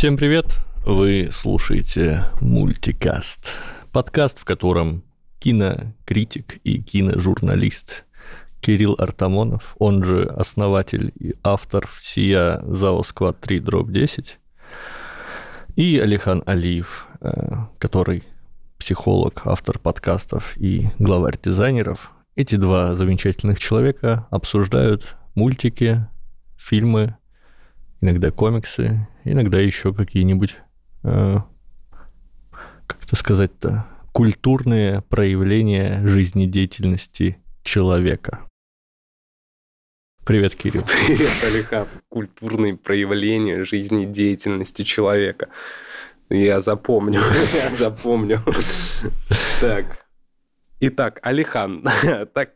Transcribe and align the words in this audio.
Всем 0.00 0.16
привет! 0.16 0.46
Вы 0.86 1.28
слушаете 1.30 2.24
мультикаст. 2.40 3.54
Подкаст, 3.92 4.38
в 4.38 4.46
котором 4.46 5.04
кинокритик 5.40 6.56
и 6.64 6.82
киножурналист 6.82 8.06
Кирилл 8.62 8.94
Артамонов, 8.98 9.76
он 9.78 10.02
же 10.02 10.24
основатель 10.24 11.12
и 11.20 11.34
автор 11.42 11.86
всея 11.86 12.62
ЗАО 12.62 13.02
«Сквад 13.02 13.40
3 13.40 13.60
дробь 13.60 13.90
10», 13.90 14.36
и 15.76 15.98
Алихан 15.98 16.44
Алиев, 16.46 17.06
э, 17.20 17.56
который 17.78 18.24
психолог, 18.78 19.42
автор 19.44 19.78
подкастов 19.78 20.56
и 20.56 20.88
главарь 20.98 21.38
дизайнеров. 21.44 22.10
Эти 22.36 22.54
два 22.54 22.94
замечательных 22.94 23.60
человека 23.60 24.26
обсуждают 24.30 25.18
мультики, 25.34 26.06
фильмы, 26.56 27.18
иногда 28.00 28.30
комиксы, 28.30 29.06
иногда 29.24 29.58
еще 29.60 29.92
какие-нибудь, 29.94 30.56
э, 31.04 31.36
как 32.86 33.02
это 33.02 33.16
сказать-то, 33.16 33.86
культурные 34.12 35.02
проявления 35.02 36.04
жизнедеятельности 36.06 37.38
человека. 37.62 38.46
Привет, 40.24 40.54
Кирилл. 40.54 40.84
Привет, 41.06 41.30
Алихан. 41.44 41.88
Культурные 42.08 42.76
проявления 42.76 43.64
жизнедеятельности 43.64 44.84
человека. 44.84 45.48
Я 46.28 46.60
запомню, 46.60 47.20
я 47.54 47.70
запомню. 47.70 48.42
Так. 49.60 50.06
Итак, 50.82 51.20
Алихан, 51.22 51.84
так 52.34 52.52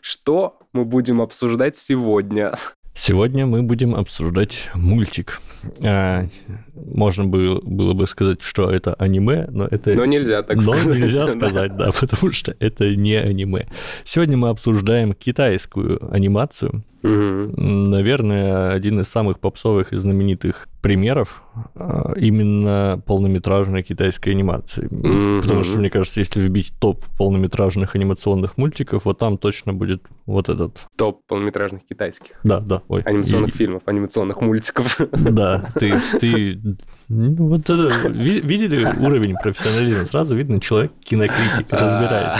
что 0.00 0.58
мы 0.72 0.84
будем 0.84 1.20
обсуждать 1.20 1.76
сегодня? 1.76 2.54
Сегодня 2.94 3.46
мы 3.46 3.62
будем 3.62 3.94
обсуждать 3.94 4.68
мультик. 4.74 5.40
А, 5.82 6.26
можно 6.74 7.24
было, 7.24 7.60
было 7.62 7.94
бы 7.94 8.06
сказать, 8.06 8.42
что 8.42 8.70
это 8.70 8.94
аниме, 8.94 9.46
но 9.50 9.66
это... 9.66 9.94
Но 9.94 10.04
нельзя 10.04 10.42
так 10.42 10.56
но 10.56 10.74
сказать. 10.74 10.98
Нельзя 10.98 11.28
сказать, 11.28 11.76
да, 11.76 11.90
потому 12.00 12.32
что 12.32 12.54
это 12.58 12.94
не 12.94 13.14
аниме. 13.14 13.68
Сегодня 14.04 14.36
мы 14.36 14.50
обсуждаем 14.50 15.14
китайскую 15.14 16.12
анимацию. 16.12 16.84
Угу. 17.02 17.60
Наверное, 17.60 18.70
один 18.70 19.00
из 19.00 19.08
самых 19.08 19.40
попсовых 19.40 19.92
и 19.92 19.96
знаменитых 19.96 20.68
примеров 20.80 21.42
а, 21.76 22.12
именно 22.16 23.00
полнометражной 23.06 23.82
китайской 23.82 24.30
анимации. 24.30 24.88
Мгм. 24.90 25.40
Потому 25.42 25.62
что, 25.62 25.78
мне 25.78 25.90
кажется, 25.90 26.18
если 26.20 26.40
вбить 26.40 26.74
топ 26.80 27.04
полнометражных 27.18 27.94
анимационных 27.94 28.56
мультиков, 28.58 29.04
вот 29.04 29.18
там 29.18 29.38
точно 29.38 29.72
будет 29.72 30.02
вот 30.26 30.48
этот. 30.48 30.86
Топ 30.96 31.20
полнометражных 31.28 31.82
китайских. 31.88 32.40
Да, 32.42 32.58
да, 32.60 32.82
ой. 32.88 33.02
Анимационных 33.02 33.50
И- 33.50 33.58
фильмов, 33.58 33.82
анимационных 33.86 34.40
мультиков. 34.40 34.98
Да, 35.12 35.64
ты, 35.78 35.94
ты, 36.20 36.60
ну, 37.08 37.46
вот 37.48 37.60
это, 37.70 38.08
ви- 38.08 38.40
видели 38.40 38.84
уровень 38.84 39.36
профессионализма? 39.40 40.04
Сразу 40.06 40.34
видно, 40.34 40.60
человек 40.60 40.92
кинокритик, 41.04 41.66
разбирает. 41.70 42.38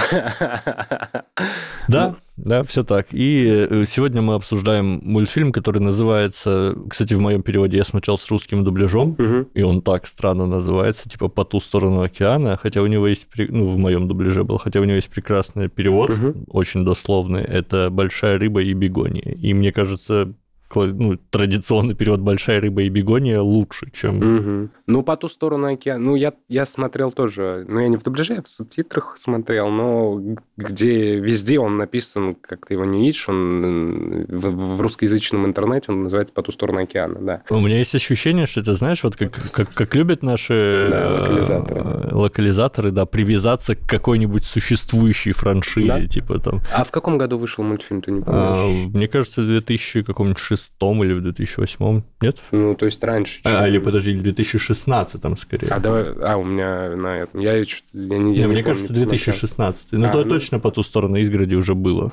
Да, 1.93 2.17
да, 2.37 2.63
все 2.63 2.83
так. 2.83 3.07
И 3.13 3.47
э, 3.71 3.85
сегодня 3.87 4.23
мы 4.23 4.35
обсуждаем 4.35 5.01
мультфильм, 5.05 5.53
который 5.53 5.81
называется, 5.81 6.75
кстати, 6.89 7.15
в 7.15 7.21
моем 7.21 7.43
переводе 7.43 7.77
я 7.77 7.85
смотрел 7.85 8.19
с 8.19 8.29
русским 8.31 8.65
дубляжом, 8.65 9.15
Мгм. 9.19 9.49
и 9.55 9.63
он 9.63 9.83
так 9.83 10.07
странно 10.07 10.47
называется, 10.47 11.09
типа 11.09 11.29
«По 11.29 11.45
ту 11.45 11.61
сторону 11.61 12.01
океана», 12.03 12.57
хотя 12.57 12.83
у 12.83 12.87
него 12.87 13.07
есть, 13.07 13.27
ну, 13.37 13.67
в 13.67 13.79
моем 13.79 14.09
дубляже 14.09 14.45
был, 14.45 14.59
хотя 14.59 14.81
у 14.81 14.85
него 14.85 14.97
есть 14.97 15.11
прекрасный 15.11 15.69
перевод, 15.69 16.11
Мгм. 16.11 16.45
очень 16.49 16.85
дословный, 16.85 17.43
это 17.43 17.91
«Большая 17.91 18.39
рыба 18.39 18.63
и 18.63 18.73
бегония». 18.73 19.33
И 19.35 19.53
мне 19.55 19.71
кажется, 19.73 20.33
ну, 20.75 21.17
традиционный 21.31 21.95
перевод 21.95 22.21
«Большая 22.21 22.61
рыба 22.61 22.83
и 22.83 22.89
бегония» 22.89 23.41
лучше, 23.41 23.91
чем... 23.93 24.17
Мгм. 24.17 24.71
Ну, 24.87 25.03
по 25.03 25.17
ту 25.17 25.29
сторону 25.29 25.73
океана. 25.73 26.05
Ну, 26.05 26.17
я, 26.17 26.33
я 26.49 26.67
смотрел 26.67 27.13
тоже. 27.13 27.65
Ну, 27.69 27.79
я 27.81 27.89
не 27.89 27.97
в 27.97 28.03
дубляже, 28.03 28.35
я 28.35 28.43
в 28.43 28.49
субтитрах 28.49 29.17
смотрел, 29.17 29.71
но 29.71 30.21
где 30.57 31.19
везде 31.19 31.59
он 31.59 31.77
написан, 31.77 32.35
как 32.35 32.67
ты 32.67 32.75
его 32.75 32.85
не 32.85 33.01
видишь, 33.07 33.29
он 33.29 34.27
в, 34.29 34.77
в 34.77 34.81
русскоязычном 34.81 35.47
интернете 35.47 35.87
он 35.93 36.05
называется 36.05 36.35
«По 36.35 36.43
ту 36.43 36.53
сторону 36.53 36.83
океана», 36.83 37.21
да. 37.21 37.43
У 37.51 37.61
меня 37.61 37.79
есть 37.79 37.95
ощущение, 37.95 38.47
что 38.47 38.61
это, 38.61 38.75
знаешь, 38.75 39.03
вот 39.05 39.17
как, 39.17 39.33
как, 39.53 39.73
как 39.73 39.95
любят 39.95 40.23
наши 40.23 40.89
Да, 40.91 41.01
э, 41.03 41.21
локализаторы. 41.21 42.15
локализаторы, 42.15 42.91
да, 42.91 43.07
привязаться 43.07 43.77
к 43.77 43.87
какой-нибудь 43.87 44.45
существующей 44.45 45.33
франшизе, 45.33 45.87
Да. 45.89 46.07
типа 46.07 46.39
там. 46.39 46.61
А 46.75 46.85
в 46.85 46.91
каком 46.91 47.19
году 47.19 47.39
вышел 47.39 47.65
мультфильм, 47.65 48.03
ты 48.03 48.11
не 48.13 48.23
а, 48.27 48.55
помнишь? 48.57 48.95
мне 48.95 49.09
кажется, 49.09 49.43
в 49.43 49.47
2006 49.47 50.62
или 51.05 51.13
в 51.15 51.23
2008, 51.23 52.03
нет? 52.21 52.39
Ну, 52.51 52.75
то 52.75 52.87
есть 52.87 53.03
раньше. 53.05 53.41
А, 53.45 53.51
чем- 53.63 53.67
или 53.67 53.79
подожди, 53.79 54.13
в 54.17 54.23
2016 54.23 55.39
скорее. 55.39 55.69
А 55.71 55.79
давай, 55.81 56.13
а 56.21 56.37
у 56.37 56.45
меня 56.45 56.97
на 56.97 57.19
этом, 57.19 57.41
я, 57.41 57.65
чё-то- 57.65 57.85
я 57.99 58.19
не, 58.19 58.35
я 58.37 58.43
не 58.43 58.47
мне 58.47 58.47
помню, 58.47 58.65
кажется, 58.65 58.89
посмотрел. 58.89 59.11
2016. 59.11 59.87
Ну, 59.93 60.07
А, 60.07 60.11
то 60.11 60.25
ну. 60.25 60.29
точно 60.31 60.59
по 60.61 60.71
ту 60.71 60.83
сторону 60.83 61.17
изгороди 61.17 61.55
уже 61.55 61.75
было. 61.75 62.13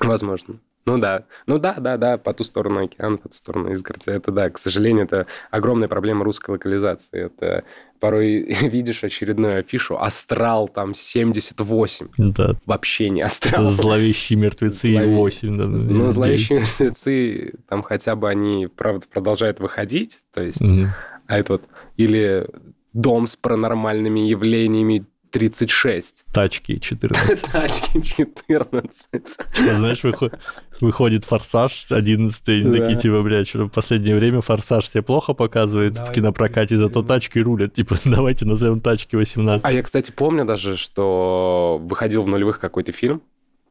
Возможно. 0.00 0.56
Ну 0.86 0.98
да, 0.98 1.24
ну 1.46 1.58
да, 1.58 1.74
да, 1.78 1.96
да, 1.96 2.18
по 2.18 2.34
ту 2.34 2.44
сторону 2.44 2.84
океана, 2.84 3.16
по 3.16 3.28
ту 3.28 3.34
сторону 3.34 3.72
изгороди. 3.72 4.10
Это 4.10 4.30
да, 4.30 4.50
к 4.50 4.58
сожалению, 4.58 5.04
это 5.04 5.26
огромная 5.50 5.88
проблема 5.88 6.24
русской 6.24 6.50
локализации. 6.50 7.24
Это 7.26 7.64
порой 8.00 8.42
видишь 8.62 9.02
очередную 9.02 9.60
афишу 9.60 9.96
«Астрал» 9.98 10.68
там 10.68 10.92
78. 10.94 12.08
Да, 12.18 12.54
Вообще 12.66 13.08
не 13.10 13.22
«Астрал». 13.22 13.70
зловещие 13.70 14.38
мертвецы 14.38 14.88
и 14.90 14.94
Злове- 14.96 15.14
8. 15.14 15.56
Да, 15.58 15.64
Ну, 15.66 16.10
«Зловещие 16.10 16.60
мертвецы», 16.60 17.54
там 17.68 17.82
хотя 17.82 18.14
бы 18.14 18.28
они, 18.28 18.66
правда, 18.66 19.06
продолжают 19.10 19.60
выходить. 19.60 20.18
То 20.34 20.42
есть, 20.42 20.60
Мгм. 20.60 20.90
а 21.26 21.38
это 21.38 21.54
вот... 21.54 21.62
Или 21.96 22.46
«Дом 22.92 23.26
с 23.26 23.36
паранормальными 23.36 24.20
явлениями 24.20 25.06
36». 25.32 26.02
Тачки 26.32 26.78
14. 26.78 27.42
Тачки 27.52 28.00
14. 28.00 29.10
Типа, 29.52 29.74
знаешь, 29.74 30.04
выход- 30.04 30.38
выходит 30.80 31.24
«Форсаж» 31.24 31.86
11 31.90 32.48
и 32.48 32.62
Да. 32.64 32.72
такие, 32.78 32.98
типа, 32.98 33.22
блядь, 33.22 33.48
что 33.48 33.64
в 33.64 33.70
последнее 33.70 34.16
время 34.16 34.40
«Форсаж» 34.40 34.88
себе 34.88 35.02
плохо 35.02 35.32
показывает 35.34 35.92
в 35.92 35.96
Давай. 35.96 36.14
кинопрокате, 36.14 36.76
зато 36.76 37.02
тачки 37.02 37.38
рулят. 37.38 37.72
Типа, 37.74 37.96
давайте 38.04 38.44
назовем 38.46 38.80
тачки 38.80 39.16
18. 39.16 39.64
А 39.64 39.72
я, 39.72 39.82
кстати, 39.82 40.10
помню 40.10 40.44
даже, 40.44 40.76
что 40.76 41.80
выходил 41.82 42.22
в 42.22 42.28
нулевых 42.28 42.58
какой-то 42.60 42.92
фильм, 42.92 43.22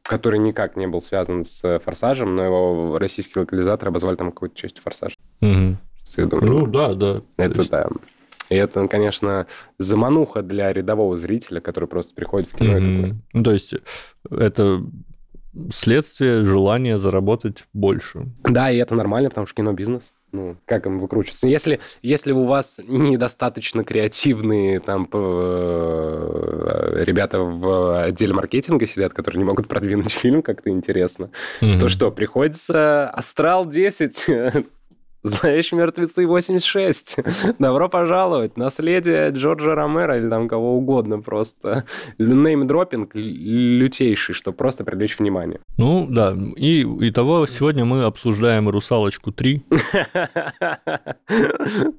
который 0.02 0.38
никак 0.38 0.76
не 0.76 0.86
был 0.86 1.00
связан 1.00 1.44
с 1.44 1.78
«Форсажем», 1.84 2.34
но 2.36 2.44
его 2.44 2.98
российский 2.98 3.38
локализатор 3.38 3.88
обозвали 3.88 4.16
там 4.16 4.30
какой-то 4.32 4.56
частью 4.56 4.82
«Форсажа». 4.82 5.14
Мгм. 5.40 5.78
Я 6.16 6.26
думаю, 6.26 6.46
Ну, 6.52 6.66
да, 6.66 6.94
да. 6.94 7.14
То 7.20 7.24
это 7.36 7.58
есть, 7.60 7.70
да. 7.70 7.88
И 8.50 8.54
это, 8.56 8.86
конечно, 8.88 9.46
замануха 9.78 10.42
для 10.42 10.70
рядового 10.72 11.16
зрителя, 11.16 11.60
который 11.60 11.88
просто 11.88 12.14
приходит 12.14 12.50
в 12.52 12.56
кино 12.56 12.76
и 12.76 12.80
такой. 12.80 13.14
Ну, 13.32 13.42
то 13.42 13.52
есть, 13.52 13.74
это 14.30 14.82
следствие 15.72 16.44
желания 16.44 16.98
заработать 16.98 17.64
больше. 17.72 18.26
Да, 18.42 18.70
и 18.70 18.76
это 18.76 18.94
нормально, 18.94 19.28
потому 19.30 19.46
что 19.46 19.56
кино 19.56 19.72
бизнес. 19.72 20.12
Ну, 20.32 20.56
как 20.66 20.86
им 20.86 20.98
выкручиваться? 20.98 21.46
Если, 21.46 21.78
если 22.02 22.32
у 22.32 22.44
вас 22.44 22.80
недостаточно 22.88 23.84
креативные 23.84 24.80
там 24.80 25.08
э, 25.12 27.02
ребята 27.04 27.38
в 27.40 28.02
отделе 28.04 28.34
маркетинга 28.34 28.84
сидят, 28.86 29.12
которые 29.12 29.38
не 29.38 29.44
могут 29.44 29.68
продвинуть 29.68 30.10
фильм 30.12 30.42
как-то 30.42 30.70
интересно, 30.70 31.30
Мгм. 31.60 31.78
то 31.78 31.88
что, 31.88 32.10
приходится 32.10 33.08
Астрал 33.10 33.66
10, 33.66 34.26
Зловещие 35.24 35.80
мертвецы 35.80 36.26
86. 36.26 37.16
Добро 37.58 37.88
пожаловать. 37.88 38.58
Наследие 38.58 39.30
Джорджа 39.30 39.74
Ромера 39.74 40.18
или 40.18 40.28
там 40.28 40.48
кого 40.48 40.76
угодно 40.76 41.20
просто. 41.22 41.84
Неймдропинг 42.18 43.14
лютейший, 43.14 44.34
чтобы 44.34 44.58
просто 44.58 44.84
привлечь 44.84 45.18
внимание. 45.18 45.60
Ну, 45.78 46.06
да. 46.10 46.36
И 46.56 46.82
итого 47.08 47.46
сегодня 47.46 47.86
мы 47.86 48.02
обсуждаем 48.04 48.68
«Русалочку 48.68 49.30
3». 49.30 49.62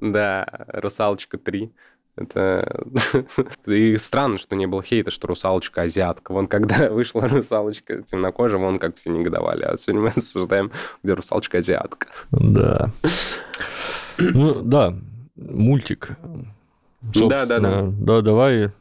Да, 0.00 0.46
«Русалочка 0.68 1.36
3». 1.36 1.70
Это... 2.16 2.84
И 3.66 3.96
странно, 3.98 4.38
что 4.38 4.56
не 4.56 4.66
было 4.66 4.82
хейта, 4.82 5.10
что 5.10 5.26
русалочка 5.26 5.82
азиатка. 5.82 6.32
Вон, 6.32 6.46
когда 6.46 6.90
вышла 6.90 7.28
русалочка 7.28 8.02
темнокожая, 8.02 8.60
вон 8.60 8.78
как 8.78 8.96
все 8.96 9.10
негодовали. 9.10 9.62
А 9.62 9.76
сегодня 9.76 10.02
мы 10.02 10.08
обсуждаем, 10.16 10.70
где 11.02 11.12
русалочка 11.14 11.58
азиатка. 11.58 12.08
Да. 12.30 12.90
Ну, 14.18 14.62
да, 14.62 14.94
мультик. 15.36 16.10
Да, 17.02 17.46
да, 17.46 17.60
да. 17.60 17.86
Да, 17.86 18.20
давай 18.22 18.72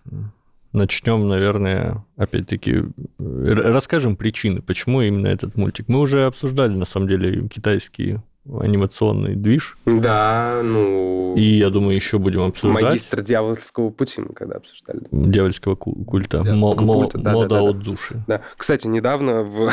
начнем, 0.75 1.27
наверное, 1.27 2.03
опять-таки, 2.17 2.83
расскажем 3.17 4.15
причины, 4.15 4.61
почему 4.61 5.01
именно 5.01 5.27
этот 5.27 5.55
мультик. 5.55 5.87
Мы 5.87 5.99
уже 5.99 6.25
обсуждали, 6.25 6.73
на 6.73 6.85
самом 6.85 7.07
деле, 7.07 7.47
китайский 7.47 8.17
анимационный 8.59 9.35
движ, 9.35 9.77
Да, 9.85 10.61
ну... 10.63 11.33
и, 11.35 11.41
я 11.41 11.69
думаю, 11.69 11.95
еще 11.95 12.19
будем 12.19 12.41
обсуждать 12.41 12.83
Магистр 12.83 13.21
дьявольского 13.21 13.89
пути 13.89 14.21
мы 14.21 14.33
когда 14.33 14.55
обсуждали. 14.57 15.01
дьявольского 15.11 15.75
ку- 15.75 15.95
культа, 16.05 16.41
Дьявольского 16.43 16.85
Мо- 16.85 16.93
мо- 16.93 16.93
культа, 17.01 17.17
да, 17.17 17.23
да, 17.23 17.31
мода 17.33 17.47
да, 17.49 17.55
да. 17.61 17.69
от 17.69 17.79
души. 17.79 18.23
Да. 18.27 18.41
Кстати, 18.57 18.87
недавно 18.87 19.43
в... 19.43 19.69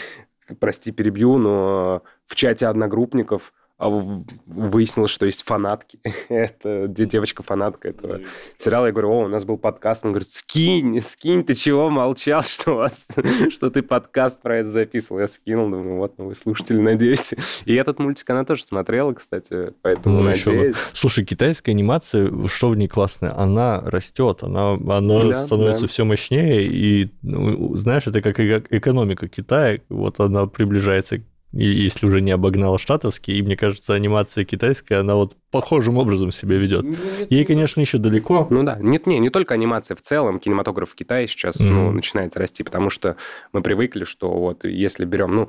Прости, 0.60 0.92
перебью, 0.92 1.38
но 1.38 2.02
в 2.26 2.34
чате 2.34 2.66
одногруппников 2.66 3.52
выяснилось, 3.78 5.10
что 5.10 5.26
есть 5.26 5.44
фанатки. 5.44 6.00
Это 6.28 6.88
девочка-фанатка 6.88 7.88
этого 7.88 8.20
сериала. 8.56 8.86
Я 8.86 8.92
говорю, 8.92 9.10
о, 9.10 9.24
у 9.24 9.28
нас 9.28 9.44
был 9.44 9.56
подкаст. 9.56 10.04
Он 10.04 10.12
говорит, 10.12 10.28
скинь, 10.28 11.00
скинь, 11.00 11.44
ты 11.44 11.54
чего 11.54 11.88
молчал, 11.88 12.42
что, 12.44 12.74
вас, 12.74 13.06
что 13.50 13.70
ты 13.70 13.82
подкаст 13.82 14.42
про 14.42 14.58
это 14.58 14.70
записывал? 14.70 15.20
Я 15.20 15.28
скинул, 15.28 15.70
думаю, 15.70 15.96
вот, 15.98 16.18
новый 16.18 16.34
слушатель, 16.34 16.80
надеюсь. 16.80 17.34
И 17.66 17.74
этот 17.74 18.00
мультик 18.00 18.28
она 18.30 18.44
тоже 18.44 18.64
смотрела, 18.64 19.12
кстати, 19.12 19.72
поэтому 19.82 20.18
ну, 20.18 20.24
надеюсь. 20.24 20.76
Слушай, 20.92 21.24
китайская 21.24 21.70
анимация, 21.70 22.32
что 22.48 22.70
в 22.70 22.76
ней 22.76 22.88
классное? 22.88 23.36
Она 23.38 23.80
растет, 23.82 24.42
она, 24.42 24.72
она 24.72 25.22
да, 25.22 25.46
становится 25.46 25.82
да. 25.82 25.88
все 25.88 26.04
мощнее, 26.04 26.64
и, 26.66 27.12
ну, 27.22 27.76
знаешь, 27.76 28.06
это 28.06 28.22
как 28.22 28.40
экономика 28.40 29.28
Китая, 29.28 29.80
вот 29.88 30.18
она 30.18 30.46
приближается 30.46 31.20
если 31.52 32.06
уже 32.06 32.20
не 32.20 32.30
обогнала 32.30 32.78
штатовский, 32.78 33.38
и 33.38 33.42
мне 33.42 33.56
кажется, 33.56 33.94
анимация 33.94 34.44
китайская, 34.44 34.96
она 34.96 35.14
вот 35.14 35.34
похожим 35.50 35.96
образом 35.96 36.30
себя 36.30 36.58
ведет. 36.58 36.84
Нет, 36.84 36.98
Ей, 37.30 37.44
конечно, 37.46 37.80
еще 37.80 37.96
далеко. 37.96 38.46
Ну 38.50 38.62
да, 38.62 38.76
нет, 38.80 39.06
не, 39.06 39.18
не 39.18 39.30
только 39.30 39.54
анимация 39.54 39.96
в 39.96 40.02
целом, 40.02 40.40
кинематограф 40.40 40.90
в 40.90 40.94
Китае 40.94 41.26
сейчас 41.26 41.58
mm-hmm. 41.58 41.70
ну, 41.70 41.90
начинает 41.90 42.36
расти, 42.36 42.62
потому 42.62 42.90
что 42.90 43.16
мы 43.52 43.62
привыкли, 43.62 44.04
что 44.04 44.30
вот 44.30 44.64
если 44.64 45.06
берем, 45.06 45.34
ну, 45.34 45.48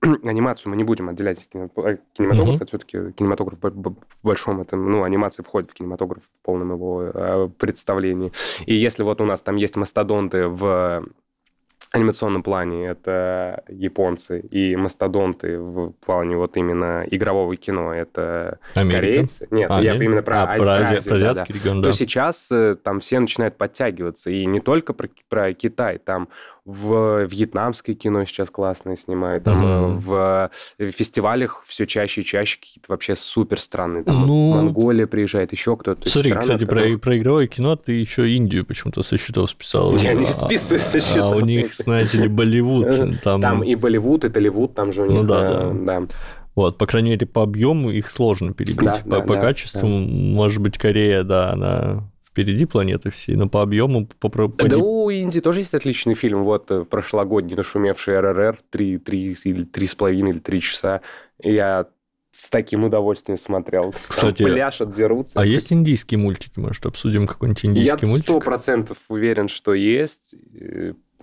анимацию 0.24 0.70
мы 0.70 0.76
не 0.76 0.84
будем 0.84 1.10
отделять 1.10 1.46
кинематограф, 1.50 1.98
mm-hmm. 2.18 2.56
это 2.56 2.66
все-таки 2.66 3.12
кинематограф 3.12 3.58
в 3.60 3.96
большом 4.22 4.62
этом, 4.62 4.90
ну, 4.90 5.02
анимация 5.02 5.44
входит 5.44 5.70
в 5.70 5.74
кинематограф 5.74 6.22
в 6.22 6.44
полном 6.44 6.72
его 6.72 7.02
э, 7.02 7.48
представлении. 7.58 8.32
И 8.64 8.74
если 8.74 9.02
вот 9.02 9.20
у 9.20 9.26
нас 9.26 9.42
там 9.42 9.56
есть 9.56 9.76
мастодонты 9.76 10.48
в 10.48 11.04
анимационном 11.94 12.42
плане 12.42 12.88
это 12.88 13.62
японцы 13.68 14.40
и 14.40 14.74
мастодонты 14.74 15.58
в 15.60 15.92
плане 16.04 16.36
вот 16.36 16.56
именно 16.56 17.04
игрового 17.08 17.54
кино 17.56 17.94
это 17.94 18.58
Америка. 18.74 19.00
корейцы. 19.00 19.48
Нет, 19.52 19.70
а, 19.70 19.80
я 19.80 19.92
нет? 19.92 20.02
именно 20.02 20.22
про, 20.22 20.42
а, 20.42 20.56
про, 20.56 20.72
Азию, 20.72 21.02
про 21.04 21.16
азиатский 21.16 21.54
да, 21.54 21.60
регион, 21.60 21.82
да. 21.82 21.90
То 21.90 21.96
сейчас 21.96 22.48
э, 22.50 22.74
там 22.82 22.98
все 22.98 23.20
начинают 23.20 23.56
подтягиваться. 23.56 24.30
И 24.30 24.44
не 24.44 24.58
только 24.58 24.92
про, 24.92 25.08
про 25.28 25.52
Китай, 25.54 25.98
там 25.98 26.28
в 26.64 27.24
вьетнамское 27.26 27.94
кино 27.94 28.24
сейчас 28.24 28.48
классное 28.48 28.96
снимают, 28.96 29.44
там 29.44 29.96
угу. 29.96 30.00
в 30.00 30.50
фестивалях 30.78 31.62
все 31.66 31.86
чаще 31.86 32.22
и 32.22 32.24
чаще 32.24 32.58
какие-то 32.58 32.86
вообще 32.88 33.16
супер 33.16 33.60
странные. 33.60 34.02
Там 34.02 34.26
ну, 34.26 34.54
Монголия 34.54 35.06
приезжает, 35.06 35.52
еще 35.52 35.76
кто-то. 35.76 36.08
Смотри, 36.08 36.32
кстати, 36.32 36.64
про, 36.64 36.96
про 36.98 37.18
игровое 37.18 37.48
кино 37.48 37.76
ты 37.76 37.92
еще 37.92 38.30
Индию 38.30 38.64
почему-то 38.64 39.02
со 39.02 39.18
счетов 39.18 39.50
списал. 39.50 39.94
Я 39.96 40.14
не 40.14 40.24
списываю 40.24 40.80
со 40.80 41.00
счетов. 41.00 41.34
А 41.34 41.36
у 41.36 41.40
них, 41.40 41.74
знаете 41.74 42.22
ли, 42.22 42.28
Болливуд. 42.28 43.20
Там, 43.22 43.42
там 43.42 43.62
и 43.62 43.74
Болливуд, 43.74 44.24
и 44.24 44.30
Толливуд, 44.30 44.74
там 44.74 44.92
же 44.92 45.02
у 45.02 45.06
них... 45.06 45.20
Ну 45.20 45.26
да, 45.26 45.70
да. 45.70 46.00
да. 46.00 46.06
Вот, 46.54 46.78
по 46.78 46.86
крайней 46.86 47.10
мере, 47.10 47.26
по 47.26 47.42
объему 47.42 47.90
их 47.90 48.10
сложно 48.10 48.54
перебить. 48.54 48.84
Да, 48.84 49.00
по, 49.02 49.08
да, 49.08 49.20
по 49.20 49.34
да, 49.34 49.40
качеству, 49.40 49.88
да. 49.88 49.88
может 49.88 50.62
быть, 50.62 50.78
Корея, 50.78 51.24
да, 51.24 51.52
она 51.52 52.04
впереди 52.34 52.64
планеты 52.64 53.10
всей, 53.10 53.36
но 53.36 53.48
по 53.48 53.62
объему... 53.62 54.08
По, 54.18 54.28
по... 54.28 54.48
Да 54.68 54.76
у 54.76 55.08
Индии 55.08 55.38
тоже 55.38 55.60
есть 55.60 55.72
отличный 55.72 56.16
фильм, 56.16 56.42
вот 56.42 56.68
э, 56.72 56.84
прошлогодний 56.84 57.54
нашумевший 57.54 58.18
РРР, 58.18 58.58
3, 58.70 58.98
3 58.98 59.36
или 59.44 59.64
3,5 59.64 60.30
или 60.30 60.38
3 60.40 60.60
часа. 60.60 61.00
Я 61.38 61.86
с 62.32 62.50
таким 62.50 62.82
удовольствием 62.82 63.38
смотрел. 63.38 63.94
Кстати, 64.08 64.42
Там 64.42 64.52
пляшут, 64.52 64.94
дерутся. 64.94 65.38
А 65.38 65.46
есть 65.46 65.72
индийские 65.72 66.18
мультики? 66.18 66.58
Может, 66.58 66.84
обсудим 66.86 67.28
какой-нибудь 67.28 67.64
индийский 67.66 68.06
мультик? 68.06 68.28
Я 68.28 68.34
сто 68.34 68.40
процентов 68.40 68.98
уверен, 69.08 69.46
что 69.46 69.72
есть. 69.72 70.34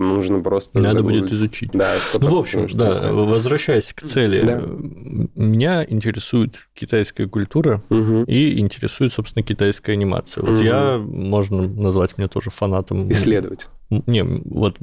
Нужно 0.01 0.41
просто... 0.41 0.79
Надо 0.79 0.97
загуглить. 0.97 1.21
будет 1.21 1.33
изучить. 1.33 1.71
Да, 1.73 1.93
ну, 2.19 2.35
в 2.35 2.39
общем, 2.39 2.67
да, 2.73 3.11
возвращаясь 3.11 3.93
к 3.93 4.01
цели. 4.01 4.41
Да. 4.41 4.61
Меня 5.35 5.85
интересует 5.87 6.55
китайская 6.73 7.27
культура 7.27 7.83
угу. 7.89 8.23
и 8.23 8.59
интересует, 8.59 9.13
собственно, 9.13 9.43
китайская 9.43 9.93
анимация. 9.93 10.43
Вот 10.43 10.57
угу. 10.57 10.63
я, 10.63 10.97
можно 10.97 11.67
назвать 11.67 12.17
меня 12.17 12.27
тоже 12.27 12.49
фанатом... 12.49 13.11
Исследовать. 13.11 13.67
Не, 13.89 14.23
вот 14.23 14.77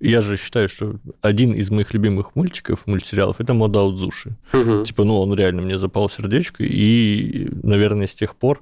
я 0.00 0.22
же 0.22 0.36
считаю, 0.36 0.68
что 0.68 0.96
один 1.20 1.52
из 1.52 1.70
моих 1.70 1.94
любимых 1.94 2.34
мультиков, 2.34 2.86
мультсериалов, 2.86 3.40
это 3.40 3.54
Мода 3.54 3.90
Зуши. 3.90 4.36
Угу. 4.52 4.84
Типа, 4.84 5.04
ну, 5.04 5.20
он 5.20 5.34
реально 5.34 5.62
мне 5.62 5.78
запал 5.78 6.08
сердечко, 6.10 6.64
и, 6.64 7.48
наверное, 7.62 8.06
с 8.06 8.14
тех 8.14 8.34
пор 8.36 8.60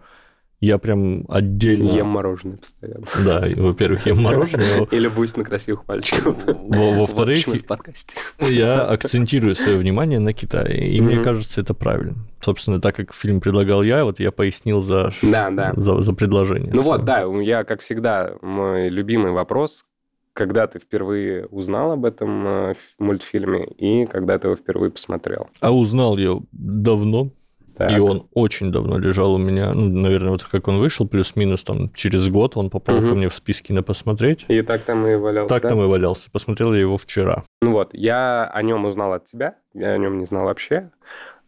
я 0.60 0.78
прям 0.78 1.24
отдельно... 1.28 1.88
Ем 1.90 2.08
мороженое 2.08 2.56
постоянно. 2.56 3.06
Да, 3.24 3.44
во-первых, 3.56 4.06
ем 4.06 4.22
мороженое. 4.22 4.86
И 4.90 4.98
любуюсь 4.98 5.36
на 5.36 5.44
красивых 5.44 5.84
пальчиков. 5.84 6.36
Во-вторых, 6.46 7.46
я 8.40 8.82
акцентирую 8.82 9.54
свое 9.54 9.78
внимание 9.78 10.18
на 10.18 10.32
Китае, 10.32 10.88
и 10.90 11.00
мне 11.00 11.22
кажется, 11.22 11.60
это 11.60 11.74
правильно. 11.74 12.16
Собственно, 12.40 12.80
так 12.80 12.96
как 12.96 13.14
фильм 13.14 13.40
предлагал 13.40 13.82
я, 13.82 14.04
вот 14.04 14.20
я 14.20 14.30
пояснил 14.30 14.80
за, 14.80 15.12
да, 15.22 15.50
да. 15.50 15.72
за, 15.76 16.00
за 16.00 16.12
предложение. 16.12 16.72
Ну 16.72 16.82
вот, 16.82 17.04
да, 17.04 17.24
я, 17.40 17.64
как 17.64 17.80
всегда, 17.80 18.34
мой 18.42 18.88
любимый 18.88 19.32
вопрос, 19.32 19.84
когда 20.32 20.68
ты 20.68 20.78
впервые 20.78 21.46
узнал 21.46 21.92
об 21.92 22.04
этом 22.04 22.46
э, 22.46 22.74
мультфильме 23.00 23.66
и 23.66 24.06
когда 24.06 24.38
ты 24.38 24.46
его 24.46 24.56
впервые 24.56 24.92
посмотрел? 24.92 25.48
А 25.60 25.72
узнал 25.74 26.16
я 26.16 26.38
давно, 26.52 27.32
так. 27.78 27.92
И 27.92 28.00
он 28.00 28.26
очень 28.34 28.72
давно 28.72 28.98
лежал 28.98 29.34
у 29.34 29.38
меня, 29.38 29.72
ну, 29.72 29.88
наверное, 29.88 30.30
вот 30.30 30.42
как 30.42 30.66
он 30.66 30.78
вышел, 30.78 31.06
плюс-минус 31.06 31.62
там 31.62 31.92
через 31.94 32.28
год 32.28 32.56
он 32.56 32.70
попал 32.70 32.96
угу. 32.96 33.08
ко 33.10 33.14
мне 33.14 33.28
в 33.28 33.34
списки 33.34 33.72
на 33.72 33.84
посмотреть. 33.84 34.44
И 34.48 34.62
так 34.62 34.82
там 34.82 35.06
и 35.06 35.14
валялся. 35.14 35.54
Так 35.54 35.62
да? 35.62 35.68
там 35.70 35.82
и 35.82 35.86
валялся. 35.86 36.28
Посмотрел 36.30 36.74
я 36.74 36.80
его 36.80 36.98
вчера. 36.98 37.44
Ну 37.62 37.72
вот, 37.72 37.94
я 37.94 38.50
о 38.52 38.62
нем 38.62 38.84
узнал 38.84 39.12
от 39.12 39.26
тебя, 39.26 39.54
я 39.74 39.92
о 39.92 39.98
нем 39.98 40.18
не 40.18 40.24
знал 40.24 40.46
вообще. 40.46 40.90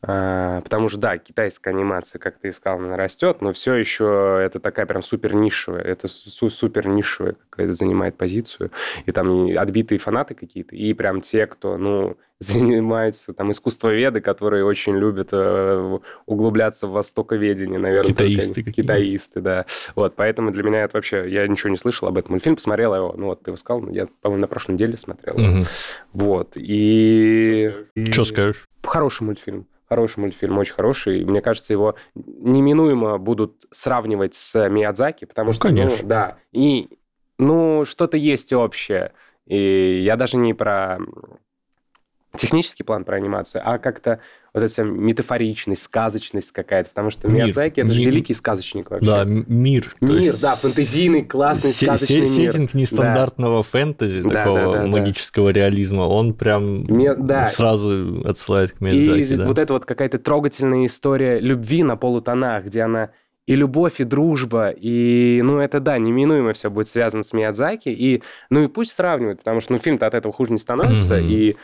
А, 0.03 0.63
потому 0.63 0.89
что, 0.89 0.99
да, 0.99 1.19
китайская 1.19 1.71
анимация, 1.71 2.19
как 2.19 2.39
ты 2.39 2.49
искал, 2.49 2.79
она 2.79 2.97
растет, 2.97 3.43
но 3.43 3.53
все 3.53 3.75
еще 3.75 4.41
это 4.43 4.59
такая 4.59 4.87
прям 4.87 5.03
супер 5.03 5.35
нишевая, 5.35 5.83
это 5.83 6.09
супер 6.09 6.89
нишевая 6.89 7.37
какая-то 7.51 7.75
занимает 7.75 8.17
позицию, 8.17 8.71
и 9.05 9.13
там 9.13 9.49
отбитые 9.59 9.99
фанаты 9.99 10.35
какие-то, 10.35 10.75
и 10.75 10.95
прям 10.95 11.21
те, 11.21 11.47
кто, 11.47 11.77
ну, 11.77 12.17
занимаются 12.41 13.35
там 13.35 13.51
искусствоведы, 13.51 14.23
которые 14.23 14.65
очень 14.65 14.97
любят 14.97 15.29
э, 15.33 15.99
углубляться 16.25 16.87
в 16.87 16.93
востоковедение, 16.93 17.79
наверное. 17.79 18.13
Китаисты 18.13 18.65
какие 18.65 18.83
Китаисты, 18.83 19.43
да. 19.43 19.67
Вот, 19.95 20.17
поэтому 20.17 20.51
для 20.51 20.63
меня 20.63 20.85
это 20.85 20.97
вообще, 20.97 21.29
я 21.29 21.47
ничего 21.47 21.69
не 21.69 21.77
слышал 21.77 22.09
об 22.09 22.17
этом 22.17 22.33
мультфильм, 22.33 22.57
посмотрел 22.57 22.95
его, 22.95 23.15
ну 23.19 23.27
вот 23.27 23.43
ты 23.43 23.51
его 23.51 23.59
сказал, 23.59 23.87
я, 23.91 24.07
по-моему, 24.23 24.41
на 24.41 24.49
прошлой 24.49 24.73
неделе 24.73 24.97
смотрел. 24.97 25.35
Угу. 25.35 25.67
Вот, 26.15 26.53
и... 26.55 27.71
Что 28.11 28.25
скажешь? 28.25 28.67
Хороший 28.83 29.25
мультфильм. 29.25 29.67
Хороший 29.91 30.21
мультфильм, 30.21 30.57
очень 30.57 30.75
хороший. 30.75 31.25
Мне 31.25 31.41
кажется, 31.43 31.73
его 31.73 31.97
неминуемо 32.15 33.19
будут 33.19 33.67
сравнивать 33.73 34.35
с 34.35 34.69
Миядзаки, 34.69 35.25
потому 35.25 35.49
ну, 35.49 35.53
что, 35.53 35.69
конечно. 35.69 35.99
ну, 36.03 36.09
да, 36.09 36.37
и, 36.53 36.89
ну, 37.39 37.85
что-то 37.85 38.17
есть 38.17 38.53
общее. 38.53 39.13
И 39.47 40.01
я 40.05 40.17
даже 40.17 40.37
не 40.37 40.55
про 40.55 40.99
технический 42.37 42.83
план 42.83 43.05
про 43.05 43.17
анимацию, 43.17 43.63
а 43.65 43.79
как-то 43.79 44.21
вот 44.53 44.63
эта 44.63 44.73
вся 44.73 44.83
метафоричность, 44.83 45.83
сказочность 45.83 46.53
какая-то, 46.53 46.91
потому 46.91 47.11
что 47.11 47.29
мир, 47.29 47.45
Миядзаки— 47.45 47.81
это 47.81 47.89
мир. 47.89 47.95
же 47.95 48.05
великий 48.05 48.35
сказочник 48.35 48.91
вообще. 48.91 49.07
Да, 49.07 49.25
мир. 49.25 49.95
Мир, 50.01 50.37
да, 50.41 50.55
фэнтезийный, 50.55 51.25
классный, 51.25 51.71
се- 51.71 51.87
сказочный 51.87 52.27
се- 52.27 52.41
мир. 52.41 52.53
Сеттинг 52.53 52.75
нестандартного 52.75 53.59
да. 53.59 53.63
фэнтези, 53.63 54.23
да, 54.23 54.29
такого 54.29 54.73
да, 54.73 54.83
да, 54.83 54.87
магического 54.87 55.53
да. 55.53 55.61
реализма, 55.61 56.03
он 56.03 56.35
прям 56.35 56.85
Ми- 56.85 57.15
да. 57.17 57.47
сразу 57.49 58.23
отсылает 58.25 58.73
к 58.73 58.81
Миядзаки. 58.81 59.33
И 59.33 59.37
да. 59.37 59.47
вот 59.47 59.59
эта 59.59 59.73
вот 59.73 59.85
какая-то 59.85 60.19
трогательная 60.19 60.87
история 60.87 61.39
любви 61.39 61.83
на 61.83 61.97
полутонах, 61.97 62.65
где 62.65 62.83
она 62.83 63.11
и 63.47 63.57
любовь, 63.57 64.01
и 64.01 64.05
дружба, 64.05 64.71
и, 64.71 65.41
ну, 65.43 65.59
это, 65.59 65.81
да, 65.81 65.99
неминуемо 65.99 66.53
все 66.53 66.71
будет 66.71 66.87
связано 66.87 67.25
с 67.25 67.33
Миядзаки, 67.33 67.89
и, 67.89 68.23
ну, 68.49 68.63
и 68.63 68.69
пусть 68.69 68.93
сравнивают, 68.93 69.41
потому 69.41 69.61
что, 69.61 69.73
ну, 69.73 69.79
фильм-то 69.79 70.07
от 70.07 70.15
этого 70.15 70.33
хуже 70.33 70.53
не 70.53 70.59
становится, 70.59 71.19
mm-hmm. 71.19 71.29
и 71.29 71.57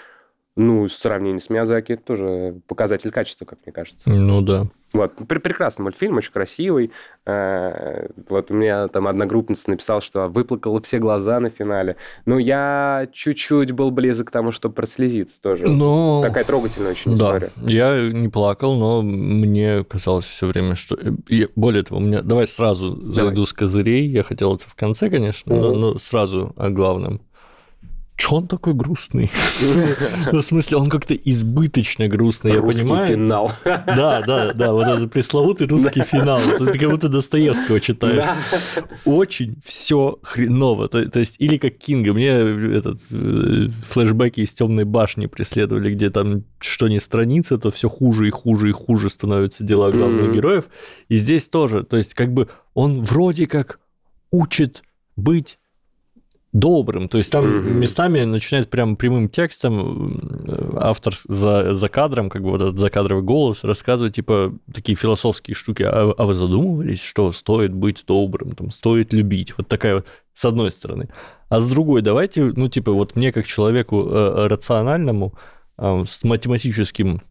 ну, 0.57 0.85
в 0.87 0.93
сравнении 0.93 1.39
с 1.39 1.51
Миязаки, 1.51 1.93
это 1.93 2.03
тоже 2.03 2.61
показатель 2.67 3.11
качества, 3.11 3.45
как 3.45 3.59
мне 3.65 3.73
кажется. 3.73 4.11
Ну 4.11 4.41
да. 4.41 4.67
Вот, 4.93 5.15
прекрасный 5.29 5.83
мультфильм, 5.83 6.17
очень 6.17 6.33
красивый. 6.33 6.91
Э, 7.27 8.07
вот 8.31 8.51
у 8.51 8.55
меня 8.55 8.89
там 8.89 9.07
одногруппница 9.07 9.69
написала, 9.71 10.01
что 10.01 10.29
выплакала 10.29 10.81
все 10.81 10.99
глаза 10.99 11.39
на 11.41 11.51
финале. 11.51 11.97
Ну, 12.25 12.39
я 12.39 13.09
чуть-чуть 13.13 13.73
был 13.73 13.91
близок 13.91 14.29
к 14.29 14.31
тому, 14.31 14.53
чтобы 14.53 14.75
прослезиться 14.75 15.43
тоже. 15.43 15.69
Но... 15.69 16.23
Такая 16.23 16.45
трогательная 16.45 16.93
очень 16.93 17.17
да. 17.17 17.37
история. 17.37 17.51
Я 17.67 18.11
не 18.11 18.29
плакал, 18.29 18.77
но 18.77 19.03
мне 19.03 19.85
казалось 19.85 20.25
все 20.25 20.47
время, 20.47 20.75
что... 20.77 20.97
И 21.29 21.49
более 21.57 21.83
того, 21.83 22.01
у 22.01 22.03
меня... 22.03 22.23
Давай 22.23 22.47
сразу 22.47 22.93
Давай. 22.93 23.15
зайду 23.15 23.45
с 23.45 23.53
козырей. 23.53 24.07
Я 24.07 24.23
хотел 24.23 24.55
это 24.55 24.65
в 24.67 24.75
конце, 24.75 25.11
конечно, 25.11 25.55
угу. 25.55 25.63
но, 25.63 25.75
но 25.75 25.99
сразу 25.99 26.55
о 26.57 26.71
главном. 26.71 27.21
Что 28.17 28.37
он 28.37 28.49
такой 28.49 28.75
грустный? 28.75 29.31
Ну, 30.33 30.41
в 30.41 30.45
смысле, 30.45 30.79
он 30.79 30.89
как-то 30.89 31.15
избыточно 31.15 32.09
грустный, 32.09 32.55
я 32.55 32.63
понимаю. 32.63 33.07
финал. 33.07 33.53
Да, 33.65 34.23
да, 34.23 34.53
да, 34.53 34.73
вот 34.73 34.87
этот 34.87 35.13
пресловутый 35.13 35.67
русский 35.67 36.03
финал. 36.03 36.41
Ты 36.41 36.79
как 36.79 36.91
будто 36.91 37.09
Достоевского 37.09 37.81
читаешь. 37.81 38.25
Очень 39.05 39.57
все 39.65 40.19
хреново. 40.23 40.89
То, 40.89 41.19
есть, 41.19 41.37
или 41.39 41.59
как 41.59 41.77
Кинга. 41.77 42.13
Мне 42.13 42.31
этот 42.77 43.01
э, 43.11 43.69
флешбеки 43.89 44.41
из 44.41 44.53
темной 44.55 44.85
башни 44.85 45.27
преследовали, 45.27 45.93
где 45.93 46.11
там 46.11 46.45
что 46.59 46.89
ни 46.89 46.99
страница, 46.99 47.59
то 47.59 47.71
все 47.71 47.89
хуже 47.89 48.29
и 48.29 48.31
хуже 48.31 48.71
и 48.71 48.73
хуже 48.73 49.11
становятся 49.11 49.63
дела 49.63 49.91
главных 49.91 50.33
героев. 50.33 50.65
И 51.09 51.17
здесь 51.17 51.45
тоже. 51.49 51.85
То 51.85 51.97
есть, 51.97 52.15
как 52.15 52.33
бы 52.33 52.49
он 52.75 53.03
вроде 53.03 53.47
как 53.47 53.79
учит 54.31 54.83
быть 55.17 55.59
добрым. 56.59 57.09
То 57.09 57.19
есть 57.19 57.31
там 57.31 57.45
mm-hmm. 57.45 57.73
местами 57.75 58.25
начинает 58.25 58.71
прям 58.71 58.97
прямым 58.97 59.29
текстом 59.29 60.77
автор 60.77 61.15
за, 61.29 61.75
за 61.75 61.89
кадром, 61.89 62.31
как 62.31 62.43
бы 62.43 62.51
вот 62.51 62.61
этот 62.63 62.79
закадровый 62.79 63.23
голос, 63.23 63.65
рассказывать 63.65 64.17
типа 64.17 64.55
такие 64.73 64.97
философские 64.97 65.55
штуки. 65.55 65.83
А, 65.83 66.15
а 66.17 66.25
вы 66.25 66.35
задумывались, 66.35 67.03
что 67.03 67.33
стоит 67.33 67.75
быть 67.75 68.05
добрым, 68.07 68.53
там, 68.53 68.71
стоит 68.71 69.13
любить? 69.13 69.55
Вот 69.57 69.69
такая 69.69 69.97
вот 69.97 70.07
с 70.35 70.45
одной 70.45 70.71
стороны. 70.71 71.09
А 71.49 71.61
с 71.61 71.69
другой, 71.69 72.03
давайте, 72.03 72.53
ну, 72.57 72.69
типа, 72.69 72.93
вот 72.93 73.17
мне 73.17 73.33
как 73.33 73.47
человеку 73.47 74.09
э, 74.09 74.47
рациональному, 74.49 75.35
э, 75.79 76.03
с 76.07 76.25
математическим 76.25 77.23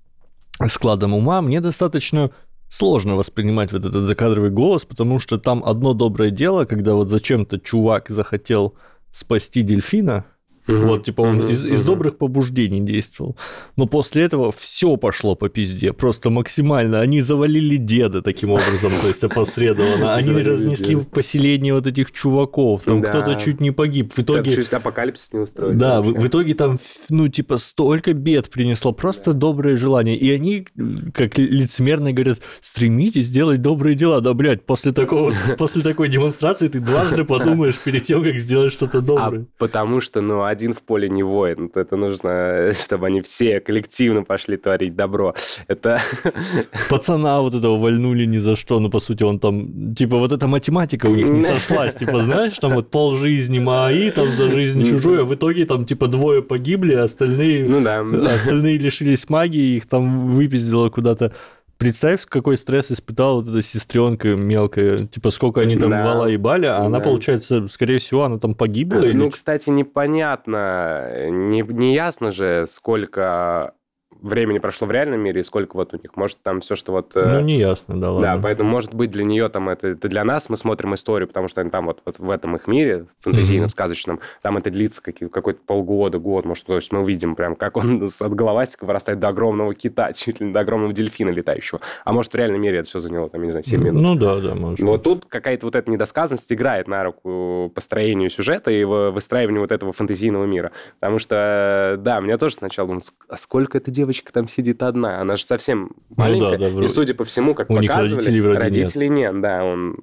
складом 0.68 1.14
ума, 1.14 1.42
мне 1.42 1.62
достаточно 1.62 2.32
сложно 2.70 3.16
воспринимать 3.16 3.74
вот 3.74 3.86
этот 3.86 4.04
закадровый 4.06 4.50
голос, 4.50 4.86
потому 4.86 5.20
что 5.20 5.38
там 5.38 5.64
одно 5.66 5.94
доброе 5.94 6.32
дело, 6.32 6.66
когда 6.66 6.94
вот 6.94 7.10
зачем-то 7.10 7.60
чувак 7.60 8.10
захотел 8.10 8.76
спасти 9.16 9.62
дельфина, 9.62 10.26
Угу, 10.68 10.78
вот, 10.78 11.04
типа, 11.04 11.22
он 11.22 11.42
угу, 11.42 11.50
из, 11.50 11.64
угу. 11.64 11.74
из 11.74 11.84
добрых 11.84 12.18
побуждений 12.18 12.82
действовал. 12.82 13.38
Но 13.76 13.86
после 13.86 14.24
этого 14.24 14.52
все 14.52 14.98
пошло 14.98 15.36
по 15.36 15.50
пизде. 15.50 15.94
Просто 15.94 16.30
максимально. 16.30 17.02
Они 17.02 17.22
завалили 17.22 17.78
деда 17.78 18.22
таким 18.22 18.52
образом, 18.52 18.92
то 19.02 19.08
есть 19.08 19.24
опосредованно. 19.24 20.16
Они 20.16 20.42
разнесли 20.42 20.96
в 20.96 21.06
поселение 21.06 21.74
вот 21.74 21.86
этих 21.88 22.12
чуваков. 22.12 22.82
Там 22.84 23.02
кто-то 23.02 23.36
чуть 23.36 23.62
не 23.62 23.72
погиб. 23.72 24.14
В 24.14 24.20
итоге... 24.20 24.52
Чуть 24.52 24.74
апокалипсис 24.74 25.34
не 25.34 25.40
устроили. 25.40 25.76
Да, 25.76 26.02
в, 26.02 26.28
итоге 26.28 26.56
там, 26.56 26.80
ну, 27.10 27.28
типа, 27.28 27.58
столько 27.58 28.14
бед 28.14 28.50
принесло. 28.50 28.92
Просто 28.92 29.34
добрые 29.34 29.78
желания. 29.78 30.18
И 30.18 30.32
они, 30.32 30.68
как 31.14 31.38
лицемерно 31.38 32.12
говорят, 32.12 32.40
стремитесь 32.62 33.28
сделать 33.28 33.62
добрые 33.62 33.96
дела. 33.96 34.22
Да, 34.22 34.34
блядь, 34.34 34.66
после 34.66 34.94
такого, 34.94 35.34
после 35.58 35.82
такой 35.84 36.10
демонстрации 36.10 36.68
ты 36.70 36.80
дважды 36.80 37.24
подумаешь 37.24 37.78
перед 37.78 38.04
тем, 38.04 38.24
как 38.24 38.40
сделать 38.40 38.74
что-то 38.74 39.02
доброе. 39.02 39.42
А 39.42 39.46
потому 39.60 40.02
что, 40.02 40.22
ну, 40.22 40.44
один 40.56 40.74
в 40.74 40.82
поле 40.82 41.10
не 41.10 41.24
воин. 41.24 41.70
Это 41.76 41.98
нужно, 41.98 42.72
чтобы 42.74 43.08
они 43.08 43.22
все 43.22 43.60
коллективно 43.60 44.24
пошли 44.24 44.58
творить 44.58 44.96
добро. 44.96 45.34
Это... 45.68 46.00
Пацана 46.90 47.42
вот 47.42 47.54
этого 47.54 47.78
вольнули 47.78 48.26
ни 48.26 48.40
за 48.40 48.56
что. 48.56 48.80
Ну, 48.80 48.90
по 48.90 49.00
сути, 49.00 49.24
он 49.24 49.40
там... 49.40 49.94
Типа, 49.96 50.18
вот 50.18 50.32
эта 50.32 50.48
математика 50.48 51.08
у 51.08 51.16
них 51.16 51.28
не 51.30 51.42
сошлась. 51.54 51.96
Типа, 51.96 52.22
знаешь, 52.22 52.60
там 52.60 52.74
вот 52.74 52.90
пол 52.90 53.18
жизни 53.18 53.60
МАИ, 53.60 54.12
там 54.12 54.28
за 54.28 54.52
жизнь 54.52 54.84
чужую, 54.84 55.22
а 55.22 55.26
в 55.26 55.34
итоге 55.34 55.66
там, 55.66 55.86
типа, 55.86 56.08
двое 56.08 56.42
погибли, 56.42 56.94
а 56.94 57.04
остальные... 57.04 57.66
Ну 57.66 57.82
да. 57.82 58.00
Остальные 58.36 58.78
лишились 58.78 59.30
магии, 59.30 59.76
их 59.78 59.86
там 59.88 60.32
выпиздило 60.32 60.90
куда-то 60.90 61.32
представь, 61.78 62.26
какой 62.26 62.58
стресс 62.58 62.92
испытала 62.92 63.42
вот 63.42 63.50
эта 63.50 63.62
сестренка 63.62 64.30
мелкая, 64.30 64.98
типа 64.98 65.30
сколько 65.30 65.62
они 65.62 65.78
там 65.78 65.92
да. 65.92 66.04
вала 66.04 66.28
ебали, 66.28 66.66
а 66.66 66.80
да. 66.80 66.86
она, 66.86 67.00
получается, 67.00 67.68
скорее 67.68 68.00
всего, 68.00 68.24
она 68.24 68.40
там 68.40 68.56
погибла. 68.56 69.00
Ну, 69.00 69.06
или... 69.06 69.30
кстати, 69.30 69.70
непонятно, 69.70 71.30
не, 71.30 71.62
не 71.62 71.94
ясно 71.94 72.32
же, 72.32 72.66
сколько 72.68 73.74
времени 74.22 74.60
прошло 74.60 74.88
в 74.88 74.92
реальном 74.92 75.20
мире 75.20 75.42
и 75.42 75.44
сколько 75.44 75.76
вот 75.76 75.94
у 75.94 75.98
них. 75.98 76.16
Может, 76.16 76.38
там 76.42 76.62
все, 76.62 76.76
что 76.76 76.92
вот... 76.92 77.12
Э, 77.16 77.34
ну, 77.34 77.42
не 77.42 77.58
ясно, 77.58 78.00
да, 78.00 78.12
ладно. 78.12 78.36
Да, 78.36 78.42
поэтому, 78.42 78.70
может 78.70 78.94
быть, 78.94 79.12
для 79.12 79.24
нее 79.24 79.50
там 79.50 79.70
это, 79.70 79.90
это 79.90 80.08
для 80.08 80.24
нас 80.24 80.50
мы 80.50 80.58
смотрим 80.58 80.96
историю, 80.96 81.28
потому 81.28 81.48
что 81.48 81.64
там 81.70 81.86
вот, 81.86 82.02
вот 82.06 82.20
в 82.20 82.30
этом 82.30 82.56
их 82.56 82.68
мире, 82.68 83.06
фэнтезийном, 83.20 83.68
mm-hmm. 83.68 83.72
сказочном, 83.72 84.20
там 84.42 84.58
это 84.58 84.70
длится 84.70 85.02
какие, 85.02 85.30
какой-то 85.30 85.60
полгода, 85.66 86.20
год, 86.20 86.46
может, 86.46 86.66
то 86.66 86.76
есть 86.76 86.92
мы 86.92 87.02
увидим 87.02 87.36
прям, 87.36 87.56
как 87.56 87.78
он 87.78 88.08
от 88.20 88.34
головастика 88.34 88.86
вырастает 88.86 89.20
до 89.20 89.30
огромного 89.30 89.74
кита, 89.74 90.14
чуть 90.16 90.40
ли 90.40 90.48
не 90.48 90.54
до 90.54 90.62
огромного 90.62 90.94
дельфина 90.94 91.30
летающего. 91.30 91.82
А 92.04 92.14
может, 92.14 92.34
в 92.34 92.36
реальном 92.36 92.62
мире 92.62 92.80
это 92.80 92.90
все 92.90 93.00
заняло, 93.00 93.30
там, 93.30 93.44
не 93.44 93.52
знаю, 93.52 93.66
7 93.66 93.82
минут. 93.82 94.02
Ну, 94.02 94.16
да, 94.16 94.40
да, 94.40 94.56
может. 94.56 94.80
Но 94.80 94.92
вот 94.92 95.04
тут 95.04 95.26
какая-то 95.26 95.66
вот 95.66 95.76
эта 95.76 95.90
недосказанность 95.90 96.52
играет 96.52 96.88
на 96.88 97.04
руку 97.04 97.72
построению 97.74 98.30
сюжета 98.30 98.72
и 98.72 98.84
выстраиванию 98.84 99.62
вот 99.62 99.72
этого 99.72 99.94
фэнтезийного 99.94 100.46
мира. 100.46 100.72
Потому 101.00 101.20
что, 101.20 101.98
да, 102.00 102.20
меня 102.20 102.38
тоже 102.38 102.56
сначала 102.56 102.88
думал, 102.88 103.02
а 103.30 103.38
сколько 103.38 103.78
эта 103.78 103.92
девочка 104.06 104.32
там 104.32 104.48
сидит 104.48 104.84
одна. 104.84 105.22
Она 105.22 105.36
же 105.36 105.44
совсем 105.44 105.92
маленькая. 106.16 106.58
Ну, 106.58 106.70
да, 106.70 106.80
да, 106.80 106.86
и, 106.86 106.88
судя 106.88 107.14
по 107.14 107.26
всему, 107.26 107.54
как 107.54 107.70
У 107.70 107.76
показывали, 107.76 108.26
родителей, 108.26 108.42
родителей 108.42 109.10
нет. 109.10 109.34
нет. 109.34 109.42
Да, 109.42 109.64
он 109.64 109.98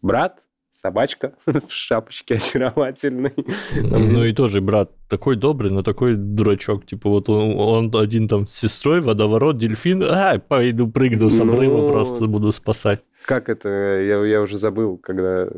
брат, 0.00 0.42
собачка 0.70 1.34
в 1.46 1.70
шапочке 1.70 2.36
очаровательной. 2.36 3.34
Ну 3.74 4.24
и 4.24 4.32
тоже 4.32 4.60
брат 4.60 4.92
такой 5.08 5.36
добрый, 5.36 5.70
но 5.70 5.82
такой 5.82 6.14
дурачок. 6.16 6.86
Типа 6.86 7.10
вот 7.10 7.28
он, 7.28 7.58
он 7.58 8.00
один 8.00 8.28
там 8.28 8.46
с 8.46 8.54
сестрой, 8.54 9.00
водоворот, 9.00 9.58
дельфин. 9.58 10.02
А, 10.04 10.38
пойду 10.38 10.88
прыгну 10.88 11.28
с 11.28 11.40
обрыва, 11.40 11.82
ну... 11.82 11.88
просто 11.88 12.26
буду 12.26 12.52
спасать 12.52 13.02
как 13.24 13.48
это, 13.48 13.68
я, 13.68 14.24
я 14.24 14.40
уже 14.42 14.58
забыл, 14.58 14.98
когда, 14.98 15.48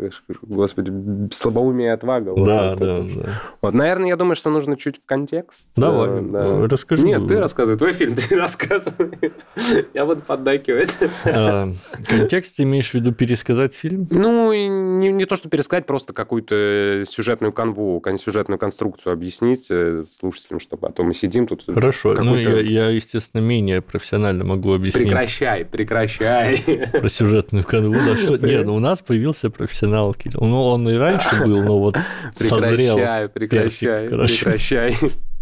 господи, 0.43 0.93
слабоумие 1.33 1.89
и 1.89 1.91
отвага. 1.91 2.33
Да, 2.37 2.71
вот 2.71 2.79
да, 2.79 3.03
да. 3.03 3.43
Вот, 3.61 3.75
наверное, 3.75 4.09
я 4.09 4.17
думаю, 4.17 4.37
что 4.37 4.51
нужно 4.51 4.77
чуть 4.77 4.99
в 4.99 5.05
контекст. 5.05 5.69
Давай, 5.77 6.23
да. 6.23 6.67
расскажи. 6.67 7.05
Нет, 7.05 7.27
ты 7.27 7.39
рассказывай, 7.39 7.79
твой 7.79 7.93
фильм, 7.93 8.15
ты 8.29 8.37
рассказывай. 8.37 9.33
Я 9.93 10.07
буду 10.07 10.23
поддакивать. 10.23 10.97
А, 11.25 11.69
контекст 12.07 12.61
имеешь 12.61 12.91
в 12.91 12.95
виду 12.95 13.13
пересказать 13.13 13.75
фильм? 13.75 14.07
Ну, 14.11 14.53
не, 14.53 15.13
не 15.13 15.25
то, 15.25 15.37
что 15.37 15.49
пересказать, 15.49 15.87
просто 15.87 16.13
какую-то 16.13 17.05
сюжетную 17.07 17.53
канву, 17.53 18.03
сюжетную 18.17 18.59
конструкцию 18.59 19.13
объяснить 19.13 19.67
э, 19.71 20.03
слушателям, 20.03 20.61
чтобы 20.61 20.89
а 20.89 20.93
то 20.93 21.03
мы 21.03 21.15
сидим 21.15 21.47
тут. 21.47 21.65
Хорошо, 21.67 22.15
ну 22.15 22.37
я, 22.37 22.61
я, 22.61 22.89
естественно, 22.89 23.41
менее 23.41 23.83
профессионально 23.83 24.45
могу 24.45 24.73
объяснить. 24.73 25.05
Прекращай, 25.05 25.65
прекращай. 25.65 26.89
Про 26.93 27.09
сюжет 27.09 27.53
канву. 27.63 27.95
Да, 27.95 28.17
что... 28.17 28.37
Не, 28.39 28.63
ну 28.63 28.75
у 28.75 28.81
нас 28.81 29.01
появился 29.01 29.51
профессионал 29.51 30.15
Ну, 30.35 30.63
он 30.65 30.89
и 30.89 30.97
раньше 30.97 31.29
был, 31.45 31.63
но 31.63 31.79
вот 31.79 31.97
созрел. 32.35 32.97
Прекращай, 32.97 33.29
прекращай, 33.29 34.09
прекращай. 34.09 34.97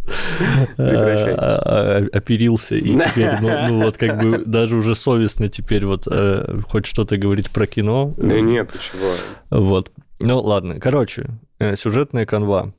Прекращай. 0.76 1.35
А, 1.35 1.62
а, 1.64 2.09
оперился, 2.12 2.75
и 2.75 2.99
теперь, 2.99 3.31
ну, 3.40 3.69
ну, 3.69 3.83
вот 3.85 3.97
как 3.97 4.21
бы 4.21 4.38
даже 4.47 4.76
уже 4.76 4.97
совестно 4.97 5.49
теперь 5.49 5.87
вот 5.87 6.09
э, 6.11 6.59
хоть 6.69 6.87
что-то 6.87 7.16
говорить 7.16 7.50
про 7.50 7.66
кино. 7.66 8.12
Да 8.16 8.40
нет, 8.40 8.71
почему? 8.73 9.12
Вот. 9.50 9.92
Ну, 10.21 10.40
ладно. 10.40 10.81
Короче, 10.81 11.26
э, 11.61 11.76
сюжетная 11.76 12.26
канва 12.26 12.73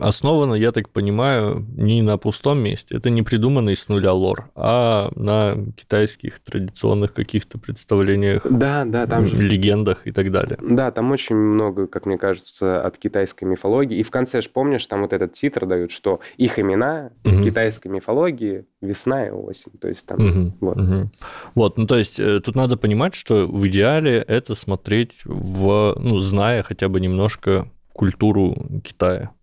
основано, 0.00 0.54
я 0.54 0.72
так 0.72 0.88
понимаю, 0.88 1.66
не 1.76 2.02
на 2.02 2.16
пустом 2.18 2.58
месте. 2.58 2.96
Это 2.96 3.10
не 3.10 3.22
придуманный 3.22 3.76
с 3.76 3.88
нуля 3.88 4.12
лор, 4.12 4.50
а 4.54 5.10
на 5.14 5.56
китайских 5.76 6.40
традиционных 6.40 7.12
каких-то 7.12 7.58
представлениях, 7.58 8.46
да, 8.48 8.84
да, 8.84 9.06
там 9.06 9.26
же... 9.26 9.36
легендах 9.36 10.06
и 10.06 10.12
так 10.12 10.30
далее. 10.30 10.58
Да, 10.62 10.90
там 10.90 11.10
очень 11.10 11.36
много, 11.36 11.86
как 11.86 12.06
мне 12.06 12.18
кажется, 12.18 12.82
от 12.82 12.98
китайской 12.98 13.44
мифологии. 13.44 13.98
И 13.98 14.02
в 14.02 14.10
конце 14.10 14.42
же, 14.42 14.50
помнишь, 14.50 14.86
там 14.86 15.02
вот 15.02 15.12
этот 15.12 15.32
титр 15.32 15.66
дают, 15.66 15.90
что 15.90 16.20
их 16.36 16.58
имена 16.58 17.10
угу. 17.24 17.36
в 17.36 17.44
китайской 17.44 17.88
мифологии 17.88 18.64
весна 18.80 19.26
и 19.26 19.30
осень. 19.30 19.72
То 19.80 19.88
есть 19.88 20.06
там... 20.06 20.20
Угу, 20.20 20.52
вот. 20.60 20.76
Угу. 20.76 21.10
вот, 21.54 21.78
ну 21.78 21.86
то 21.86 21.96
есть 21.96 22.18
э, 22.20 22.40
тут 22.40 22.54
надо 22.54 22.76
понимать, 22.76 23.14
что 23.14 23.46
в 23.46 23.66
идеале 23.66 24.18
это 24.26 24.54
смотреть 24.54 25.20
в, 25.24 25.96
ну, 25.98 26.20
зная 26.20 26.62
хотя 26.62 26.88
бы 26.88 27.00
немножко 27.00 27.68
культуру 28.00 28.80
Китая. 28.82 29.34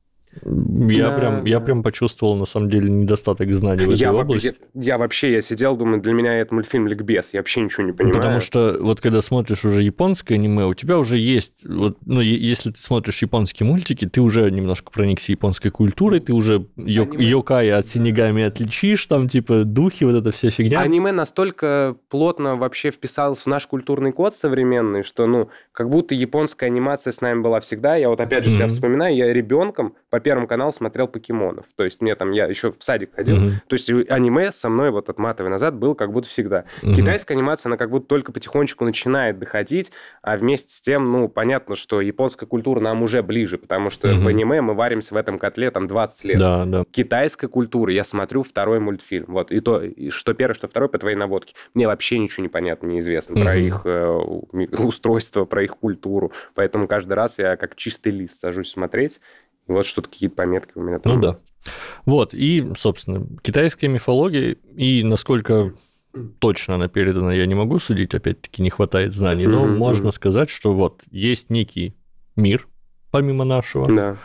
Я, 0.43 1.09
да, 1.09 1.17
прям, 1.17 1.45
я 1.45 1.59
прям 1.59 1.83
почувствовал, 1.83 2.35
на 2.35 2.45
самом 2.45 2.69
деле, 2.69 2.89
недостаток 2.89 3.53
знаний 3.53 3.85
в 3.85 3.91
этой 3.91 4.01
я, 4.01 4.13
области. 4.13 4.55
Я, 4.73 4.83
я 4.83 4.97
вообще, 4.97 5.33
я 5.33 5.41
сидел, 5.41 5.75
думаю, 5.75 6.01
для 6.01 6.13
меня 6.13 6.33
это 6.37 6.53
мультфильм 6.53 6.87
ликбез, 6.87 7.29
я 7.33 7.39
вообще 7.39 7.61
ничего 7.61 7.83
не 7.83 7.91
понимаю. 7.91 8.15
Потому 8.15 8.39
что 8.39 8.77
вот 8.79 9.01
когда 9.01 9.21
смотришь 9.21 9.65
уже 9.65 9.81
японское 9.83 10.35
аниме, 10.35 10.65
у 10.65 10.73
тебя 10.73 10.97
уже 10.97 11.17
есть, 11.17 11.65
вот, 11.67 11.97
ну, 12.05 12.21
если 12.21 12.71
ты 12.71 12.79
смотришь 12.79 13.21
японские 13.21 13.67
мультики, 13.67 14.07
ты 14.07 14.21
уже 14.21 14.49
немножко 14.49 14.91
проникся 14.91 15.31
японской 15.31 15.69
культурой, 15.69 16.19
ты 16.19 16.33
уже 16.33 16.67
йок, 16.75 17.19
йокаи 17.19 17.69
от 17.69 17.85
синегами 17.85 18.43
отличишь, 18.43 19.05
там, 19.05 19.27
типа, 19.27 19.63
духи, 19.63 20.03
вот 20.03 20.15
эта 20.15 20.31
вся 20.31 20.49
фигня. 20.49 20.81
Аниме 20.81 21.11
настолько 21.11 21.95
плотно 22.09 22.55
вообще 22.55 22.91
вписалось 22.91 23.39
в 23.39 23.47
наш 23.47 23.67
культурный 23.67 24.11
код 24.11 24.35
современный, 24.35 25.03
что, 25.03 25.27
ну, 25.27 25.49
как 25.71 25.89
будто 25.89 26.15
японская 26.15 26.69
анимация 26.69 27.11
с 27.11 27.21
нами 27.21 27.41
была 27.41 27.59
всегда. 27.59 27.95
Я 27.95 28.09
вот 28.09 28.19
опять 28.19 28.43
же 28.45 28.51
mm-hmm. 28.51 28.55
себя 28.55 28.67
вспоминаю, 28.67 29.15
я 29.15 29.31
ребенком 29.33 29.95
по 30.09 30.19
Первому 30.27 30.45
каналу 30.45 30.73
смотрел 30.73 31.07
покемонов. 31.07 31.67
То 31.77 31.85
есть 31.85 32.01
мне 32.01 32.13
там, 32.13 32.33
я 32.33 32.47
еще 32.47 32.73
в 32.73 32.83
садик 32.83 33.15
ходил. 33.15 33.37
Mm-hmm. 33.37 33.51
То 33.69 33.73
есть 33.75 33.89
аниме 33.89 34.51
со 34.51 34.67
мной 34.67 34.91
вот 34.91 35.07
отматывая 35.07 35.49
назад 35.49 35.75
был 35.75 35.95
как 35.95 36.11
будто 36.11 36.27
всегда. 36.27 36.65
Mm-hmm. 36.81 36.95
Китайская 36.95 37.35
анимация, 37.35 37.69
она 37.69 37.77
как 37.77 37.89
будто 37.89 38.07
только 38.07 38.33
потихонечку 38.33 38.83
начинает 38.83 39.39
доходить, 39.39 39.93
а 40.21 40.35
вместе 40.35 40.73
с 40.73 40.81
тем, 40.81 41.13
ну, 41.13 41.29
понятно, 41.29 41.77
что 41.77 42.01
японская 42.01 42.45
культура 42.45 42.81
нам 42.81 43.03
уже 43.03 43.23
ближе, 43.23 43.57
потому 43.57 43.89
что 43.89 44.09
mm-hmm. 44.09 44.17
в 44.17 44.27
аниме 44.27 44.61
мы 44.61 44.73
варимся 44.73 45.13
в 45.13 45.17
этом 45.17 45.39
котле 45.39 45.71
там 45.71 45.87
20 45.87 46.25
лет. 46.25 46.39
Да, 46.39 46.65
да. 46.65 46.83
Китайская 46.91 47.47
культура, 47.47 47.93
я 47.93 48.03
смотрю 48.03 48.43
второй 48.43 48.81
мультфильм. 48.81 49.27
Вот, 49.29 49.49
и 49.53 49.61
то, 49.61 49.81
и 49.81 50.09
что 50.09 50.33
первый, 50.33 50.55
что 50.55 50.67
второй 50.67 50.89
по 50.89 50.97
твоей 50.97 51.15
наводке. 51.15 51.53
Мне 51.73 51.87
вообще 51.87 52.19
ничего 52.19 52.43
не 52.43 52.49
понятно, 52.49 52.87
неизвестно 52.87 53.35
mm-hmm. 53.35 53.43
про 53.43 53.55
их 53.55 53.81
э, 53.85 54.77
устройство, 54.77 55.45
про 55.45 55.63
их 55.63 55.77
культуру. 55.77 56.33
Поэтому 56.53 56.85
каждый 56.85 57.13
раз 57.13 57.39
я 57.39 57.55
как 57.55 57.77
чистый 57.77 58.11
лист 58.11 58.41
сажусь 58.41 58.71
смотреть. 58.71 59.21
Вот 59.67 59.85
что-то 59.85 60.09
какие-то 60.09 60.35
пометки 60.35 60.71
у 60.75 60.81
меня 60.81 60.99
там. 60.99 61.15
Ну 61.15 61.21
да. 61.21 61.39
Вот, 62.05 62.33
и, 62.33 62.65
собственно, 62.77 63.27
китайская 63.41 63.87
мифология, 63.87 64.55
и 64.75 65.03
насколько 65.03 65.73
точно 66.39 66.75
она 66.75 66.87
передана, 66.87 67.33
я 67.33 67.45
не 67.45 67.55
могу 67.55 67.79
судить, 67.79 68.13
опять-таки 68.13 68.61
не 68.61 68.69
хватает 68.69 69.13
знаний, 69.13 69.47
но 69.47 69.65
mm-hmm. 69.65 69.77
можно 69.77 70.11
сказать, 70.11 70.49
что 70.49 70.73
вот 70.73 71.01
есть 71.11 71.49
некий 71.49 71.95
мир, 72.35 72.67
помимо 73.11 73.43
нашего, 73.43 73.87
да 73.87 74.17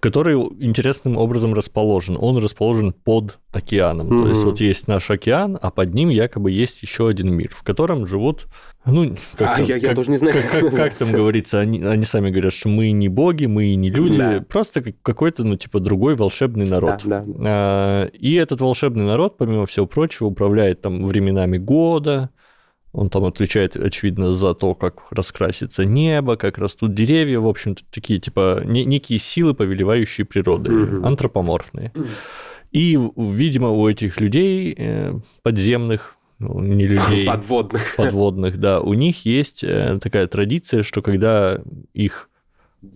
который 0.00 0.34
интересным 0.34 1.16
образом 1.16 1.54
расположен. 1.54 2.16
Он 2.20 2.36
расположен 2.38 2.92
под 2.92 3.38
океаном. 3.52 4.08
Mm-hmm. 4.08 4.22
То 4.22 4.28
есть 4.28 4.44
вот 4.44 4.60
есть 4.60 4.88
наш 4.88 5.10
океан, 5.10 5.58
а 5.60 5.70
под 5.70 5.94
ним 5.94 6.08
якобы 6.08 6.50
есть 6.50 6.82
еще 6.82 7.08
один 7.08 7.32
мир, 7.32 7.50
в 7.54 7.62
котором 7.62 8.06
живут 8.06 8.46
ну, 8.86 9.16
как, 9.36 9.54
а, 9.54 9.56
там, 9.56 9.66
я, 9.66 9.76
я 9.76 9.88
как, 9.88 9.96
даже 9.96 10.10
не 10.12 10.18
знаю, 10.18 10.32
как, 10.32 10.48
как, 10.48 10.74
как 10.74 10.94
там 10.94 11.10
говорится, 11.10 11.58
они, 11.58 11.82
они 11.82 12.04
сами 12.04 12.30
говорят, 12.30 12.52
что 12.52 12.68
мы 12.68 12.92
не 12.92 13.08
боги, 13.08 13.46
мы 13.46 13.74
не 13.74 13.90
люди, 13.90 14.18
да. 14.18 14.44
просто 14.48 14.80
какой-то, 15.02 15.42
ну, 15.42 15.56
типа, 15.56 15.80
другой 15.80 16.14
волшебный 16.14 16.66
народ. 16.66 17.00
Да, 17.04 17.24
да. 17.26 17.34
А, 17.44 18.04
и 18.06 18.34
этот 18.34 18.60
волшебный 18.60 19.04
народ, 19.04 19.38
помимо 19.38 19.66
всего 19.66 19.86
прочего, 19.86 20.28
управляет 20.28 20.82
там 20.82 21.04
временами 21.04 21.58
года, 21.58 22.30
он 22.96 23.10
там 23.10 23.26
отвечает, 23.26 23.76
очевидно, 23.76 24.32
за 24.32 24.54
то, 24.54 24.74
как 24.74 25.02
раскрасится 25.10 25.84
небо, 25.84 26.36
как 26.36 26.56
растут 26.56 26.94
деревья, 26.94 27.40
в 27.40 27.46
общем-то, 27.46 27.82
такие, 27.90 28.18
типа, 28.18 28.62
не, 28.64 28.86
некие 28.86 29.18
силы, 29.18 29.52
повелевающие 29.52 30.24
природой, 30.24 30.74
mm-hmm. 30.74 31.06
антропоморфные. 31.06 31.92
Mm-hmm. 31.94 32.08
И, 32.72 32.98
видимо, 33.16 33.68
у 33.68 33.86
этих 33.86 34.18
людей 34.18 34.74
э, 34.76 35.12
подземных, 35.42 36.16
ну, 36.38 36.58
не 36.60 36.86
людей... 36.86 37.26
Подводных. 37.26 37.96
Подводных, 37.96 38.58
да. 38.58 38.80
У 38.80 38.94
них 38.94 39.26
есть 39.26 39.62
э, 39.62 39.98
такая 40.02 40.26
традиция, 40.26 40.82
что 40.82 41.02
когда 41.02 41.60
их 41.92 42.30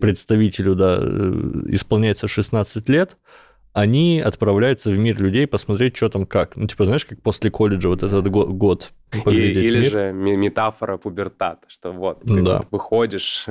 представителю, 0.01 0.77
да, 0.77 0.97
э, 0.99 1.63
исполняется 1.69 2.27
16 2.27 2.89
лет, 2.89 3.19
они 3.73 4.21
отправляются 4.21 4.91
в 4.91 4.99
мир 4.99 5.21
людей 5.21 5.47
посмотреть, 5.47 5.97
что 5.97 6.09
там 6.09 6.27
как. 6.27 6.57
Ну, 6.57 6.67
типа, 6.67 6.85
знаешь, 6.87 7.07
как 7.07 7.23
после 7.23 7.51
колледжа 7.51 7.89
вот 7.89 8.03
этот 8.03 8.29
год 8.29 8.93
поглядеть 9.25 9.71
Или 9.71 9.81
мир. 9.83 9.91
же 9.91 10.13
метафора 10.13 10.97
пубертата, 10.97 11.61
что 11.69 11.93
вот, 11.93 12.23
ты 12.23 12.43
да. 12.43 12.63
выходишь, 12.71 13.47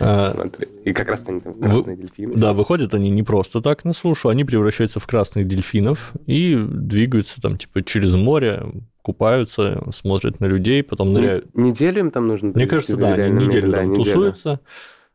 а, 0.00 0.30
смотри, 0.30 0.68
и 0.84 0.92
как 0.92 1.10
раз 1.10 1.24
они 1.26 1.40
там 1.40 1.54
красные 1.54 1.96
вы, 1.96 2.02
дельфины. 2.02 2.34
Да, 2.34 2.52
выходят 2.52 2.94
они 2.94 3.10
не 3.10 3.22
просто 3.22 3.60
так 3.60 3.84
на 3.84 3.92
сушу, 3.92 4.28
они 4.28 4.44
превращаются 4.44 5.00
в 5.00 5.06
красных 5.06 5.46
дельфинов 5.46 6.12
и 6.26 6.54
двигаются 6.56 7.40
там, 7.40 7.58
типа, 7.58 7.82
через 7.82 8.14
море, 8.14 8.66
купаются, 9.02 9.82
смотрят 9.92 10.40
на 10.40 10.46
людей, 10.46 10.82
потом 10.82 11.12
ныряют. 11.14 11.54
Неделю 11.56 12.00
им 12.00 12.10
там 12.10 12.28
нужно? 12.28 12.52
Мне 12.54 12.66
кажется, 12.66 12.96
да, 12.96 13.14
они 13.14 13.46
неделю 13.46 13.72
там 13.72 13.90
неделю. 13.90 14.04
тусуются 14.04 14.60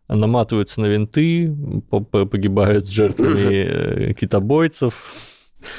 наматываются 0.08 0.82
на 0.82 0.88
винты, 0.88 1.56
погибают 1.90 2.90
жертвами 2.90 4.10
э, 4.10 4.14
китобойцев. 4.14 5.14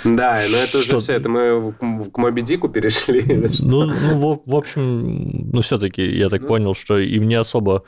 Да, 0.02 0.42
но 0.50 0.56
это 0.56 0.78
уже 0.78 0.98
все, 0.98 1.12
это 1.12 1.28
мы 1.28 1.72
к 2.12 2.18
Моби 2.18 2.42
Дику 2.42 2.68
перешли. 2.68 3.22
Ну, 3.60 3.84
ну 3.84 4.18
в, 4.18 4.50
в 4.50 4.56
общем, 4.56 5.50
ну 5.50 5.60
все-таки 5.60 6.04
я 6.04 6.28
так 6.28 6.42
ну. 6.42 6.48
понял, 6.48 6.74
что 6.74 6.98
им 6.98 7.28
не 7.28 7.34
особо 7.34 7.84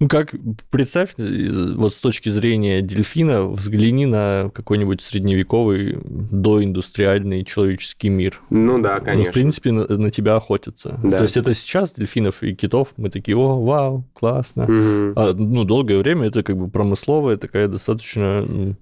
ну 0.00 0.08
как, 0.08 0.34
представь, 0.70 1.14
вот 1.16 1.94
с 1.94 1.98
точки 1.98 2.28
зрения 2.28 2.82
дельфина, 2.82 3.44
взгляни 3.44 4.06
на 4.06 4.50
какой-нибудь 4.52 5.00
средневековый 5.00 5.98
доиндустриальный 6.04 7.44
человеческий 7.44 8.08
мир. 8.08 8.40
Ну 8.50 8.82
да, 8.82 8.98
конечно. 8.98 9.26
Ну, 9.26 9.30
в 9.30 9.34
принципе, 9.34 9.70
на, 9.70 9.86
на 9.86 10.10
тебя 10.10 10.34
охотятся. 10.34 10.98
Да. 11.02 11.18
То 11.18 11.22
есть 11.22 11.36
это 11.36 11.54
сейчас 11.54 11.92
дельфинов 11.92 12.42
и 12.42 12.54
китов, 12.54 12.92
мы 12.96 13.08
такие, 13.08 13.36
о, 13.36 13.60
вау, 13.62 14.04
классно. 14.14 14.64
Угу. 14.64 15.12
А, 15.16 15.32
ну, 15.32 15.64
долгое 15.64 15.98
время 15.98 16.26
это 16.26 16.42
как 16.42 16.56
бы 16.56 16.68
промысловая 16.68 17.36
такая 17.36 17.68
достаточно 17.68 18.76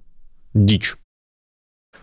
дичь. 0.55 0.97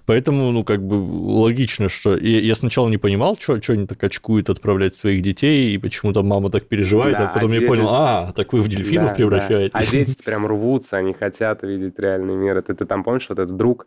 Поэтому, 0.10 0.52
ну, 0.52 0.64
как 0.64 0.82
бы 0.82 0.96
логично, 0.96 1.88
что... 1.88 2.16
И 2.16 2.44
я 2.44 2.56
сначала 2.56 2.90
не 2.90 2.98
понимал, 2.98 3.38
что, 3.40 3.62
что 3.62 3.74
они 3.74 3.86
так 3.86 4.04
очкуют 4.04 4.50
отправлять 4.50 4.96
своих 4.96 5.22
детей, 5.22 5.76
и 5.76 5.78
почему 5.78 6.14
там 6.14 6.26
мама 6.26 6.50
так 6.50 6.66
переживает, 6.66 7.16
да, 7.16 7.30
а 7.30 7.34
потом 7.36 7.52
а 7.52 7.54
я 7.54 7.60
дети... 7.60 7.70
понял, 7.70 7.90
а, 7.92 8.34
так 8.36 8.52
вы 8.52 8.62
в 8.62 8.68
дельфинов 8.68 9.10
да, 9.10 9.14
превращаетесь. 9.14 9.72
Да. 9.72 9.78
А 9.78 9.84
дети 9.84 10.24
прям 10.24 10.48
рвутся, 10.48 10.98
они 10.98 11.14
хотят 11.14 11.62
видеть 11.62 12.00
реальный 12.00 12.34
мир. 12.34 12.58
Это 12.58 12.74
ты 12.74 12.88
там 12.88 13.04
помнишь, 13.04 13.28
вот 13.30 13.38
этот 13.38 13.56
друг 13.56 13.86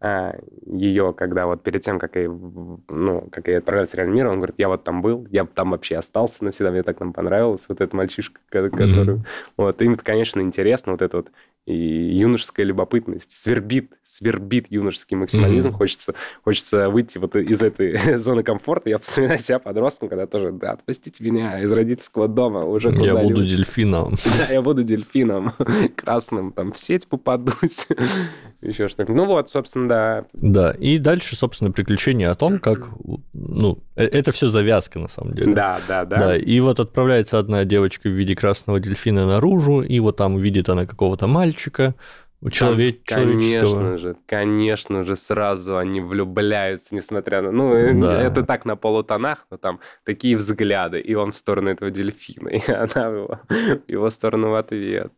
а, 0.00 0.34
ее, 0.66 1.14
когда 1.16 1.46
вот 1.46 1.62
перед 1.62 1.82
тем, 1.82 2.00
как 2.00 2.16
я, 2.16 2.28
ну, 2.28 3.28
как 3.30 3.46
я 3.46 3.58
отправился 3.58 3.92
в 3.92 3.94
реальный 3.94 4.14
мир, 4.14 4.26
он 4.26 4.38
говорит, 4.38 4.56
я 4.58 4.68
вот 4.68 4.82
там 4.82 5.02
был, 5.02 5.28
я 5.30 5.44
там 5.44 5.70
вообще 5.70 5.98
остался 5.98 6.42
навсегда, 6.42 6.72
мне 6.72 6.82
так 6.82 6.98
нам 6.98 7.12
понравилось, 7.12 7.66
вот 7.68 7.80
этот 7.80 7.92
мальчишка, 7.92 8.40
который... 8.48 9.16
Mm-hmm. 9.16 9.26
Вот, 9.56 9.82
им, 9.82 9.96
конечно, 9.96 10.40
интересно 10.40 10.92
вот 10.92 11.02
это 11.02 11.18
вот 11.18 11.30
и 11.66 11.74
юношеская 11.74 12.66
любопытность 12.66 13.30
свербит, 13.30 13.92
свербит 14.02 14.66
юношеский 14.70 15.16
максимализм. 15.16 15.70
Mm-hmm. 15.70 15.76
Хочется, 15.76 16.14
хочется 16.42 16.90
выйти 16.90 17.18
вот 17.18 17.36
из 17.36 17.62
этой 17.62 18.18
зоны 18.18 18.42
комфорта. 18.42 18.90
Я 18.90 18.98
вспоминаю 18.98 19.38
себя 19.38 19.58
подростком, 19.58 20.08
когда 20.08 20.26
тоже, 20.26 20.52
да, 20.52 20.72
отпустите 20.72 21.22
меня 21.22 21.60
из 21.60 21.70
родительского 21.72 22.28
дома 22.28 22.64
уже 22.64 22.90
Я 22.90 23.16
буду 23.16 23.46
дельфином. 23.46 24.14
Да, 24.40 24.52
я 24.52 24.62
буду 24.62 24.84
дельфином 24.84 25.52
красным, 25.96 26.52
там, 26.52 26.72
в 26.72 26.78
сеть 26.78 27.06
попадусь, 27.06 27.88
еще 28.62 28.88
что-то. 28.88 29.12
Ну 29.12 29.26
вот, 29.26 29.50
собственно, 29.50 29.88
да. 29.88 30.24
Да, 30.32 30.70
и 30.72 30.98
дальше, 30.98 31.36
собственно, 31.36 31.72
приключения 31.72 32.30
о 32.30 32.34
том, 32.34 32.58
как, 32.58 32.88
ну, 33.32 33.78
э, 33.96 34.04
это 34.04 34.32
все 34.32 34.48
завязка, 34.48 34.98
на 34.98 35.08
самом 35.08 35.32
деле. 35.32 35.54
Да, 35.54 35.80
да, 35.86 36.04
да. 36.04 36.18
Да, 36.18 36.36
и 36.36 36.60
вот 36.60 36.80
отправляется 36.80 37.38
одна 37.38 37.64
девочка 37.64 38.08
в 38.08 38.12
виде 38.12 38.34
красного 38.34 38.80
дельфина 38.80 39.26
наружу, 39.26 39.82
и 39.82 40.00
вот 40.00 40.16
там 40.16 40.36
увидит 40.36 40.68
она 40.68 40.86
какого-то 40.86 41.26
мальчика, 41.26 41.49
мальчика, 41.50 41.94
у 42.42 42.48
человек, 42.48 43.04
Конечно 43.04 43.98
же, 43.98 44.16
конечно 44.26 45.04
же, 45.04 45.14
сразу 45.14 45.76
они 45.76 46.00
влюбляются, 46.00 46.94
несмотря 46.94 47.42
на... 47.42 47.52
Ну, 47.52 47.74
э, 47.74 47.92
да. 47.92 48.22
это 48.22 48.44
так 48.44 48.64
на 48.64 48.76
полутонах, 48.76 49.46
но 49.50 49.58
там 49.58 49.80
такие 50.04 50.38
взгляды, 50.38 51.00
и 51.00 51.14
он 51.14 51.32
в 51.32 51.36
сторону 51.36 51.68
этого 51.68 51.90
дельфина, 51.90 52.48
и 52.48 52.70
она 52.70 53.10
в 53.10 53.14
его, 53.14 53.40
его 53.88 54.10
сторону 54.10 54.50
в 54.50 54.54
ответ. 54.54 55.12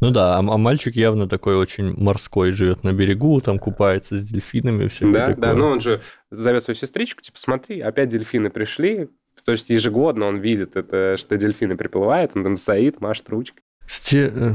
Ну 0.00 0.10
да, 0.10 0.36
а, 0.36 0.38
а 0.38 0.42
мальчик 0.42 0.94
явно 0.94 1.28
такой 1.28 1.56
очень 1.56 1.96
морской, 1.96 2.52
живет 2.52 2.84
на 2.84 2.92
берегу, 2.92 3.40
там 3.40 3.58
купается 3.58 4.18
с 4.18 4.24
дельфинами, 4.24 4.86
все 4.86 5.10
Да, 5.10 5.26
такое. 5.26 5.42
да, 5.42 5.54
ну 5.54 5.66
он 5.66 5.80
же 5.80 6.00
зовет 6.30 6.62
свою 6.62 6.76
сестричку, 6.76 7.22
типа, 7.22 7.38
смотри, 7.40 7.80
опять 7.80 8.08
дельфины 8.08 8.50
пришли, 8.50 9.08
то 9.44 9.50
есть 9.50 9.68
ежегодно 9.70 10.26
он 10.26 10.38
видит 10.38 10.76
это, 10.76 11.16
что 11.16 11.36
дельфины 11.36 11.76
приплывают, 11.76 12.32
он 12.36 12.44
там 12.44 12.56
стоит, 12.56 13.00
машет 13.00 13.28
ручкой. 13.30 13.62
Кстати, 13.84 14.30
э, 14.32 14.54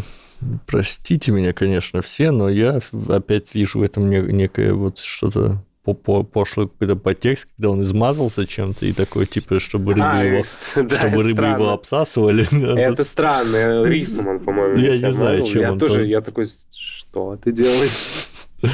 простите 0.65 1.31
меня, 1.31 1.53
конечно, 1.53 2.01
все, 2.01 2.31
но 2.31 2.49
я 2.49 2.79
опять 3.09 3.53
вижу 3.55 3.79
в 3.79 3.83
этом 3.83 4.09
некое 4.09 4.73
вот 4.73 4.99
что-то 4.99 5.63
по 5.93 6.23
пошлый 6.23 6.67
какой-то 6.67 6.95
подтекст, 6.95 7.47
когда 7.55 7.69
он 7.69 7.81
измазался 7.81 8.45
чем-то 8.45 8.85
и 8.85 8.91
такой, 8.91 9.25
типа, 9.25 9.59
чтобы 9.59 9.93
рыбы, 9.93 10.05
а, 10.05 10.23
его, 10.23 10.43
да, 10.75 10.99
чтобы 10.99 11.23
рыбы 11.23 11.45
его 11.45 11.69
обсасывали. 11.69 12.45
Это 12.77 13.03
странно, 13.03 13.85
рисом 13.85 14.27
он, 14.27 14.39
по-моему, 14.39 14.77
Я 14.77 14.97
не 14.97 15.11
знаю, 15.11 15.43
чем 15.43 15.61
я 15.61 15.71
он 15.71 15.79
тоже, 15.79 16.05
Я 16.05 16.21
такой, 16.21 16.45
что 16.45 17.37
ты 17.41 17.51
делаешь? 17.53 18.27
Что 18.57 18.69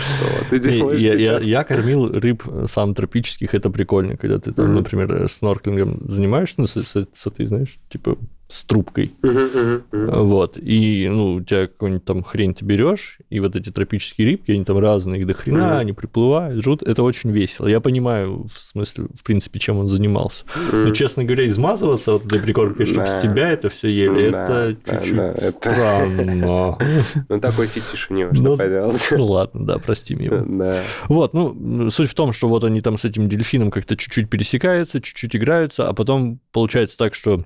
ты 0.50 0.60
делаешь 0.60 1.02
я, 1.02 1.14
я, 1.14 1.40
я 1.40 1.64
кормил 1.64 2.08
рыб 2.08 2.44
сам 2.68 2.96
тропических, 2.96 3.54
это 3.54 3.70
прикольно, 3.70 4.18
когда 4.18 4.40
ты 4.40 4.52
там, 4.52 4.68
mm-hmm. 4.68 4.74
например, 4.74 5.30
снорклингом 5.30 6.10
занимаешься 6.10 6.62
ну, 6.62 6.66
с, 6.66 6.76
с, 6.76 7.08
с 7.14 7.28
этой, 7.28 7.46
знаешь, 7.46 7.80
типа 7.90 8.18
с 8.54 8.64
трубкой. 8.66 9.14
Uh-huh, 9.24 9.54
uh-huh, 9.54 9.84
uh-huh. 9.92 10.24
Вот. 10.24 10.58
И, 10.58 11.10
ну, 11.10 11.34
у 11.34 11.42
тебя 11.42 11.68
какую-нибудь 11.68 12.06
там 12.06 12.24
хрень 12.24 12.54
ты 12.54 12.64
берешь, 12.64 13.18
и 13.32 13.40
вот 13.40 13.56
эти 13.56 13.72
тропические 13.72 14.30
рыбки, 14.30 14.52
они 14.52 14.64
там 14.64 14.78
разные, 14.78 15.22
их 15.22 15.28
до 15.28 15.34
хрена, 15.34 15.58
uh-huh. 15.58 15.78
они 15.80 15.94
приплывают, 15.94 16.64
жрут. 16.64 16.84
Это 16.84 17.02
очень 17.02 17.32
весело. 17.32 17.68
Я 17.68 17.80
понимаю, 17.80 18.46
в 18.46 18.60
смысле, 18.60 19.08
в 19.16 19.24
принципе, 19.24 19.60
чем 19.60 19.80
он 19.80 19.90
занимался. 19.90 20.46
Uh-huh. 20.46 20.86
Но, 20.86 20.94
честно 20.94 21.24
говоря, 21.24 21.48
измазываться 21.48 22.14
вот 22.14 22.26
этой 22.28 22.40
прикоркой, 22.40 22.86
чтобы 22.86 23.08
с 23.08 23.22
тебя 23.22 23.50
это 23.50 23.70
все 23.70 23.90
ели, 23.90 24.26
это 24.26 24.76
чуть-чуть 24.86 25.42
странно. 25.42 26.78
Ну, 27.30 27.40
такой 27.40 27.68
фетиш 27.68 28.08
у 28.10 28.14
него, 28.14 28.34
что 28.34 28.44
ну, 28.44 28.58
поделать. 28.58 29.08
Ну, 29.12 29.26
ладно, 29.26 29.66
да, 29.66 29.78
прости 29.80 30.16
меня. 30.16 30.44
Да. 30.46 30.82
Вот, 31.08 31.34
ну, 31.34 31.90
суть 31.90 32.10
в 32.10 32.14
том, 32.14 32.32
что 32.32 32.48
вот 32.48 32.64
они 32.64 32.82
там 32.82 32.98
с 32.98 33.06
этим 33.06 33.28
дельфином 33.28 33.72
как-то 33.72 33.96
чуть-чуть 33.98 34.30
пересекаются, 34.30 35.02
чуть-чуть 35.02 35.36
играются, 35.36 35.88
а 35.88 35.94
потом 35.94 36.40
получается 36.52 36.98
так, 36.98 37.16
что 37.16 37.44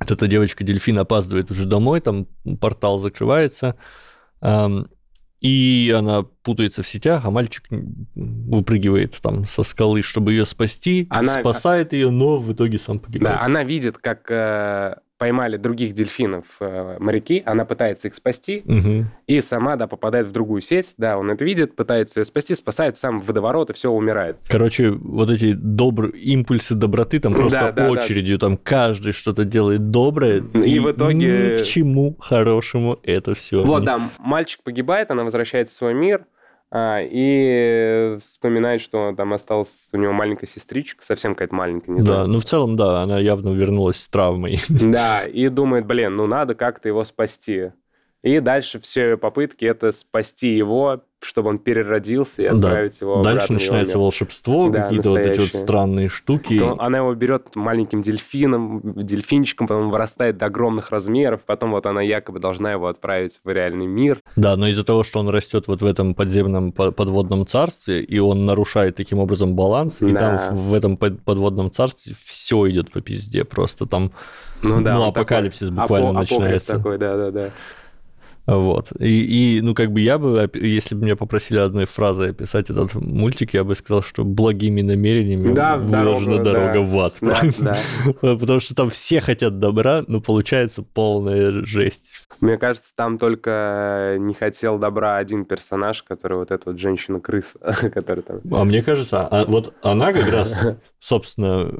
вот 0.00 0.10
эта 0.10 0.26
девочка-дельфин 0.26 0.98
опаздывает 0.98 1.50
уже 1.50 1.66
домой, 1.66 2.00
там 2.00 2.26
портал 2.60 2.98
закрывается, 2.98 3.76
и 5.40 5.94
она 5.96 6.22
путается 6.22 6.82
в 6.82 6.88
сетях, 6.88 7.24
а 7.24 7.30
мальчик 7.30 7.64
выпрыгивает 8.14 9.18
там 9.22 9.46
со 9.46 9.62
скалы, 9.62 10.02
чтобы 10.02 10.32
ее 10.32 10.44
спасти, 10.44 11.06
она... 11.10 11.40
спасает 11.40 11.92
ее, 11.92 12.10
но 12.10 12.38
в 12.38 12.52
итоге 12.52 12.78
сам 12.78 12.98
погибает. 12.98 13.38
Да, 13.38 13.44
она 13.44 13.64
видит, 13.64 13.96
как 13.98 14.30
э, 14.30 14.96
поймали 15.20 15.58
других 15.58 15.92
дельфинов 15.92 16.46
э, 16.60 16.96
моряки, 16.98 17.42
она 17.44 17.66
пытается 17.66 18.08
их 18.08 18.14
спасти, 18.14 18.62
угу. 18.64 19.04
и 19.26 19.42
сама, 19.42 19.76
да, 19.76 19.86
попадает 19.86 20.26
в 20.26 20.32
другую 20.32 20.62
сеть, 20.62 20.94
да, 20.96 21.18
он 21.18 21.30
это 21.30 21.44
видит, 21.44 21.76
пытается 21.76 22.20
ее 22.20 22.24
спасти, 22.24 22.54
спасает 22.54 22.96
сам 22.96 23.20
в 23.20 23.26
водоворот, 23.26 23.68
и 23.68 23.74
все, 23.74 23.90
умирает. 23.90 24.38
Короче, 24.48 24.88
вот 24.88 25.28
эти 25.28 25.52
добрые 25.52 26.14
импульсы 26.14 26.74
доброты 26.74 27.20
там 27.20 27.34
просто 27.34 27.60
да, 27.60 27.72
да, 27.72 27.90
очередью, 27.90 28.38
да. 28.38 28.46
там 28.46 28.56
каждый 28.56 29.12
что-то 29.12 29.44
делает 29.44 29.90
доброе, 29.90 30.42
и, 30.54 30.76
и 30.76 30.78
в 30.78 30.90
итоге... 30.90 31.52
Ни 31.52 31.58
к 31.58 31.66
чему 31.66 32.16
хорошему 32.18 32.98
это 33.02 33.34
все. 33.34 33.62
Вот, 33.62 33.84
да, 33.84 34.10
мальчик 34.16 34.62
погибает, 34.62 35.10
она 35.10 35.24
возвращается 35.24 35.74
в 35.74 35.76
свой 35.76 35.92
мир, 35.92 36.24
а, 36.72 37.00
и 37.02 38.16
вспоминает, 38.20 38.80
что 38.80 39.12
там 39.16 39.32
осталась 39.32 39.88
у 39.92 39.96
него 39.96 40.12
маленькая 40.12 40.46
сестричка, 40.46 41.04
совсем 41.04 41.34
какая-то 41.34 41.54
маленькая, 41.54 41.92
не 41.92 42.00
знаю. 42.00 42.20
Да, 42.20 42.26
ну 42.26 42.38
в 42.38 42.44
целом, 42.44 42.76
да, 42.76 43.02
она 43.02 43.18
явно 43.18 43.50
вернулась 43.50 43.96
с 43.96 44.08
травмой. 44.08 44.60
Да, 44.68 45.26
и 45.26 45.48
думает, 45.48 45.86
блин, 45.86 46.16
ну 46.16 46.26
надо 46.26 46.54
как-то 46.54 46.88
его 46.88 47.04
спасти. 47.04 47.72
И 48.22 48.40
дальше 48.40 48.80
все 48.80 49.16
попытки 49.16 49.64
это 49.64 49.92
спасти 49.92 50.54
его, 50.54 51.02
чтобы 51.22 51.50
он 51.50 51.58
переродился 51.58 52.42
и 52.42 52.46
отправить 52.46 52.98
да. 53.00 53.06
его 53.06 53.22
Дальше 53.22 53.52
начинается 53.52 53.94
его 53.94 54.04
волшебство, 54.04 54.68
да, 54.68 54.82
какие-то 54.82 55.10
вот 55.10 55.20
эти 55.20 55.40
вот 55.40 55.48
странные 55.48 56.08
штуки. 56.08 56.58
То 56.58 56.76
она 56.78 56.98
его 56.98 57.14
берет 57.14 57.56
маленьким 57.56 58.02
дельфином, 58.02 58.80
дельфинчиком, 58.94 59.66
потом 59.66 59.90
вырастает 59.90 60.36
до 60.36 60.46
огромных 60.46 60.90
размеров, 60.90 61.42
потом 61.46 61.72
вот 61.72 61.86
она 61.86 62.02
якобы 62.02 62.40
должна 62.40 62.72
его 62.72 62.88
отправить 62.88 63.40
в 63.42 63.50
реальный 63.50 63.86
мир. 63.86 64.20
Да, 64.36 64.56
но 64.56 64.68
из-за 64.68 64.84
того, 64.84 65.02
что 65.02 65.20
он 65.20 65.28
растет 65.28 65.66
вот 65.66 65.80
в 65.80 65.86
этом 65.86 66.14
подземном 66.14 66.72
подводном 66.72 67.46
царстве, 67.46 68.02
и 68.02 68.18
он 68.18 68.44
нарушает 68.44 68.96
таким 68.96 69.18
образом 69.18 69.54
баланс, 69.54 69.98
да. 70.00 70.08
и 70.08 70.14
там 70.14 70.54
в 70.54 70.74
этом 70.74 70.96
подводном 70.96 71.70
царстве 71.70 72.14
все 72.22 72.68
идет 72.68 72.92
по 72.92 73.00
пизде, 73.00 73.44
просто 73.44 73.86
там 73.86 74.12
ну, 74.62 74.82
да, 74.82 74.96
ну, 74.96 75.04
апокалипсис 75.04 75.68
такой, 75.68 75.80
буквально 75.80 76.08
апо- 76.08 76.20
начинается. 76.20 76.76
такой, 76.76 76.98
да-да-да. 76.98 77.50
Вот. 78.56 78.92
И, 78.98 79.58
и, 79.58 79.60
ну, 79.60 79.74
как 79.74 79.92
бы 79.92 80.00
я 80.00 80.18
бы, 80.18 80.50
если 80.54 80.94
бы 80.94 81.04
меня 81.04 81.16
попросили 81.16 81.58
одной 81.58 81.84
фразой 81.84 82.30
описать 82.30 82.68
этот 82.70 82.94
мультик, 82.94 83.54
я 83.54 83.64
бы 83.64 83.74
сказал, 83.74 84.02
что 84.02 84.24
благими 84.24 84.82
намерениями 84.82 85.54
да, 85.54 85.76
выложена 85.76 86.42
дорога 86.42 86.74
да. 86.74 86.80
в 86.80 86.98
ад. 86.98 87.18
Да, 87.20 87.40
да. 87.58 87.76
Потому 88.20 88.60
что 88.60 88.74
там 88.74 88.90
все 88.90 89.20
хотят 89.20 89.58
добра, 89.58 90.02
но 90.06 90.20
получается 90.20 90.82
полная 90.82 91.64
жесть. 91.64 92.26
Мне 92.40 92.56
кажется, 92.56 92.94
там 92.96 93.18
только 93.18 94.16
не 94.18 94.34
хотел 94.34 94.78
добра 94.78 95.16
один 95.16 95.44
персонаж, 95.44 96.02
который 96.02 96.38
вот 96.38 96.50
эта 96.50 96.70
вот 96.70 96.78
женщина-крыса, 96.78 97.58
который 97.94 98.22
там... 98.22 98.40
А 98.50 98.64
мне 98.64 98.82
кажется, 98.82 99.26
а, 99.26 99.44
вот 99.44 99.74
она 99.82 100.12
как 100.12 100.28
раз, 100.32 100.58
собственно, 101.00 101.70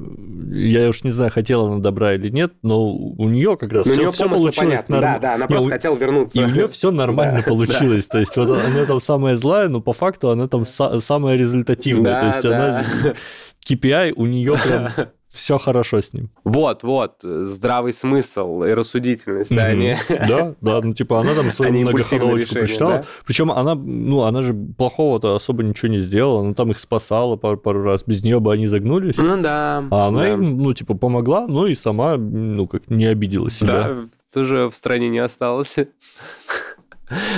я 0.54 0.88
уж 0.88 1.02
не 1.02 1.11
знаю, 1.11 1.30
хотела 1.30 1.66
она 1.66 1.78
добра 1.78 2.14
или 2.14 2.28
нет, 2.28 2.52
но 2.62 2.87
у 2.87 3.28
нее 3.28 3.56
как 3.56 3.72
раз 3.72 3.87
все, 3.87 4.11
все 4.12 4.28
получилось. 4.28 4.88
Норм... 4.88 5.00
Да, 5.00 5.18
да, 5.18 5.35
она 5.35 5.46
просто 5.46 5.70
хотела 5.70 5.96
вернуться. 5.96 6.40
И 6.40 6.44
нее 6.60 6.68
все 6.68 6.90
нормально 6.90 7.42
получилось. 7.42 8.06
То 8.06 8.18
есть 8.18 8.36
вот 8.36 8.50
она 8.66 8.84
там 8.86 9.00
самая 9.00 9.36
злая, 9.36 9.68
но 9.68 9.80
по 9.80 9.92
факту 9.92 10.30
она 10.30 10.48
там 10.48 10.64
самая 10.64 11.36
результативная. 11.36 12.20
То 12.20 12.26
есть 12.26 12.44
она 12.44 12.84
KPI 13.68 14.12
у 14.16 14.26
нее 14.26 14.56
прям 14.56 14.88
все 15.28 15.58
хорошо 15.58 16.00
с 16.00 16.12
ним. 16.12 16.30
Вот, 16.44 16.82
вот, 16.82 17.18
здравый 17.22 17.92
смысл 17.92 18.64
и 18.64 18.72
рассудительность, 18.72 19.52
mm-hmm. 19.52 19.60
они... 19.60 19.94
Да, 20.08 20.54
да, 20.60 20.80
ну 20.80 20.92
типа 20.92 21.20
она 21.20 21.34
там 21.34 21.52
свою 21.52 21.72
многоходовочку 21.72 22.54
прочитала. 22.54 22.92
Да? 22.92 23.04
Причем 23.24 23.52
она, 23.52 23.74
ну, 23.76 24.22
она 24.22 24.42
же 24.42 24.54
плохого-то 24.54 25.36
особо 25.36 25.62
ничего 25.62 25.88
не 25.88 26.00
сделала, 26.00 26.40
она 26.40 26.54
там 26.54 26.72
их 26.72 26.80
спасала 26.80 27.36
пару, 27.36 27.56
пару 27.56 27.82
раз, 27.82 28.02
без 28.04 28.24
нее 28.24 28.40
бы 28.40 28.52
они 28.52 28.66
загнулись. 28.66 29.16
Ну 29.16 29.40
да. 29.40 29.84
А 29.90 30.08
она 30.08 30.20
да. 30.20 30.32
им, 30.32 30.58
ну, 30.58 30.74
типа, 30.74 30.94
помогла, 30.94 31.46
ну 31.46 31.66
и 31.66 31.74
сама, 31.74 32.16
ну, 32.16 32.66
как 32.66 32.90
не 32.90 33.06
обиделась 33.06 33.58
себя. 33.58 33.84
Да, 33.84 34.04
тоже 34.32 34.68
в 34.68 34.74
стране 34.74 35.08
не 35.08 35.18
осталось. 35.18 35.76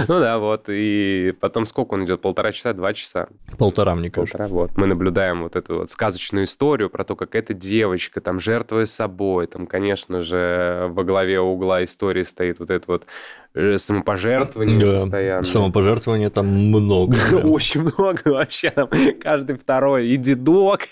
Ну 0.07 0.20
да, 0.20 0.38
вот. 0.38 0.64
И 0.68 1.35
потом 1.40 1.66
сколько 1.66 1.94
он 1.94 2.05
идет? 2.05 2.20
Полтора 2.20 2.52
часа, 2.52 2.72
два 2.74 2.92
часа? 2.92 3.28
Полтора, 3.57 3.94
мне 3.94 4.11
кажется. 4.11 4.38
Полтора, 4.38 4.55
вот. 4.55 4.76
Мы 4.76 4.87
наблюдаем 4.87 5.42
вот 5.42 5.57
эту 5.57 5.78
вот 5.78 5.90
сказочную 5.90 6.44
историю 6.44 6.90
про 6.90 7.05
то, 7.05 7.16
как 7.16 7.35
эта 7.35 7.55
девочка 7.55 8.20
там 8.20 8.38
жертвуя 8.38 8.87
собой, 8.87 9.46
там, 9.46 9.66
конечно 9.66 10.22
же, 10.22 10.88
во 10.90 11.05
главе 11.05 11.40
угла 11.40 11.83
истории 11.85 12.22
стоит 12.22 12.59
вот 12.59 12.70
это 12.70 12.85
вот 12.87 13.07
Э, 13.55 13.77
самопожертвование 13.77 14.79
да, 14.79 14.93
постоянно. 14.95 15.45
Самопожертвования 15.45 16.31
там 16.31 16.47
много. 16.47 17.15
Очень 17.45 17.83
много 17.83 18.23
вообще. 18.25 18.71
Там 18.71 18.88
каждый 19.21 19.59
второй. 19.59 20.09
И 20.09 20.17
дедок, 20.17 20.88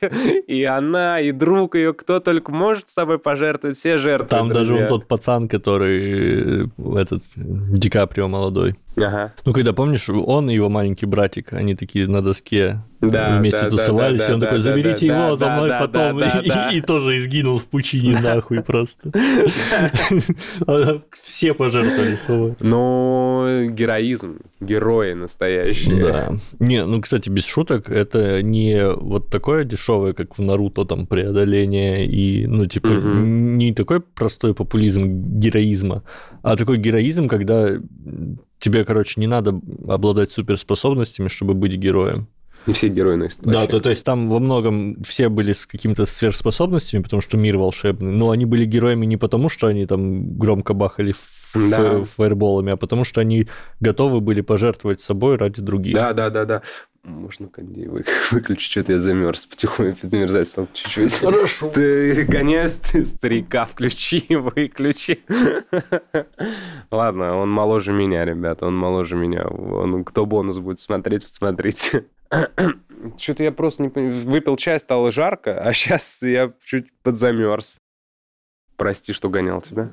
и 0.47 0.65
она, 0.65 1.21
и 1.21 1.33
друг 1.33 1.75
ее. 1.75 1.95
Кто 1.95 2.21
только 2.21 2.53
может 2.53 2.91
с 2.91 2.93
собой 2.93 3.19
пожертвовать, 3.19 3.79
все 3.79 3.97
жертвуют. 3.97 4.31
Там 4.31 4.53
даже 4.53 4.75
он 4.75 4.89
тот 4.89 5.07
пацан, 5.07 5.49
который 5.49 6.65
э, 6.65 6.99
этот 6.99 7.23
Ди 7.35 7.89
Каприо 7.89 8.29
молодой. 8.29 8.77
Ага. 9.03 9.33
Ну, 9.45 9.53
когда, 9.53 9.73
помнишь, 9.73 10.09
он 10.09 10.51
и 10.51 10.55
его 10.55 10.69
маленький 10.69 11.07
братик, 11.07 11.53
они 11.53 11.75
такие 11.75 12.07
на 12.07 12.23
доске 12.23 12.83
да, 13.01 13.39
вместе 13.39 13.63
да, 13.63 13.71
тусовались, 13.71 14.21
да, 14.21 14.27
да, 14.27 14.33
и 14.33 14.35
он 14.35 14.41
да, 14.41 14.47
такой, 14.47 14.61
заберите 14.61 15.07
да, 15.07 15.15
его 15.15 15.31
да, 15.31 15.37
за 15.37 15.51
мной 15.51 15.69
да, 15.69 15.79
потом, 15.79 16.19
да, 16.19 16.41
и, 16.41 16.49
да. 16.49 16.71
И, 16.71 16.79
и 16.79 16.81
тоже 16.81 17.17
изгинул 17.17 17.59
в 17.59 17.67
пучине 17.67 18.21
нахуй 18.21 18.63
просто. 18.63 19.11
Все 21.23 21.55
пожертвовали 21.55 22.17
собой. 22.17 22.55
Ну, 22.61 23.71
героизм, 23.71 24.41
герои 24.61 25.15
настоящие. 25.15 26.03
Да. 26.03 26.33
Не, 26.59 26.85
ну, 26.85 27.01
кстати, 27.01 27.31
без 27.31 27.47
шуток, 27.47 27.89
это 27.89 28.43
не 28.43 28.85
вот 28.87 29.31
такое 29.31 29.65
дешевое, 29.65 30.13
как 30.13 30.37
в 30.37 30.43
Наруто, 30.43 30.85
там, 30.85 31.07
преодоление, 31.07 32.07
и, 32.07 32.47
ну, 32.47 32.67
типа, 32.67 32.89
не 32.89 33.73
такой 33.73 34.01
простой 34.01 34.55
популизм 34.55 35.39
героизма, 35.39 36.03
а 36.43 36.57
такой 36.57 36.77
героизм, 36.77 37.29
когда 37.29 37.79
тебе, 38.61 38.85
короче, 38.85 39.21
не 39.21 39.27
надо 39.27 39.59
обладать 39.89 40.31
суперспособностями, 40.31 41.29
чтобы 41.29 41.55
быть 41.55 41.75
героем. 41.75 42.29
Не 42.67 42.75
все 42.75 42.89
герои 42.89 43.17
носят 43.17 43.41
Да, 43.43 43.67
то, 43.67 43.81
то 43.81 43.89
есть 43.89 44.05
там 44.05 44.29
во 44.29 44.39
многом 44.39 45.03
все 45.03 45.31
были 45.31 45.55
с 45.55 45.67
какими-то 45.67 46.05
сверхспособностями, 46.05 47.03
потому 47.03 47.23
что 47.23 47.39
мир 47.39 47.57
волшебный, 47.57 48.13
но 48.13 48.31
они 48.31 48.45
были 48.45 48.67
героями 48.67 49.07
не 49.07 49.17
потому, 49.17 49.49
что 49.49 49.67
они 49.67 49.87
там 49.87 50.37
громко 50.37 50.75
бахали 50.75 51.15
да. 51.55 52.03
фаерболами, 52.03 52.73
а 52.73 52.77
потому 52.77 53.05
что 53.05 53.23
они 53.23 53.49
готовы 53.81 54.21
были 54.21 54.43
пожертвовать 54.43 55.01
собой 55.01 55.37
ради 55.37 55.63
других. 55.63 55.95
Да, 55.95 56.13
да, 56.13 56.29
да, 56.29 56.45
да. 56.45 56.63
Можно 57.03 57.49
кондей 57.49 57.87
выключить, 58.31 58.71
что-то 58.71 58.93
я 58.93 59.01
замерз, 59.01 59.47
потихоньку 59.47 60.07
замерзать 60.07 60.49
стал 60.49 60.69
чуть-чуть. 60.73 61.15
Хорошо. 61.15 61.71
Ты 61.71 62.25
гоняешь 62.25 62.73
ты 62.73 63.05
старика, 63.05 63.65
включи, 63.65 64.25
выключи. 64.37 65.21
Ладно, 66.91 67.37
он 67.37 67.51
моложе 67.51 67.93
меня, 67.93 68.25
ребята, 68.25 68.67
он 68.67 68.77
моложе 68.77 69.17
меня. 69.17 69.47
Он, 69.47 70.05
кто 70.05 70.27
бонус 70.27 70.59
будет 70.59 70.79
смотреть, 70.79 71.23
посмотрите. 71.23 72.05
Что-то 73.17 73.45
я 73.45 73.53
просто 73.53 73.83
не. 73.83 73.89
Выпил 73.89 74.57
чай, 74.57 74.79
стало 74.79 75.11
жарко, 75.11 75.61
а 75.61 75.73
сейчас 75.73 76.19
я 76.21 76.53
чуть 76.65 76.93
подзамерз. 77.03 77.79
Прости, 78.81 79.13
что 79.13 79.29
гонял 79.29 79.61
тебя. 79.61 79.93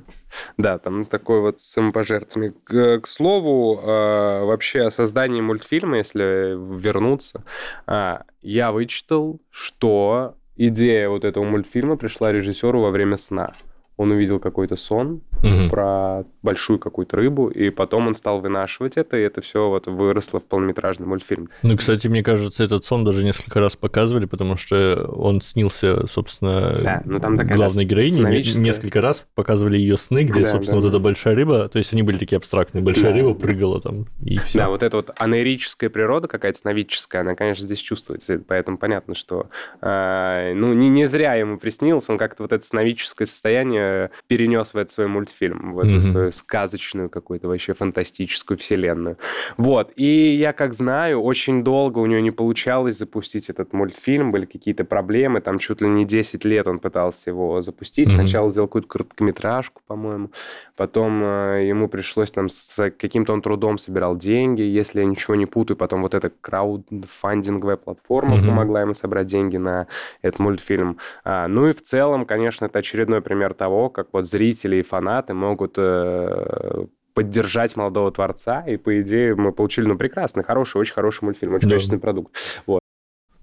Да, 0.56 0.78
там 0.78 1.04
такой 1.04 1.42
вот 1.42 1.60
самопожертвование. 1.60 2.54
К, 2.64 3.00
к 3.00 3.06
слову, 3.06 3.78
э, 3.78 4.44
вообще 4.44 4.80
о 4.80 4.90
создании 4.90 5.42
мультфильма, 5.42 5.98
если 5.98 6.56
вернуться, 6.56 7.44
э, 7.86 8.20
я 8.40 8.72
вычитал, 8.72 9.42
что 9.50 10.36
идея 10.56 11.10
вот 11.10 11.26
этого 11.26 11.44
мультфильма 11.44 11.98
пришла 11.98 12.32
режиссеру 12.32 12.80
во 12.80 12.88
время 12.88 13.18
сна 13.18 13.52
он 13.98 14.12
увидел 14.12 14.38
какой-то 14.38 14.76
сон 14.76 15.22
угу. 15.42 15.68
про 15.68 16.24
большую 16.42 16.78
какую-то 16.78 17.16
рыбу, 17.16 17.48
и 17.48 17.68
потом 17.70 18.06
он 18.06 18.14
стал 18.14 18.40
вынашивать 18.40 18.96
это, 18.96 19.16
и 19.16 19.20
это 19.20 19.40
все 19.40 19.68
вот 19.68 19.88
выросло 19.88 20.38
в 20.38 20.44
полнометражный 20.44 21.06
мультфильм. 21.06 21.50
Ну, 21.62 21.76
кстати, 21.76 22.06
мне 22.06 22.22
кажется, 22.22 22.62
этот 22.62 22.84
сон 22.84 23.04
даже 23.04 23.24
несколько 23.24 23.58
раз 23.60 23.74
показывали, 23.76 24.24
потому 24.24 24.56
что 24.56 25.10
он 25.12 25.40
снился, 25.40 26.06
собственно, 26.06 26.80
да, 26.80 27.02
ну, 27.04 27.18
там 27.18 27.36
главной 27.36 27.84
героине. 27.84 28.42
Несколько 28.68 29.00
раз 29.00 29.26
показывали 29.34 29.76
ее 29.76 29.96
сны, 29.96 30.22
где, 30.22 30.44
да, 30.44 30.50
собственно, 30.50 30.80
да, 30.80 30.86
вот 30.86 30.92
да. 30.92 30.96
эта 30.96 31.02
большая 31.02 31.34
рыба, 31.34 31.68
то 31.68 31.78
есть 31.78 31.92
они 31.92 32.02
были 32.02 32.18
такие 32.18 32.36
абстрактные, 32.36 32.82
большая 32.82 33.12
да. 33.12 33.18
рыба 33.18 33.34
прыгала 33.34 33.80
там, 33.80 34.06
и 34.22 34.38
все. 34.38 34.58
Да, 34.58 34.68
вот 34.68 34.84
эта 34.84 34.96
вот 34.96 35.10
анаэрическая 35.18 35.90
природа 35.90 36.28
какая-то 36.28 36.56
сновидческая, 36.58 37.22
она, 37.22 37.34
конечно, 37.34 37.64
здесь 37.64 37.80
чувствуется, 37.80 38.40
поэтому 38.46 38.78
понятно, 38.78 39.16
что, 39.16 39.48
э, 39.80 40.52
ну, 40.54 40.72
не, 40.72 40.88
не 40.88 41.06
зря 41.06 41.34
ему 41.34 41.58
приснилось, 41.58 42.08
он 42.08 42.16
как-то 42.16 42.44
вот 42.44 42.52
это 42.52 42.64
сновидческое 42.64 43.26
состояние 43.26 43.87
э, 43.88 44.08
перенес 44.26 44.74
в 44.74 44.76
этот 44.76 44.90
свой 44.92 45.06
мультфильм, 45.06 45.74
в 45.74 45.78
эту 45.80 45.88
Мгм. 45.96 46.00
свою 46.00 46.32
сказочную 46.32 47.08
какую-то 47.10 47.48
вообще 47.48 47.72
фантастическую 47.74 48.56
вселенную. 48.58 49.16
Вот. 49.56 49.92
И 49.96 50.36
я 50.36 50.52
как 50.52 50.74
знаю, 50.74 51.20
очень 51.22 51.64
долго 51.64 51.98
у 51.98 52.06
него 52.06 52.20
не 52.20 52.30
получалось 52.30 52.96
запустить 52.98 53.50
этот 53.50 53.72
мультфильм, 53.72 54.32
были 54.32 54.44
какие-то 54.46 54.84
проблемы, 54.84 55.40
там 55.40 55.58
чуть 55.58 55.80
ли 55.80 55.88
не 55.88 56.04
10 56.04 56.44
лет 56.44 56.66
он 56.66 56.78
пытался 56.78 57.30
его 57.30 57.62
запустить. 57.62 58.08
Мгм. 58.08 58.16
Сначала 58.16 58.50
сделал 58.50 58.68
какую-то 58.68 58.88
короткометражку, 58.88 59.82
по-моему, 59.86 60.30
потом 60.76 61.22
э, 61.22 61.66
ему 61.68 61.88
пришлось 61.88 62.30
там 62.30 62.48
с 62.48 62.90
каким-то 62.98 63.32
он 63.32 63.42
трудом 63.42 63.78
собирал 63.78 64.16
деньги, 64.16 64.62
если 64.62 65.00
я 65.00 65.06
ничего 65.06 65.34
не 65.36 65.46
путаю, 65.46 65.76
потом 65.76 66.02
вот 66.02 66.14
эта 66.14 66.30
краудфандинговая 66.40 67.76
платформа 67.76 68.36
Мгм. 68.36 68.46
помогла 68.46 68.80
ему 68.82 68.94
собрать 68.94 69.26
деньги 69.26 69.56
на 69.56 69.86
этот 70.22 70.40
мультфильм. 70.40 70.98
А, 71.24 71.48
ну 71.48 71.68
и 71.68 71.72
в 71.72 71.82
целом, 71.82 72.24
конечно, 72.26 72.66
это 72.66 72.78
очередной 72.78 73.20
пример 73.20 73.54
того, 73.54 73.77
как 73.88 74.08
вот 74.12 74.28
зрители 74.28 74.76
и 74.76 74.82
фанаты 74.82 75.32
могут 75.34 75.74
э, 75.78 76.86
поддержать 77.14 77.76
молодого 77.76 78.10
творца, 78.12 78.62
и, 78.66 78.76
по 78.76 79.00
идее, 79.00 79.34
мы 79.34 79.52
получили, 79.52 79.86
ну, 79.86 79.96
прекрасный, 79.96 80.44
хороший, 80.44 80.80
очень 80.80 80.94
хороший 80.94 81.24
мультфильм, 81.24 81.54
очень 81.54 81.68
Да. 81.68 81.74
качественный 81.76 82.00
продукт. 82.00 82.60
Вот. 82.66 82.80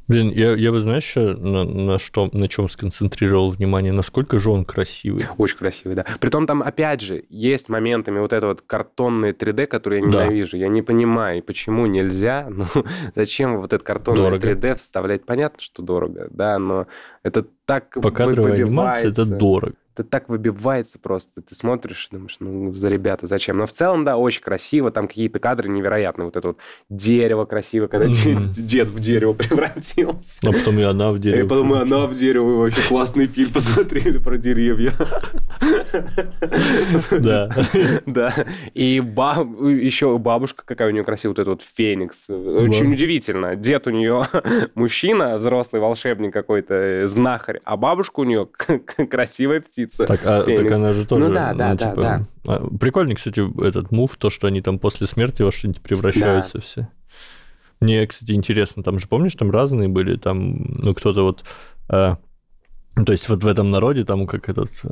Блин, 0.07 0.29
я, 0.29 0.53
я 0.53 0.71
бы, 0.71 0.81
знаешь, 0.81 1.03
ещё 1.03 1.35
на, 1.35 1.63
на 1.63 1.97
что, 1.97 2.29
на 2.31 2.47
чем 2.47 2.69
сконцентрировал 2.69 3.49
внимание, 3.49 3.91
насколько 3.91 4.37
же 4.37 4.51
он 4.51 4.63
красивый. 4.63 5.25
Очень 5.39 5.57
красивый, 5.57 5.95
да. 5.95 6.05
Притом 6.19 6.45
там, 6.45 6.61
опять 6.61 7.01
же, 7.01 7.23
есть 7.27 7.69
моментами 7.69 8.19
вот 8.19 8.31
это 8.31 8.45
вот 8.45 8.61
картонные 8.61 9.33
3D, 9.33 9.65
которые 9.65 10.03
я 10.03 10.11
Да. 10.11 10.23
ненавижу. 10.25 10.57
Я 10.57 10.67
не 10.67 10.83
понимаю, 10.83 11.41
почему 11.41 11.87
нельзя, 11.87 12.47
ну, 12.51 12.65
зачем 13.15 13.59
вот 13.59 13.73
это 13.73 13.83
картонное 13.83 14.29
Дорого. 14.29 14.47
3D 14.51 14.75
вставлять. 14.75 15.25
Понятно, 15.25 15.59
что 15.59 15.81
дорого, 15.81 16.27
да, 16.29 16.59
но 16.59 16.85
это 17.23 17.43
так 17.65 17.97
Покадровая 17.99 18.53
анимация 18.63 19.09
это 19.09 19.25
дорого. 19.25 19.73
Это 19.97 20.03
так 20.03 20.27
выбивается 20.27 20.99
просто. 20.99 21.41
Ты 21.41 21.55
смотришь 21.55 22.09
и 22.11 22.15
думаешь, 22.15 22.35
ну, 22.39 22.73
за 22.73 22.89
ребята, 22.89 23.27
зачем? 23.27 23.57
Но 23.57 23.65
в 23.65 23.71
целом, 23.71 24.03
да, 24.03 24.17
очень 24.17 24.41
красиво. 24.41 24.91
Там 24.91 25.07
какие-то 25.07 25.39
кадры 25.39 25.69
невероятные. 25.69 26.25
Вот 26.25 26.35
это 26.35 26.49
вот 26.49 26.57
дерево 26.89 27.45
красиво, 27.45 27.87
когда 27.87 28.07
дед, 28.07 28.87
в 28.87 28.99
дерево 28.99 29.33
превратился. 29.33 30.39
А 30.43 30.51
потом 30.51 30.79
и 30.79 30.83
она 30.83 31.11
в 31.11 31.17
И 31.17 31.19
дерево. 31.19 31.47
потом 31.47 31.73
и 31.75 31.79
она 31.79 32.07
в 32.07 32.13
дерево. 32.13 32.51
И 32.51 32.57
вообще 32.57 32.87
классный 32.89 33.27
фильм 33.27 33.53
посмотрели 33.53 34.17
про 34.17 34.37
деревья. 34.37 34.91
Да. 37.11 37.49
Да. 38.05 38.33
И 38.73 38.95
еще 38.95 40.17
бабушка 40.17 40.63
какая 40.65 40.89
у 40.89 40.91
нее 40.91 41.03
красивая, 41.03 41.31
вот 41.31 41.39
этот 41.39 41.47
вот 41.47 41.61
феникс. 41.75 42.29
Очень 42.29 42.93
удивительно. 42.93 43.55
Дед 43.55 43.87
у 43.87 43.91
нее 43.91 44.23
мужчина, 44.75 45.37
взрослый 45.37 45.81
волшебник 45.81 46.33
какой-то, 46.33 46.73
э, 46.73 47.07
знахарь, 47.07 47.61
а 47.63 47.77
бабушка 47.77 48.19
у 48.19 48.23
нее 48.23 48.47
красивая 49.09 49.61
птица. 49.61 49.84
Так, 50.05 50.21
а, 50.25 50.43
так 50.43 50.71
она 50.71 50.93
же 50.93 51.05
тоже... 51.05 51.27
Ну 51.27 51.33
да, 51.33 51.53
да, 51.53 51.75
да, 51.75 51.89
типа, 51.89 52.01
да. 52.01 52.27
а, 52.47 52.67
Прикольный, 52.77 53.15
кстати, 53.15 53.41
этот 53.65 53.91
мув, 53.91 54.15
то, 54.17 54.29
что 54.29 54.47
они 54.47 54.61
там 54.61 54.79
после 54.79 55.07
смерти 55.07 55.41
во 55.41 55.51
что-нибудь 55.51 55.81
превращаются 55.81 56.59
все. 56.61 56.89
Мне, 57.79 58.05
кстати, 58.07 58.31
интересно, 58.31 58.83
там 58.83 58.99
же, 58.99 59.07
помнишь, 59.07 59.35
там 59.35 59.51
разные 59.51 59.89
были, 59.89 60.17
там, 60.17 60.55
ну, 60.81 60.93
кто-то 60.93 61.23
вот... 61.23 61.43
а, 61.89 62.17
ну, 62.95 63.03
то 63.03 63.11
есть 63.11 63.27
вот 63.27 63.43
в 63.43 63.47
этом 63.47 63.71
народе 63.71 64.05
там 64.05 64.25
как 64.25 64.47
этот 64.47 64.69
э, 64.83 64.87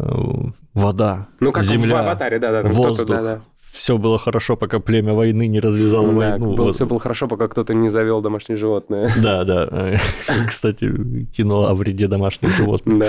вода, 0.74 1.30
Ну, 1.40 1.54
как 1.54 1.64
в 1.64 1.66
земля, 1.66 2.02
аватаре, 2.02 2.38
да, 2.38 2.52
да. 2.52 2.64
там 2.64 2.72
воздух. 2.74 3.08
да, 3.08 3.22
да. 3.22 3.42
Все 3.74 3.98
было 3.98 4.20
хорошо, 4.20 4.56
пока 4.56 4.80
племя 4.80 5.14
войны 5.14 5.48
не 5.48 5.60
развязало 5.60 6.08
Да, 6.10 6.14
войну. 6.14 6.54
было- 6.56 6.66
Вот. 6.66 6.76
все 6.76 6.86
было 6.86 7.00
хорошо, 7.00 7.28
пока 7.28 7.48
кто-то 7.48 7.74
не 7.74 7.90
завел 7.90 8.22
домашнее 8.22 8.56
животное. 8.58 9.10
Да, 9.22 9.44
да. 9.44 9.98
Кстати, 10.48 10.92
кино 11.36 11.66
о 11.68 11.74
вреде 11.74 12.08
домашних 12.08 12.56
животных. 12.56 13.00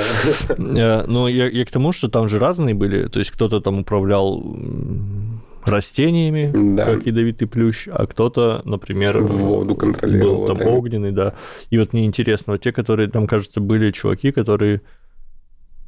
Да. 0.49 0.55
Э, 0.57 1.05
Но 1.07 1.29
я, 1.29 1.49
я 1.49 1.65
к 1.65 1.71
тому, 1.71 1.93
что 1.93 2.09
там 2.09 2.29
же 2.29 2.39
разные 2.39 2.75
были. 2.75 3.09
То 3.09 3.19
есть 3.19 3.31
кто-то 3.31 3.61
там 3.61 3.81
управлял 3.81 4.43
растениями, 5.67 6.51
Да. 6.77 6.85
как 6.85 7.07
ядовитый 7.07 7.47
плющ, 7.49 7.89
а 7.91 8.07
кто-то, 8.07 8.61
например, 8.65 9.21
Воду 9.23 9.75
контролировал, 9.75 10.39
был 10.41 10.47
там 10.47 10.57
да. 10.57 10.65
огненный, 10.67 11.13
да. 11.13 11.35
И 11.71 11.79
вот 11.79 11.93
мне 11.93 12.05
интересно, 12.05 12.53
вот 12.55 12.63
те, 12.63 12.73
которые 12.73 13.09
там, 13.11 13.27
кажется, 13.27 13.61
были 13.61 13.91
чуваки, 13.91 14.31
которые 14.33 14.81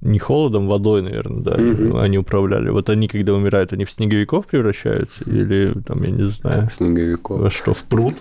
не 0.03 0.19
холодом, 0.19 0.67
водой, 0.69 1.03
наверное, 1.03 1.43
да, 1.43 1.57
Мгм. 1.57 1.97
они 1.97 2.19
управляли. 2.19 2.69
Вот 2.71 2.91
они, 2.91 3.09
когда 3.09 3.33
умирают, 3.35 3.73
они 3.73 3.85
в 3.85 3.91
снеговиков 3.91 4.47
превращаются? 4.47 5.25
Или 5.25 5.73
там, 5.87 6.03
я 6.03 6.11
не 6.11 6.29
знаю, 6.29 6.69
Снеговиков. 6.71 7.41
во 7.41 7.51
что, 7.51 7.73
в 7.75 7.83
пруд? 7.85 8.15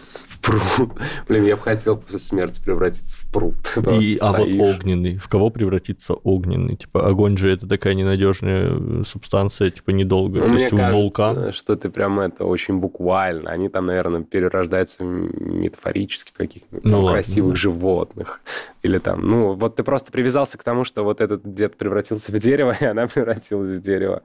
Пруд. 0.45 0.91
Блин, 1.27 1.45
я 1.45 1.55
бы 1.55 1.61
хотел 1.61 1.97
после 1.97 2.19
смерти 2.19 2.61
превратиться 2.63 3.17
в 3.17 3.31
пруд. 3.31 3.55
И, 4.01 4.17
а 4.21 4.31
вот 4.31 4.47
огненный. 4.47 5.17
В 5.17 5.27
кого 5.27 5.49
превратится 5.49 6.13
огненный? 6.13 6.75
Типа, 6.75 7.07
огонь 7.07 7.37
же 7.37 7.51
это 7.51 7.67
такая 7.67 7.93
ненадежная 7.93 9.03
субстанция, 9.03 9.71
типа, 9.71 9.91
недолго. 9.91 10.39
Ну, 10.39 10.45
То 10.45 10.51
мне 10.51 10.63
есть 10.63 10.75
кажется, 10.75 10.95
вулкан. 10.95 11.53
что 11.53 11.75
ты 11.75 11.89
прям 11.89 12.19
это 12.19 12.45
очень 12.45 12.79
буквально. 12.79 13.49
Они 13.49 13.69
там, 13.69 13.87
наверное, 13.87 14.21
перерождаются 14.23 15.03
метафорически 15.03 16.31
каких-то 16.35 16.79
Ну 16.83 17.01
ладно, 17.01 17.13
красивых 17.19 17.53
да. 17.53 17.59
животных. 17.59 18.41
Или 18.83 18.99
там, 18.99 19.21
ну, 19.27 19.53
вот 19.53 19.75
ты 19.77 19.83
просто 19.83 20.11
привязался 20.11 20.57
к 20.57 20.63
тому, 20.63 20.83
что 20.83 21.03
вот 21.03 21.21
этот 21.21 21.41
дед 21.53 21.75
превратился 21.77 22.31
в 22.31 22.39
дерево, 22.39 22.75
и 22.79 22.85
она 22.85 23.07
превратилась 23.07 23.71
в 23.71 23.81
дерево. 23.81 24.21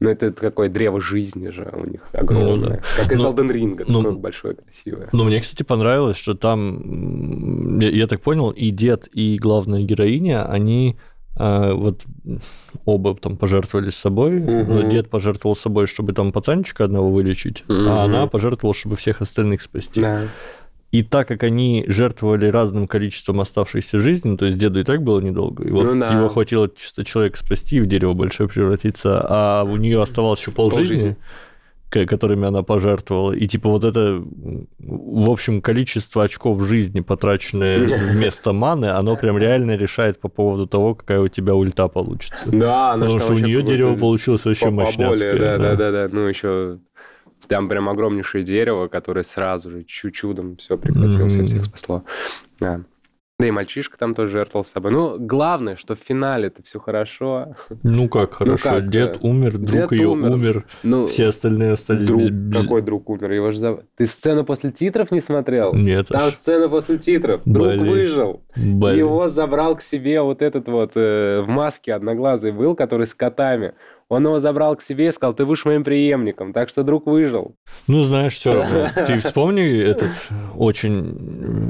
Ну, 0.00 0.08
это 0.08 0.32
какое 0.32 0.70
древо 0.70 0.98
жизни 1.00 1.50
же 1.50 1.70
у 1.74 1.84
них 1.86 2.00
огромное. 2.12 2.56
Ну 2.56 2.66
да. 2.68 2.80
Как 2.96 3.12
из 3.12 3.20
Ну, 3.20 3.32
Elden 3.32 3.52
Ring, 3.52 3.84
ну, 3.86 4.02
такое 4.02 4.16
большое, 4.18 4.54
красивое. 4.54 5.08
Ну, 5.12 5.24
мне, 5.24 5.40
кстати, 5.40 5.62
понравилось, 5.62 6.16
что 6.16 6.34
там, 6.34 7.78
я, 7.80 7.90
я 7.90 8.06
так 8.06 8.22
понял, 8.22 8.50
и 8.50 8.70
дед, 8.70 9.08
и 9.12 9.36
главная 9.38 9.82
героиня, 9.82 10.46
они 10.50 10.96
а, 11.36 11.74
вот 11.74 12.02
оба 12.86 13.14
там 13.14 13.36
пожертвовали 13.36 13.90
собой, 13.90 14.40
но 14.40 14.62
Мгм. 14.80 14.88
дед 14.88 15.10
пожертвовал 15.10 15.54
собой, 15.54 15.86
чтобы 15.86 16.12
там 16.12 16.32
пацанчика 16.32 16.84
одного 16.84 17.10
вылечить, 17.10 17.64
Мгм. 17.68 17.88
а 17.88 18.04
она 18.04 18.26
пожертвовала, 18.26 18.74
чтобы 18.74 18.96
всех 18.96 19.20
остальных 19.20 19.62
спасти. 19.62 20.00
Да. 20.00 20.22
И 20.92 21.04
так 21.04 21.28
как 21.28 21.44
они 21.44 21.84
жертвовали 21.86 22.46
разным 22.46 22.88
количеством 22.88 23.40
оставшейся 23.40 24.00
жизни, 24.00 24.36
то 24.36 24.46
есть 24.46 24.58
деду 24.58 24.80
и 24.80 24.82
так 24.84 25.02
было 25.04 25.20
недолго, 25.20 25.62
вот 25.70 25.84
Ну 25.86 26.00
да. 26.00 26.12
его 26.12 26.28
хватило 26.28 26.68
чисто 26.76 27.04
человека 27.04 27.38
спасти 27.38 27.76
и 27.76 27.80
в 27.80 27.86
дерево 27.86 28.12
большое 28.12 28.48
превратиться, 28.48 29.24
а 29.24 29.62
у 29.62 29.76
нее 29.76 30.02
оставалось 30.02 30.40
еще 30.40 30.50
полжизни, 30.50 31.16
ко- 31.90 32.06
которыми 32.06 32.48
она 32.48 32.64
пожертвовала. 32.64 33.30
И 33.32 33.46
типа 33.46 33.68
вот 33.68 33.84
это, 33.84 34.20
в 34.80 35.30
общем, 35.30 35.60
количество 35.62 36.24
очков 36.24 36.60
жизни, 36.62 36.98
потраченное 37.00 37.78
вместо 38.10 38.52
маны, 38.52 38.86
оно 38.86 39.14
прям 39.14 39.38
реально 39.38 39.76
решает 39.76 40.20
по 40.20 40.28
поводу 40.28 40.66
того, 40.66 40.96
какая 40.96 41.20
у 41.20 41.28
тебя 41.28 41.54
ульта 41.54 41.86
получится. 41.86 42.48
Да, 42.50 42.94
она 42.94 43.04
Потому 43.06 43.20
что 43.20 43.28
там 43.28 43.36
у 43.36 43.46
нее 43.46 43.62
дерево 43.62 43.94
получилось 43.94 44.44
вообще. 44.44 44.70
Да, 44.70 45.36
да. 45.38 45.58
да, 45.58 45.76
да, 45.76 45.90
да. 45.92 46.08
Ну, 46.12 46.26
еще 46.26 46.78
там 47.50 47.68
прям 47.68 47.88
огромнейшее 47.88 48.44
дерево, 48.44 48.86
которое 48.86 49.24
сразу 49.24 49.70
же 49.70 49.82
чу- 49.84 50.10
чудом 50.10 50.56
все 50.56 50.78
прекратилось, 50.78 51.34
и 51.34 51.38
Мгм. 51.38 51.46
всех 51.46 51.64
спасло. 51.64 52.04
Да. 52.60 52.80
Да 53.40 53.46
и 53.46 53.50
мальчишка 53.50 53.96
там 53.96 54.14
тоже 54.14 54.32
жертвовал 54.32 54.64
собой. 54.66 54.92
Ну, 54.92 55.16
главное, 55.18 55.74
что 55.74 55.94
в 55.94 55.98
финале-то 55.98 56.62
все 56.62 56.78
хорошо. 56.78 57.54
Ну 57.82 58.06
как 58.10 58.34
хорошо, 58.34 58.68
как, 58.68 58.90
дед 58.90 59.18
умер, 59.22 59.52
друг 59.52 59.64
дед 59.70 59.92
ее 59.92 60.08
умер. 60.08 60.30
умер, 60.32 60.64
Ну, 60.82 61.06
все 61.06 61.28
остальные 61.28 61.72
остались 61.72 62.06
друг, 62.06 62.20
без- 62.22 62.60
какой 62.62 62.82
друг 62.82 63.08
умер? 63.08 63.32
Его 63.32 63.50
же 63.50 63.58
зов- 63.58 63.82
Ты 63.96 64.06
сцену 64.08 64.44
после 64.44 64.70
титров 64.72 65.10
не 65.10 65.22
смотрел? 65.22 65.72
Нет, 65.74 66.08
Там 66.08 66.24
аж, 66.28 66.34
сцена 66.34 66.68
после 66.68 66.98
титров. 66.98 67.40
Друг 67.46 67.66
Блин. 67.68 67.86
выжил. 67.88 68.42
блин. 68.56 68.98
Его 68.98 69.28
забрал 69.28 69.74
к 69.74 69.80
себе 69.80 70.20
вот 70.20 70.42
этот 70.42 70.68
вот 70.68 70.92
э, 70.96 71.40
в 71.40 71.48
маске 71.48 71.94
одноглазый 71.94 72.52
был, 72.52 72.74
который 72.76 73.06
с 73.06 73.14
котами. 73.14 73.72
Он 74.10 74.24
его 74.26 74.40
забрал 74.40 74.74
к 74.74 74.82
себе 74.82 75.06
и 75.06 75.12
сказал, 75.12 75.34
ты 75.34 75.46
будешь 75.46 75.64
моим 75.64 75.84
преемником. 75.84 76.52
Так 76.52 76.68
что 76.68 76.82
друг 76.82 77.06
выжил. 77.06 77.54
Ну, 77.86 78.02
знаешь, 78.02 78.34
все 78.34 78.54
равно. 78.54 78.88
Ты 79.06 79.16
вспомни 79.16 79.80
этот 79.80 80.10
очень 80.56 81.16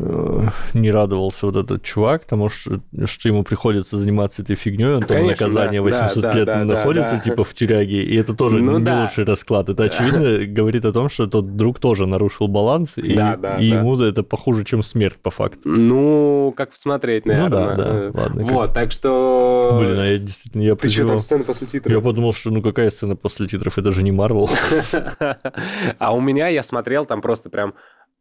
э, 0.03 0.49
не 0.73 0.91
радовался 0.91 1.47
вот 1.47 1.57
этот 1.57 1.83
чувак, 1.83 2.23
потому 2.23 2.49
что, 2.49 2.81
что 3.05 3.29
ему 3.29 3.43
приходится 3.45 3.99
заниматься 3.99 4.41
этой 4.43 4.57
фигней, 4.57 4.95
он 4.95 5.03
там 5.03 5.27
наказание 5.27 5.81
да, 5.83 5.85
800 5.85 6.23
да, 6.23 6.33
лет 6.33 6.47
да, 6.47 6.65
находится, 6.65 7.13
да. 7.13 7.21
типа, 7.21 7.45
в 7.45 7.53
тюряге, 7.55 8.03
и 8.03 8.17
это 8.17 8.35
тоже 8.35 8.59
Ну 8.59 8.79
не 8.79 8.85
да. 8.85 9.03
лучший 9.03 9.25
расклад. 9.25 9.69
Это, 9.69 9.85
очевидно, 9.85 10.47
говорит 10.47 10.85
о 10.87 10.93
том, 10.93 11.09
что 11.11 11.27
тот 11.27 11.57
друг 11.57 11.79
тоже 11.79 12.07
нарушил 12.07 12.49
баланс, 12.49 12.97
и, 12.97 13.15
Да, 13.15 13.37
да, 13.37 13.59
и 13.59 13.71
да. 13.71 13.77
ему 13.81 14.01
это 14.01 14.23
похуже, 14.23 14.65
чем 14.65 14.83
смерть, 14.83 15.19
по 15.23 15.31
факту. 15.31 15.61
Ну, 15.69 16.55
как 16.57 16.71
посмотреть, 16.71 17.27
Ну 17.27 17.33
наверное. 17.35 17.77
да, 17.77 17.85
да, 17.85 17.91
Э, 17.91 18.13
как- 18.15 18.33
Вот, 18.51 18.73
так 18.73 18.93
что... 18.93 19.79
Блин, 19.79 19.99
а 19.99 20.07
я 20.07 20.17
действительно, 20.19 20.63
я 20.63 20.75
Ты 20.75 20.89
что, 20.89 21.03
прозевал. 21.03 21.09
там 21.11 21.19
сцена 21.19 21.45
после 21.45 21.67
титров? 21.67 21.93
Я 21.93 22.01
подумал, 22.01 22.30
что 22.33 22.51
ну 22.51 22.63
какая 22.63 22.91
сцена 22.91 23.17
после 23.17 23.47
титров, 23.47 23.79
это 23.79 23.93
же 23.93 24.03
не 24.03 24.13
Марвел. 24.13 24.49
А 25.99 26.15
у 26.15 26.21
меня 26.21 26.49
я 26.49 26.63
смотрел 26.63 27.07
там 27.07 27.21
просто 27.23 27.51
прям... 27.51 27.75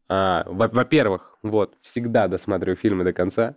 а, 0.07 0.43
во- 0.47 0.67
Во-первых, 0.69 1.37
вот, 1.43 1.75
всегда 1.81 2.27
досматриваю 2.27 2.75
фильмы 2.77 3.03
до 3.03 3.13
конца. 3.13 3.55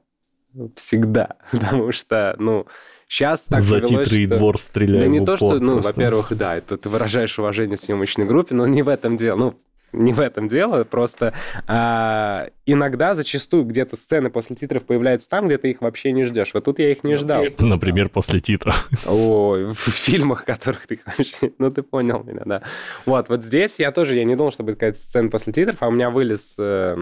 Всегда. 0.76 1.36
Потому 1.50 1.92
что, 1.92 2.36
ну, 2.38 2.66
сейчас 3.08 3.44
так 3.44 3.62
За 3.62 3.80
повелось, 3.80 4.08
титры 4.08 4.22
и 4.22 4.26
двор 4.26 4.60
стреляет 4.60 5.04
Да 5.04 5.08
не 5.08 5.24
то, 5.24 5.36
что, 5.36 5.58
ну, 5.58 5.74
просто. 5.74 5.92
во-первых, 5.92 6.36
да, 6.36 6.56
это 6.56 6.76
ты 6.76 6.88
выражаешь 6.88 7.38
уважение 7.38 7.76
съемочной 7.76 8.26
группе, 8.26 8.54
но 8.54 8.66
не 8.66 8.82
в 8.82 8.88
этом 8.88 9.16
дело. 9.16 9.36
Ну, 9.36 9.54
не 9.92 10.12
в 10.12 10.20
этом 10.20 10.48
дело, 10.48 10.84
просто 10.84 11.34
а, 11.66 12.48
иногда, 12.66 13.14
зачастую, 13.14 13.64
где-то 13.64 13.96
сцены 13.96 14.30
после 14.30 14.56
титров 14.56 14.84
появляются 14.84 15.28
там, 15.28 15.46
где 15.46 15.58
ты 15.58 15.70
их 15.70 15.80
вообще 15.80 16.12
не 16.12 16.24
ждешь. 16.24 16.52
Вот 16.54 16.64
тут 16.64 16.78
я 16.78 16.90
их 16.90 17.04
не 17.04 17.14
ждал. 17.14 17.44
Например, 17.58 18.08
после 18.08 18.40
титров. 18.40 18.88
Ой, 19.06 19.72
в 19.72 19.74
фильмах, 19.74 20.44
которых 20.44 20.86
ты 20.86 21.00
вообще... 21.04 21.52
Ну, 21.58 21.70
ты 21.70 21.82
понял 21.82 22.22
меня, 22.24 22.42
да. 22.44 22.62
Вот, 23.06 23.28
вот 23.28 23.42
здесь 23.42 23.78
я 23.78 23.92
тоже, 23.92 24.16
я 24.16 24.24
не 24.24 24.36
думал, 24.36 24.52
что 24.52 24.62
будет 24.62 24.76
какая-то 24.76 24.98
сцена 24.98 25.28
после 25.28 25.52
титров, 25.52 25.76
а 25.80 25.88
у 25.88 25.90
меня 25.90 26.10
вылез 26.10 26.54
э, 26.58 26.96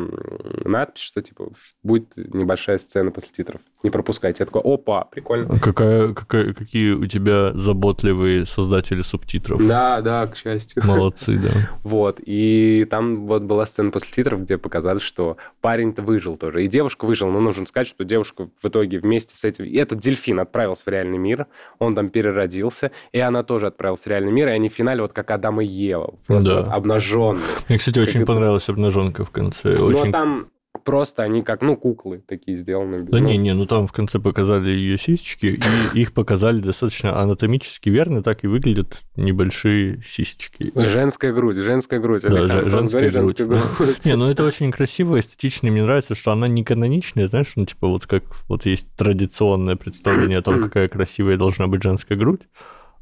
надпись, 0.65 1.03
что, 1.03 1.23
типа, 1.23 1.53
будет 1.83 2.17
небольшая 2.17 2.79
сцена 2.79 3.11
после 3.11 3.31
титров. 3.33 3.61
Не 3.83 3.91
пропускайте. 3.91 4.43
Я 4.43 4.47
такой, 4.47 4.63
опа, 4.63 5.05
прикольно. 5.05 5.59
Какая, 5.59 6.13
какая, 6.13 6.53
какие 6.53 6.93
у 6.93 7.07
тебя 7.07 7.53
заботливые 7.55 8.45
создатели 8.45 9.03
субтитров. 9.03 9.67
Да, 9.67 10.01
да, 10.03 10.27
к 10.27 10.37
счастью. 10.37 10.83
Молодцы, 10.85 11.39
да. 11.39 11.51
Вот, 11.83 12.21
и 12.25 12.80
там 12.85 13.27
вот 13.27 13.43
была 13.43 13.67
сцена 13.67 13.91
после 13.91 14.13
титров, 14.13 14.43
где 14.43 14.59
показали, 14.59 14.99
что 14.99 15.37
парень-то 15.61 16.03
выжил 16.03 16.37
тоже. 16.37 16.65
И 16.65 16.69
девушка 16.69 17.05
выжила, 17.05 17.31
но 17.31 17.41
нужно 17.41 17.67
сказать, 17.67 17.87
что 17.89 18.05
девушка 18.05 18.49
в 18.63 18.69
итоге 18.69 18.99
вместе 18.99 19.37
с 19.37 19.45
этим... 19.45 19.65
И 19.65 19.77
этот 19.77 19.99
дельфин 20.01 20.41
отправился 20.41 20.85
в 20.85 20.89
реальный 20.89 21.19
мир, 21.19 21.47
он 21.79 21.95
там 21.95 22.09
переродился, 22.09 22.91
и 23.13 23.19
она 23.21 23.43
тоже 23.43 23.67
отправилась 23.69 24.03
в 24.03 24.07
реальный 24.07 24.33
мир, 24.33 24.49
и 24.49 24.53
они 24.53 24.69
в 24.69 24.73
финале 24.73 25.03
вот 25.03 25.13
как 25.13 25.31
Адам 25.31 25.61
и 25.61 25.65
Ева, 25.67 26.15
просто 26.27 26.51
Да. 26.51 26.63
вот 26.63 26.69
обнаженные. 26.73 27.45
Мне, 27.69 27.79
кстати, 27.79 27.99
Как 27.99 28.09
очень 28.09 28.23
это- 28.23 28.33
понравилась 28.33 28.69
обнаженка 28.69 29.25
в 29.25 29.31
конце. 29.31 29.75
Но 29.79 29.87
Очень... 29.87 30.07
Ну, 30.07 30.13
там 30.13 30.47
просто 30.85 31.23
они 31.23 31.43
как, 31.43 31.63
ну, 31.63 31.77
куклы 31.77 32.23
такие 32.27 32.57
сделаны. 32.57 33.03
Да 33.03 33.19
Ну, 33.19 33.27
не, 33.27 33.37
не, 33.37 33.55
ну 33.55 33.67
там 33.67 33.87
в 33.87 33.93
конце 33.93 34.19
показали 34.19 34.71
ее 34.71 34.99
сисечки, 34.99 35.59
и 35.95 36.01
их 36.01 36.13
показали 36.13 36.61
достаточно 36.61 37.21
анатомически 37.21 37.89
верно, 37.89 38.23
так 38.23 38.45
и 38.45 38.47
выглядят 38.47 38.99
небольшие 39.17 40.03
сисечки. 40.07 40.73
Женская 40.75 41.33
грудь, 41.33 41.57
женская 41.57 42.01
грудь. 42.01 42.23
Да, 42.23 42.31
просто 42.31 42.69
женская 42.69 43.11
грудь, 43.11 43.37
да. 43.37 43.45
грудь. 43.45 43.61
Не, 44.05 44.17
ну 44.17 44.31
это 44.31 44.45
очень 44.45 44.71
красиво, 44.71 45.19
эстетично, 45.19 45.71
мне 45.71 45.83
нравится, 45.83 46.15
что 46.15 46.33
она 46.33 46.49
не 46.49 46.65
каноничная, 46.65 47.27
знаешь, 47.27 47.53
ну 47.57 47.67
типа 47.67 47.89
вот 47.89 48.07
как 48.07 48.25
вот 48.49 48.67
есть 48.67 48.89
традиционное 48.97 49.77
представление 49.77 50.39
о 50.39 50.43
том, 50.43 50.61
какая 50.65 50.89
красивая 50.89 51.37
должна 51.37 51.67
быть 51.67 51.83
женская 51.83 52.17
грудь, 52.17 52.43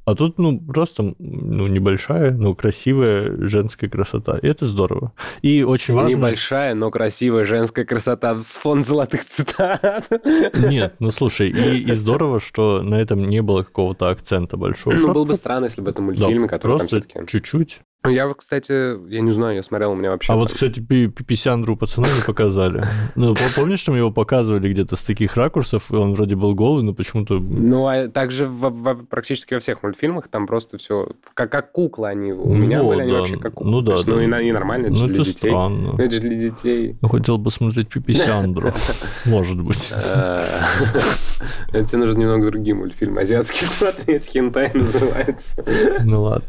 а 0.09 0.15
тут, 0.15 0.39
ну, 0.39 0.59
просто, 0.59 1.15
ну, 1.19 1.67
небольшая, 1.67 2.31
но 2.31 2.55
красивая 2.55 3.47
женская 3.47 3.91
красота. 3.91 4.39
И 4.39 4.47
это 4.47 4.67
здорово. 4.67 5.13
И 5.43 5.63
очень 5.63 5.93
важно... 5.93 6.17
Небольшая, 6.17 6.75
но 6.75 6.91
красивая 6.91 7.45
женская 7.45 7.85
красота 7.85 8.41
с 8.41 8.57
фон 8.57 8.83
золотых 8.83 9.27
цитат. 9.27 10.09
Нет, 10.55 10.95
ну 10.99 11.11
слушай, 11.11 11.51
и, 11.51 11.83
и 11.83 11.93
здорово, 11.93 12.41
что 12.41 12.81
на 12.81 12.95
этом 12.95 13.29
не 13.29 13.43
было 13.43 13.65
какого-то 13.65 14.09
акцента 14.09 14.57
большого. 14.57 14.95
Ну, 14.95 15.13
было 15.13 15.27
бы 15.27 15.35
странно, 15.35 15.67
если 15.67 15.83
бы 15.83 15.91
это 15.91 15.99
да, 15.99 16.05
мультфильм, 16.05 16.49
который 16.49 16.79
там 16.79 16.79
просто 16.79 17.01
все-таки... 17.01 17.27
чуть-чуть. 17.27 17.81
Ну, 18.05 18.11
я, 18.11 18.33
кстати, 18.33 18.97
я 19.11 19.21
не 19.21 19.33
знаю, 19.33 19.57
я 19.57 19.63
смотрел, 19.65 19.91
у 19.91 19.95
меня 19.97 20.11
вообще... 20.11 20.33
А 20.33 20.37
вот, 20.37 20.53
кстати, 20.53 20.79
пи- 20.79 21.09
пи- 21.09 21.25
писяндру 21.25 21.77
пацана 21.77 22.07
не 22.07 22.23
показали. 22.25 22.87
Ну, 23.17 23.33
пом- 23.35 23.55
помнишь, 23.57 23.81
что 23.81 23.91
мы 23.91 23.99
его 23.99 24.13
показывали 24.13 24.71
где-то 24.73 24.95
с 24.95 25.03
таких 25.03 25.37
ракурсов, 25.37 25.91
и 25.91 25.97
он 25.97 26.13
вроде 26.15 26.37
был 26.37 26.55
голый, 26.55 26.85
но 26.85 26.95
почему-то... 26.95 27.41
Ну, 27.41 27.89
а 27.89 28.07
также 28.07 28.47
во- 28.47 28.95
практически 28.95 29.55
во 29.55 29.61
всех 29.61 29.83
мультфильмах 29.83 30.29
там 30.29 30.47
просто 30.47 30.79
все... 30.79 31.09
Как, 31.35 31.51
как 31.51 31.73
куклы 31.73 32.07
они. 32.09 32.33
У 32.33 32.55
меня 32.55 32.85
Вот, 32.85 32.91
были 32.95 33.03
они 33.03 33.13
вообще 33.13 33.37
как 33.37 33.55
куклы. 33.55 33.73
Ну 33.73 33.81
да, 33.81 33.95
есть, 33.95 34.07
да. 34.07 34.13
Ну, 34.13 34.21
и, 34.21 34.49
и 34.49 34.53
нормально, 34.53 34.87
это 34.87 34.95
Ну, 35.01 35.07
для 35.09 35.17
это 35.17 35.25
детей. 35.25 35.49
странно. 35.49 35.93
Ну, 35.93 35.99
это 35.99 36.11
же 36.15 36.21
для 36.21 36.39
детей. 36.39 36.97
Ну, 37.03 37.09
хотел 37.09 37.37
бы 37.37 37.51
смотреть 37.51 37.89
пиписяндру. 37.89 38.73
Может 39.25 39.61
быть. 39.61 39.93
Э, 39.93 40.61
Это 41.73 41.85
тебе 41.89 41.99
нужно 41.99 42.21
немного 42.21 42.47
другие 42.47 42.75
мультфильмы 42.77 43.23
азиатские 43.23 43.69
смотреть, 43.69 44.25
хентай 44.27 44.71
называется. 44.73 45.65
Ну 46.05 46.23
ладно. 46.23 46.49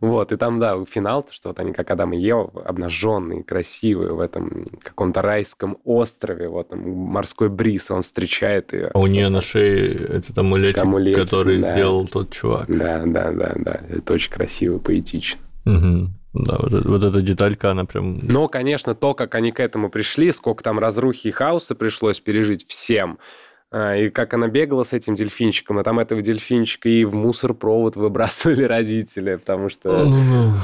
Вот, 0.00 0.32
и 0.32 0.36
там, 0.36 0.58
да, 0.58 0.79
финал, 0.86 1.22
то, 1.22 1.32
что 1.32 1.48
вот 1.48 1.60
они 1.60 1.72
как 1.72 1.90
Адам 1.90 2.12
и 2.12 2.18
Ева, 2.18 2.50
обнаженные, 2.64 3.42
красивые 3.42 4.12
в 4.12 4.20
этом 4.20 4.66
каком-то 4.82 5.22
райском 5.22 5.78
острове, 5.84 6.48
вот 6.48 6.68
там 6.68 6.88
морской 6.88 7.48
бриз, 7.48 7.90
он 7.90 8.02
встречает 8.02 8.72
ее. 8.72 8.90
А 8.92 8.98
у 8.98 9.06
нее 9.06 9.28
на 9.28 9.40
шее 9.40 9.94
этот 9.94 10.36
амулетик, 10.38 10.82
Амулетик, 10.82 11.18
который 11.18 11.60
да. 11.60 11.72
сделал 11.72 12.06
тот 12.06 12.30
чувак. 12.30 12.66
Да, 12.68 13.02
да, 13.06 13.32
да, 13.32 13.52
да, 13.56 13.80
это 13.88 14.12
очень 14.12 14.30
красиво, 14.30 14.78
поэтично. 14.78 15.40
Мгм. 15.64 16.14
Да, 16.32 16.58
вот, 16.58 16.72
вот 16.84 17.02
эта 17.02 17.22
деталька, 17.22 17.72
она 17.72 17.84
прям... 17.84 18.20
Но, 18.22 18.46
конечно, 18.46 18.94
то, 18.94 19.14
как 19.14 19.34
они 19.34 19.50
к 19.50 19.58
этому 19.58 19.90
пришли, 19.90 20.30
сколько 20.30 20.62
там 20.62 20.78
разрухи 20.78 21.28
и 21.28 21.32
хаоса 21.32 21.74
пришлось 21.74 22.20
пережить 22.20 22.64
всем, 22.68 23.18
и 23.72 24.10
как 24.10 24.34
она 24.34 24.48
бегала 24.48 24.82
с 24.82 24.92
этим 24.92 25.14
дельфинчиком, 25.14 25.78
и 25.78 25.84
там 25.84 26.00
этого 26.00 26.22
дельфинчика 26.22 26.88
и 26.88 27.04
в 27.04 27.14
мусор-провод 27.14 27.96
выбрасывали 27.96 28.64
родители, 28.64 29.36
потому 29.36 29.68
что 29.68 30.06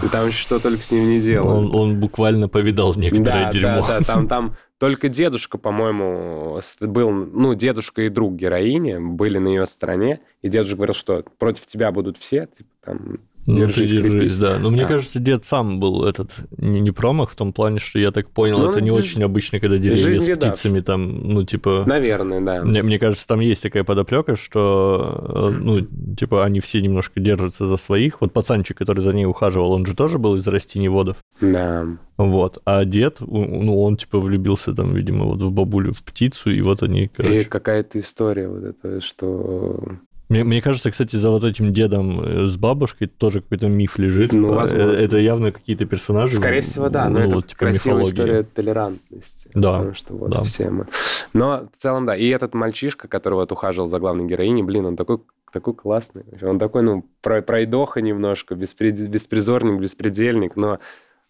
и 0.04 0.08
там 0.08 0.26
еще 0.26 0.38
что 0.38 0.58
только 0.58 0.82
с 0.82 0.90
ним 0.90 1.08
не 1.08 1.20
делали. 1.20 1.56
Он, 1.56 1.74
он 1.74 2.00
буквально 2.00 2.48
повидал 2.48 2.94
некоторое 2.94 3.44
да, 3.44 3.52
дерьмо. 3.52 3.86
Да, 3.86 3.98
да, 4.00 4.04
там, 4.04 4.28
там 4.28 4.56
только 4.78 5.08
дедушка, 5.08 5.56
по-моему, 5.56 6.60
был, 6.80 7.10
ну, 7.10 7.54
дедушка 7.54 8.02
и 8.02 8.08
друг 8.08 8.34
героини 8.34 8.98
были 8.98 9.38
на 9.38 9.48
ее 9.48 9.66
стороне, 9.66 10.20
и 10.42 10.48
дедушка 10.48 10.76
говорил, 10.76 10.94
что 10.94 11.24
против 11.38 11.66
тебя 11.66 11.92
будут 11.92 12.18
все, 12.18 12.46
типа, 12.46 12.68
там, 12.84 12.98
ты 12.98 13.35
держись, 13.46 13.90
держись, 13.90 14.12
крепись. 14.12 14.38
да. 14.38 14.58
Но 14.58 14.70
мне 14.70 14.82
Да. 14.82 14.88
кажется, 14.88 15.18
дед 15.20 15.44
сам 15.44 15.78
был 15.80 16.04
этот 16.04 16.30
не, 16.58 16.80
не 16.80 16.90
промах 16.90 17.30
в 17.30 17.36
том 17.36 17.52
плане, 17.52 17.78
что 17.78 17.98
я 17.98 18.10
так 18.10 18.28
понял, 18.30 18.58
Ну, 18.58 18.70
это 18.70 18.80
не 18.80 18.90
очень 18.90 19.22
обычно, 19.22 19.60
когда 19.60 19.78
деревья 19.78 20.20
с 20.20 20.38
птицами 20.38 20.80
там, 20.80 21.28
ну, 21.32 21.44
типа... 21.44 21.84
Наверное, 21.86 22.40
да. 22.40 22.62
Мне, 22.64 22.82
мне 22.82 22.98
кажется, 22.98 23.26
там 23.26 23.40
есть 23.40 23.62
такая 23.62 23.84
подоплека, 23.84 24.36
что, 24.36 25.50
э, 25.52 25.58
ну, 25.58 25.80
типа, 26.16 26.44
они 26.44 26.60
все 26.60 26.80
немножко 26.80 27.20
держатся 27.20 27.66
за 27.66 27.76
своих. 27.76 28.20
Вот 28.20 28.32
пацанчик, 28.32 28.76
который 28.76 29.02
за 29.02 29.12
ней 29.12 29.26
ухаживал, 29.26 29.72
он 29.72 29.86
же 29.86 29.94
тоже 29.94 30.18
был 30.18 30.36
из 30.36 30.46
растеневодов. 30.46 31.16
Да. 31.40 31.86
Вот. 32.16 32.58
А 32.64 32.84
дед, 32.84 33.18
ну, 33.20 33.82
он, 33.82 33.96
типа, 33.96 34.18
влюбился 34.18 34.72
там, 34.74 34.94
видимо, 34.94 35.26
вот 35.26 35.40
в 35.40 35.50
бабулю, 35.52 35.92
в 35.92 36.02
птицу, 36.02 36.50
и 36.50 36.62
вот 36.62 36.82
они, 36.82 37.04
И 37.04 37.08
короче... 37.08 37.44
какая-то 37.44 37.98
история 37.98 38.48
вот 38.48 38.64
это, 38.64 39.00
что... 39.00 39.80
Мне, 40.28 40.42
мне 40.42 40.60
кажется, 40.60 40.90
кстати, 40.90 41.14
за 41.16 41.30
вот 41.30 41.44
этим 41.44 41.72
дедом 41.72 42.20
э, 42.20 42.46
с 42.46 42.56
бабушкой 42.56 43.06
тоже 43.06 43.40
какой-то 43.40 43.68
миф 43.68 43.96
лежит. 43.98 44.32
Ну, 44.32 44.52
Э, 44.52 44.56
возможно. 44.56 44.90
Это 44.92 45.18
явно 45.18 45.52
какие-то 45.52 45.84
персонажи. 45.84 46.34
Скорее 46.36 46.62
всего, 46.62 46.88
да, 46.88 47.08
но 47.08 47.18
ну, 47.20 47.26
это 47.26 47.36
вот, 47.36 47.46
типа, 47.46 47.58
красивая 47.60 47.98
мифологии. 48.00 48.10
история 48.12 48.42
толерантности. 48.42 49.50
Да, 49.54 49.72
Потому 49.78 49.94
что 49.94 50.14
вот 50.14 50.30
да. 50.30 50.42
все 50.42 50.70
мы. 50.70 50.86
Но 51.32 51.68
в 51.72 51.76
целом, 51.76 52.06
да. 52.06 52.16
И 52.16 52.26
этот 52.28 52.54
мальчишка, 52.54 53.06
который 53.08 53.34
вот 53.34 53.52
ухаживал 53.52 53.88
за 53.88 53.98
главной 54.00 54.26
героиней, 54.26 54.62
блин, 54.62 54.86
он 54.86 54.96
такой 54.96 55.18
такой 55.52 55.74
классный. 55.74 56.24
Он 56.42 56.58
такой, 56.58 56.82
ну, 56.82 57.06
про- 57.22 57.40
пройдоха 57.40 58.02
немножко, 58.02 58.54
беспред- 58.56 59.06
беспризорник, 59.08 59.80
беспредельник, 59.80 60.56
но 60.56 60.80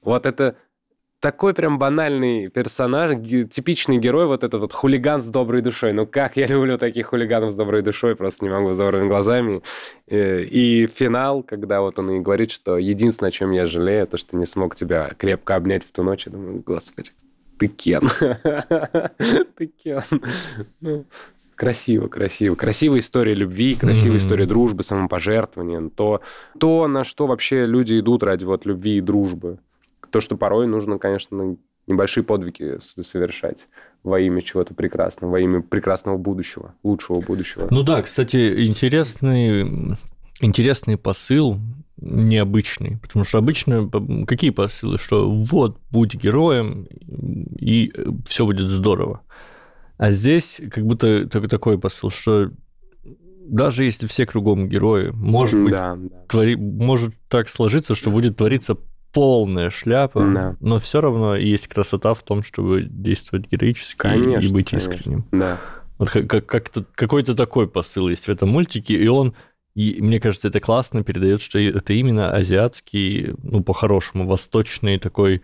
вот 0.02 0.26
это 0.26 0.56
такой 1.20 1.54
прям 1.54 1.78
банальный 1.78 2.48
персонаж, 2.48 3.12
типичный 3.50 3.98
герой, 3.98 4.26
вот 4.26 4.44
этот 4.44 4.60
вот 4.60 4.72
хулиган 4.72 5.22
с 5.22 5.26
доброй 5.28 5.62
душой. 5.62 5.92
Ну 5.92 6.06
как 6.06 6.36
я 6.36 6.46
люблю 6.46 6.78
таких 6.78 7.06
хулиганов 7.08 7.52
с 7.52 7.56
доброй 7.56 7.82
душой, 7.82 8.14
просто 8.16 8.44
не 8.44 8.50
могу 8.50 8.72
с 8.72 8.76
добрыми 8.76 9.08
глазами. 9.08 9.62
Э, 10.08 10.42
И 10.42 10.86
финал, 10.86 11.42
когда 11.42 11.80
вот 11.80 11.98
он 11.98 12.10
и 12.10 12.20
говорит, 12.20 12.50
что 12.50 12.76
единственное, 12.78 13.28
о 13.28 13.32
чем 13.32 13.50
я 13.52 13.66
жалею, 13.66 14.06
то, 14.06 14.16
что 14.18 14.36
не 14.36 14.46
смог 14.46 14.74
тебя 14.76 15.12
крепко 15.18 15.56
обнять 15.56 15.84
в 15.84 15.90
ту 15.92 16.02
ночь. 16.02 16.26
Я 16.26 16.32
думаю, 16.32 16.62
господи, 16.64 17.10
ты 17.58 17.68
Кен. 17.68 18.08
Ты 19.56 19.66
Кен. 19.66 20.02
Ну, 20.80 21.04
Красиво, 21.54 22.08
красиво. 22.08 22.54
Красивая 22.54 22.98
история 22.98 23.32
любви, 23.32 23.74
красивая 23.74 24.16
Мгм. 24.18 24.18
история 24.18 24.44
дружбы, 24.46 24.82
самопожертвования. 24.82 25.88
То, 25.88 26.20
то, 26.60 26.86
на 26.86 27.02
что 27.02 27.26
вообще 27.26 27.64
люди 27.64 27.98
идут 27.98 28.22
ради 28.22 28.44
вот 28.44 28.66
любви 28.66 28.98
и 28.98 29.00
дружбы. 29.00 29.58
То, 30.10 30.20
что 30.20 30.36
порой 30.36 30.66
нужно, 30.66 30.98
конечно, 30.98 31.56
небольшие 31.86 32.24
подвиги 32.24 32.78
совершать 32.80 33.68
во 34.02 34.20
имя 34.20 34.42
чего-то 34.42 34.74
прекрасного, 34.74 35.32
во 35.32 35.40
имя 35.40 35.62
прекрасного 35.62 36.16
будущего, 36.16 36.74
лучшего 36.82 37.20
будущего. 37.20 37.68
Ну 37.70 37.82
да, 37.82 38.02
кстати, 38.02 38.66
интересный, 38.66 39.96
интересный 40.40 40.96
посыл 40.96 41.58
необычный, 41.98 42.98
потому 42.98 43.24
что 43.24 43.38
обычно 43.38 43.88
какие 44.26 44.50
посылы, 44.50 44.98
что 44.98 45.30
вот 45.30 45.78
будь 45.90 46.14
героем 46.14 46.86
и 47.58 47.92
все 48.26 48.44
будет 48.44 48.68
здорово, 48.68 49.22
а 49.96 50.10
здесь 50.10 50.60
как 50.70 50.84
будто 50.84 51.26
так- 51.28 51.48
такой 51.48 51.78
посыл, 51.78 52.10
что 52.10 52.50
даже 53.48 53.84
если 53.84 54.06
все 54.06 54.26
кругом 54.26 54.68
герои, 54.68 55.10
может 55.10 55.62
быть, 55.62 55.72
да, 55.72 55.96
да. 55.96 56.24
твори- 56.28 56.56
может 56.56 57.14
так 57.28 57.48
сложиться, 57.48 57.94
что 57.94 58.10
будет 58.10 58.36
твориться 58.36 58.76
полная 59.16 59.70
шляпа, 59.70 60.20
Да. 60.20 60.56
но 60.60 60.78
все 60.78 61.00
равно 61.00 61.36
есть 61.36 61.68
красота 61.68 62.12
в 62.12 62.22
том, 62.22 62.42
чтобы 62.42 62.82
действовать 62.82 63.50
героически 63.50 63.94
и- 63.94 63.98
Конечно, 63.98 64.46
и 64.46 64.52
быть 64.52 64.68
конечно. 64.70 64.90
искренним. 64.92 65.24
Да. 65.32 65.58
Вот 65.96 66.10
как, 66.10 66.26
как, 66.28 66.44
как-то, 66.44 66.84
какой-то 66.94 67.34
такой 67.34 67.66
посыл 67.66 68.08
есть 68.10 68.26
в 68.26 68.28
этом 68.28 68.50
мультике, 68.50 68.92
и 68.94 69.08
он, 69.08 69.32
и 69.74 69.96
мне 70.02 70.20
кажется, 70.20 70.48
это 70.48 70.60
классно 70.60 71.02
передает, 71.02 71.40
что 71.40 71.58
это 71.58 71.94
именно 71.94 72.30
азиатский, 72.30 73.32
ну, 73.42 73.62
по-хорошему, 73.62 74.26
восточный 74.26 74.98
такой 74.98 75.40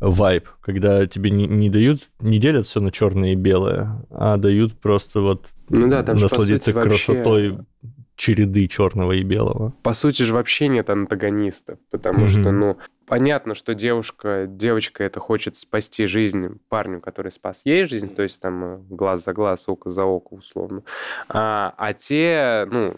вайб, 0.00 0.46
когда 0.60 1.06
тебе 1.06 1.30
не, 1.30 1.46
не 1.46 1.70
дают, 1.70 2.00
не 2.20 2.38
делят 2.38 2.66
все 2.66 2.80
на 2.80 2.90
черное 2.92 3.32
и 3.32 3.36
белое, 3.36 4.04
а 4.10 4.36
дают 4.36 4.74
просто 4.78 5.20
вот 5.22 5.46
Ну 5.70 5.88
да, 5.88 6.02
там 6.02 6.18
же, 6.18 6.28
по 6.28 6.34
насладиться 6.34 6.72
сути, 6.72 6.76
вообще- 6.76 7.06
красотой 7.14 7.58
череды 8.18 8.66
черного 8.66 9.12
и 9.12 9.22
белого. 9.22 9.72
По 9.82 9.94
сути 9.94 10.24
же 10.24 10.34
вообще 10.34 10.66
нет 10.66 10.90
антагонистов, 10.90 11.78
потому 11.90 12.26
mm-hmm. 12.26 12.40
что, 12.40 12.50
ну, 12.50 12.76
понятно, 13.06 13.54
что 13.54 13.74
девушка, 13.74 14.46
девочка 14.48 15.04
это 15.04 15.20
хочет 15.20 15.56
спасти 15.56 16.06
жизнь 16.06 16.58
парню, 16.68 17.00
который 17.00 17.30
спас 17.30 17.62
ей 17.64 17.84
жизнь, 17.84 18.12
то 18.12 18.24
есть 18.24 18.42
там 18.42 18.64
э, 18.64 18.78
глаз 18.90 19.24
за 19.24 19.32
глаз, 19.32 19.68
око 19.68 19.88
за 19.88 20.04
око, 20.04 20.34
условно. 20.34 20.82
А, 21.28 21.72
а 21.78 21.94
те, 21.94 22.66
ну, 22.70 22.96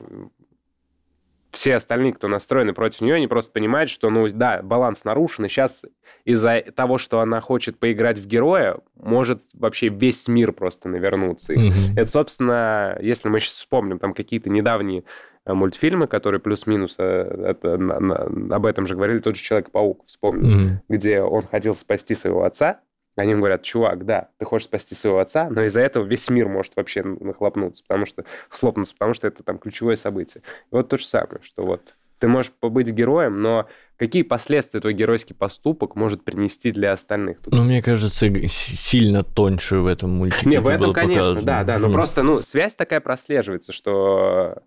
все 1.51 1.77
остальные, 1.77 2.15
кто 2.15 2.29
настроены 2.29 2.73
против 2.73 3.01
нее, 3.01 3.15
они 3.15 3.27
просто 3.27 3.53
понимают, 3.53 3.91
что, 3.91 4.11
ну, 4.11 4.29
да, 4.29 4.63
баланс 4.63 5.05
нарушен, 5.05 5.45
и 5.45 5.49
сейчас 5.49 5.85
из-за 6.25 6.63
того, 6.75 6.99
что 6.99 7.21
она 7.21 7.41
хочет 7.41 7.79
поиграть 7.79 8.19
в 8.19 8.27
героя, 8.27 8.79
может 8.95 9.43
вообще 9.55 9.89
весь 9.89 10.29
мир 10.29 10.53
просто 10.53 10.89
навернуться. 10.89 11.55
Mm-hmm. 11.55 11.95
Это, 11.97 12.11
собственно, 12.11 12.99
если 13.01 13.29
мы 13.29 13.41
сейчас 13.41 13.55
вспомним, 13.55 13.99
там 13.99 14.15
какие-то 14.15 14.51
недавние 14.51 15.05
э, 15.45 15.53
мультфильмы, 15.53 16.07
которые 16.07 16.41
плюс-минус 16.41 16.97
э, 16.99 17.45
это, 17.49 17.77
на, 17.79 18.01
на, 18.01 18.57
об 18.57 18.67
этом 18.67 18.87
же 18.87 18.95
говорили, 18.95 19.19
тот 19.21 19.37
же 19.37 19.43
Человек-паук, 19.43 20.05
вспомнил, 20.07 20.51
mm-hmm. 20.51 20.77
где 20.89 21.23
он 21.23 21.43
хотел 21.47 21.75
спасти 21.75 22.15
своего 22.15 22.45
отца, 22.45 22.81
они 23.21 23.35
говорят, 23.35 23.63
чувак, 23.63 24.05
да, 24.05 24.29
ты 24.39 24.45
хочешь 24.45 24.67
спасти 24.67 24.95
своего 24.95 25.19
отца, 25.19 25.49
но 25.51 25.63
из-за 25.65 25.81
этого 25.81 26.05
весь 26.05 26.29
мир 26.31 26.49
может 26.49 26.77
вообще 26.77 27.03
нахлопнуться, 27.03 27.83
потому 27.87 28.07
что 28.07 28.25
схлопнуться, 28.51 28.95
потому 28.95 29.15
что 29.15 29.29
это 29.29 29.43
там 29.43 29.59
ключевое 29.59 29.97
событие. 29.97 30.43
И 30.73 30.75
вот 30.75 30.89
то 30.89 30.99
же 30.99 31.05
самое, 31.05 31.41
что 31.43 31.65
вот 31.65 31.95
ты 32.21 32.29
можешь 32.29 32.53
побыть 32.53 32.89
героем, 32.89 33.41
но 33.41 33.67
какие 33.97 34.23
последствия 34.23 34.81
твой 34.81 34.93
геройский 34.93 35.35
поступок 35.35 35.97
может 35.97 36.23
принести 36.23 36.71
для 36.71 36.93
остальных? 36.93 37.39
Ну, 37.47 37.65
мне 37.65 37.83
кажется, 37.83 38.31
сильно 38.49 39.25
тоньше 39.25 39.79
в 39.79 39.87
этом 39.87 40.11
мультике. 40.11 40.49
Не, 40.49 40.61
в 40.61 40.69
этом, 40.69 40.93
конечно, 40.93 41.35
показано. 41.35 41.43
да, 41.43 41.65
да, 41.65 41.79
но 41.79 41.91
просто, 41.91 42.23
ну, 42.23 42.43
связь 42.43 42.75
такая 42.75 43.01
прослеживается, 43.01 43.73
что 43.73 44.63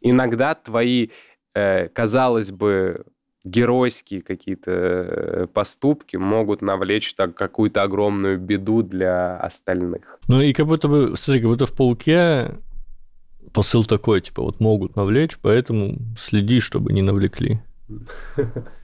иногда 0.00 0.54
твои, 0.54 1.08
э, 1.54 1.88
казалось 1.88 2.52
бы, 2.52 3.04
геройские 3.44 4.22
какие-то 4.22 4.70
э, 4.70 5.46
поступки 5.52 6.16
могут 6.16 6.62
навлечь 6.62 7.14
так 7.14 7.34
какую-то 7.34 7.82
огромную 7.82 8.38
беду 8.38 8.82
для 8.82 9.36
остальных. 9.38 10.18
Ну 10.28 10.40
и 10.40 10.52
как 10.52 10.66
будто 10.66 10.88
бы, 10.88 11.14
смотри, 11.16 11.40
как 11.40 11.50
будто 11.50 11.66
в 11.66 11.72
«Пауке» 11.74 12.58
посыл 13.52 13.84
такой, 13.84 14.20
типа, 14.20 14.42
вот 14.42 14.60
могут 14.60 14.96
навлечь, 14.96 15.38
поэтому 15.40 15.96
следи, 16.18 16.60
чтобы 16.60 16.92
не 16.92 17.02
навлекли. 17.02 17.60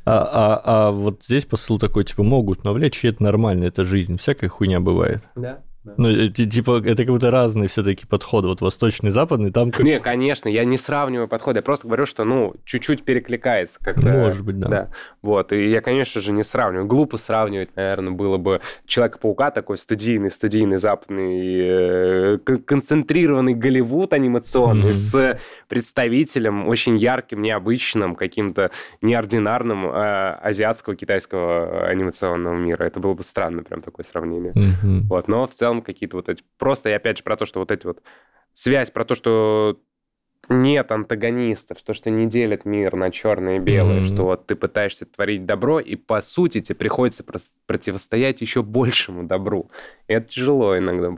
А, 0.04 0.22
а, 0.22 0.62
а 0.64 0.90
вот 0.92 1.24
здесь 1.24 1.44
посыл 1.44 1.80
такой, 1.80 2.04
типа, 2.04 2.22
могут 2.22 2.64
навлечь, 2.64 3.04
и 3.04 3.08
это 3.08 3.22
нормально, 3.22 3.64
это 3.64 3.82
жизнь, 3.82 4.18
всякая 4.18 4.48
хуйня 4.48 4.80
бывает. 4.80 5.22
Да. 5.34 5.64
Ну, 5.96 6.08
э, 6.08 6.28
типа, 6.28 6.82
это 6.84 7.04
как 7.04 7.12
будто 7.12 7.30
разные 7.30 7.68
все-таки 7.68 8.06
подходы. 8.06 8.48
Вот 8.48 8.60
восточный, 8.60 9.10
западный, 9.10 9.50
там... 9.50 9.70
Как... 9.70 9.84
Не, 9.84 10.00
конечно, 10.00 10.48
я 10.48 10.64
не 10.64 10.78
сравниваю 10.78 11.28
подходы. 11.28 11.58
Я 11.58 11.62
просто 11.62 11.86
говорю, 11.86 12.06
что, 12.06 12.24
ну, 12.24 12.54
чуть-чуть 12.64 13.04
перекликается. 13.04 13.78
Как 13.80 13.96
Может 13.96 14.44
быть, 14.44 14.58
да. 14.58 14.68
да. 14.68 14.88
Вот, 15.22 15.52
и 15.52 15.68
я, 15.68 15.80
конечно 15.80 16.20
же, 16.20 16.32
не 16.32 16.42
сравниваю. 16.42 16.86
Глупо 16.86 17.18
сравнивать, 17.18 17.74
наверное, 17.76 18.12
было 18.12 18.36
бы 18.36 18.60
Человека-паука, 18.86 19.50
такой 19.50 19.78
студийный, 19.78 20.30
студийный, 20.30 20.78
западный, 20.78 21.58
э, 21.58 22.38
концентрированный 22.64 23.54
Голливуд 23.54 24.12
анимационный 24.12 24.90
mm-hmm. 24.90 24.92
с 24.92 25.40
представителем 25.68 26.68
очень 26.68 26.96
ярким, 26.96 27.42
необычным, 27.42 28.14
каким-то 28.14 28.70
неординарным 29.02 29.86
э, 29.86 30.30
азиатского, 30.42 30.96
китайского 30.96 31.86
анимационного 31.86 32.56
мира. 32.56 32.84
Это 32.84 33.00
было 33.00 33.14
бы 33.14 33.22
странно, 33.22 33.62
прям 33.62 33.82
такое 33.82 34.04
сравнение. 34.04 34.52
Mm-hmm. 34.52 35.00
Вот, 35.08 35.28
но 35.28 35.46
в 35.46 35.50
целом 35.52 35.75
целом 35.76 35.82
какие-то 35.82 36.16
вот 36.16 36.28
эти... 36.28 36.42
Просто, 36.58 36.90
и 36.90 36.92
опять 36.92 37.18
же, 37.18 37.24
про 37.24 37.36
то, 37.36 37.46
что 37.46 37.60
вот 37.60 37.70
эти 37.70 37.86
вот... 37.86 38.02
Связь 38.52 38.90
про 38.90 39.04
то, 39.04 39.14
что 39.14 39.78
нет 40.48 40.90
антагонистов, 40.92 41.82
то, 41.82 41.92
что 41.92 42.08
не 42.08 42.26
делят 42.26 42.64
мир 42.64 42.94
на 42.94 43.10
черное 43.10 43.56
и 43.56 43.58
белое, 43.58 44.00
mm-hmm. 44.00 44.14
что 44.14 44.22
вот 44.24 44.46
ты 44.46 44.54
пытаешься 44.54 45.04
творить 45.04 45.44
добро, 45.44 45.80
и 45.80 45.96
по 45.96 46.22
сути 46.22 46.60
тебе 46.60 46.76
приходится 46.76 47.24
противостоять 47.66 48.40
еще 48.40 48.62
большему 48.62 49.24
добру. 49.24 49.70
И 50.08 50.14
это 50.14 50.28
тяжело 50.28 50.78
иногда, 50.78 51.08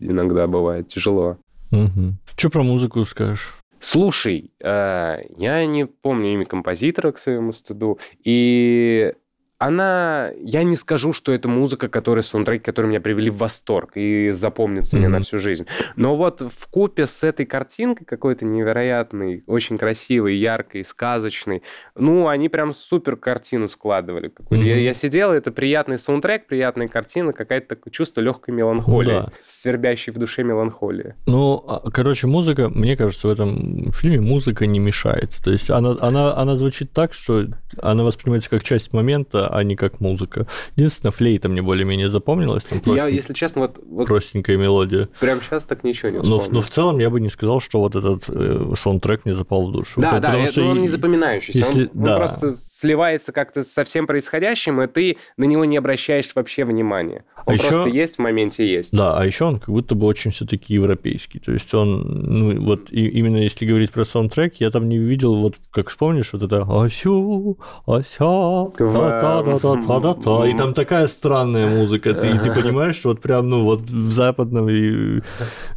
иногда 0.00 0.46
бывает 0.46 0.88
тяжело. 0.88 1.38
Mm-hmm. 1.70 2.12
Что 2.36 2.50
про 2.50 2.62
музыку 2.62 3.04
скажешь? 3.06 3.54
Слушай, 3.78 4.50
э, 4.60 5.18
я 5.38 5.64
не 5.64 5.86
помню 5.86 6.34
имя 6.34 6.44
композитора 6.44 7.12
к 7.12 7.18
своему 7.18 7.52
стыду, 7.52 7.98
и 8.22 9.14
она... 9.60 10.30
Я 10.42 10.62
не 10.62 10.74
скажу, 10.74 11.12
что 11.12 11.32
это 11.32 11.46
музыка, 11.46 11.88
которая 11.88 12.22
саундтреки, 12.22 12.64
которые 12.64 12.88
меня 12.88 13.00
привели 13.00 13.28
в 13.28 13.36
восторг 13.36 13.90
и 13.94 14.30
запомнится 14.30 14.96
mm-hmm. 14.96 15.00
мне 15.00 15.08
на 15.08 15.20
всю 15.20 15.38
жизнь. 15.38 15.66
Но 15.96 16.16
вот 16.16 16.40
в 16.40 16.66
купе 16.68 17.04
с 17.04 17.22
этой 17.22 17.44
картинкой 17.44 18.06
какой-то 18.06 18.46
невероятной, 18.46 19.44
очень 19.46 19.76
красивой, 19.76 20.36
яркой, 20.36 20.82
сказочной, 20.82 21.62
ну, 21.94 22.26
они 22.28 22.48
прям 22.48 22.72
супер 22.72 23.16
картину 23.16 23.68
складывали. 23.68 24.28
Какую-то. 24.28 24.64
Mm-hmm. 24.64 24.68
Я, 24.68 24.76
я 24.78 24.94
сидел, 24.94 25.30
это 25.30 25.52
приятный 25.52 25.98
саундтрек, 25.98 26.46
приятная 26.46 26.88
картина, 26.88 27.34
какое-то 27.34 27.68
такое 27.68 27.90
чувство 27.90 28.22
легкой 28.22 28.54
меланхолии, 28.54 29.12
ну, 29.12 29.20
да. 29.26 29.32
свербящей 29.46 30.14
в 30.14 30.16
душе 30.16 30.42
меланхолии. 30.42 31.16
Ну, 31.26 31.62
а, 31.68 31.90
короче, 31.90 32.26
музыка, 32.26 32.70
мне 32.70 32.96
кажется, 32.96 33.28
в 33.28 33.30
этом 33.30 33.92
фильме 33.92 34.22
музыка 34.22 34.64
не 34.64 34.78
мешает. 34.78 35.32
То 35.44 35.50
есть 35.50 35.68
она, 35.68 35.96
она, 36.00 36.34
она 36.34 36.56
звучит 36.56 36.92
так, 36.92 37.12
что 37.12 37.46
она 37.76 38.04
воспринимается 38.04 38.48
как 38.48 38.64
часть 38.64 38.94
момента, 38.94 39.49
а 39.50 39.62
не 39.62 39.76
как 39.76 40.00
музыка. 40.00 40.46
Единственное, 40.76 41.12
флейта 41.12 41.48
мне 41.48 41.62
более-менее 41.62 42.08
запомнилась. 42.08 42.64
Там 42.64 42.80
я, 42.94 43.06
если 43.06 43.32
честно, 43.32 43.62
вот, 43.62 43.78
вот... 43.84 44.06
Простенькая 44.06 44.56
мелодия. 44.56 45.08
Прям 45.20 45.40
сейчас 45.42 45.64
так 45.64 45.84
ничего 45.84 46.10
не 46.10 46.20
вспомню. 46.20 46.44
Но, 46.48 46.54
но 46.54 46.60
в 46.60 46.68
целом 46.68 46.98
я 46.98 47.10
бы 47.10 47.20
не 47.20 47.28
сказал, 47.28 47.60
что 47.60 47.80
вот 47.80 47.96
этот 47.96 48.24
э, 48.28 48.72
саундтрек 48.76 49.24
мне 49.24 49.34
запал 49.34 49.68
в 49.68 49.72
душу. 49.72 50.00
Да, 50.00 50.18
да, 50.20 50.38
это, 50.38 50.62
он 50.62 50.80
не 50.80 50.88
запоминающийся. 50.88 51.58
Если... 51.58 51.82
Он, 51.82 51.90
да. 51.94 52.12
он 52.12 52.18
просто 52.18 52.54
сливается 52.54 53.32
как-то 53.32 53.62
со 53.62 53.84
всем 53.84 54.06
происходящим, 54.06 54.80
и 54.82 54.86
ты 54.86 55.16
на 55.36 55.44
него 55.44 55.64
не 55.64 55.76
обращаешь 55.76 56.30
вообще 56.34 56.64
внимания. 56.64 57.24
Он 57.46 57.54
а 57.54 57.58
просто 57.58 57.88
еще... 57.88 57.96
есть 57.96 58.16
в 58.16 58.18
моменте 58.20 58.70
есть. 58.70 58.92
Да, 58.96 59.18
а 59.18 59.24
еще 59.24 59.44
он 59.44 59.58
как 59.58 59.70
будто 59.70 59.94
бы 59.94 60.06
очень 60.06 60.30
все-таки 60.30 60.74
европейский. 60.74 61.38
То 61.38 61.52
есть 61.52 61.72
он, 61.74 62.02
ну 62.02 62.64
вот 62.64 62.90
и, 62.90 63.06
именно 63.08 63.38
если 63.38 63.66
говорить 63.66 63.90
про 63.90 64.04
саундтрек, 64.04 64.56
я 64.56 64.70
там 64.70 64.88
не 64.88 64.98
увидел, 64.98 65.34
вот 65.36 65.56
как 65.70 65.88
вспомнишь, 65.88 66.32
вот 66.32 66.42
это 66.42 66.62
«Асю, 66.68 67.58
ася, 67.86 68.70
та 68.76 68.92
та 68.92 69.20
та 69.20 69.39
та 69.42 70.48
и 70.48 70.56
там 70.56 70.74
такая 70.74 71.06
странная 71.06 71.68
музыка, 71.68 72.14
ты, 72.14 72.28
и 72.28 72.38
ты 72.38 72.52
понимаешь, 72.52 72.96
что 72.96 73.10
вот 73.10 73.20
прям, 73.20 73.48
ну 73.48 73.64
вот 73.64 73.82
в 73.82 74.12
западном 74.12 74.68
и 74.68 75.20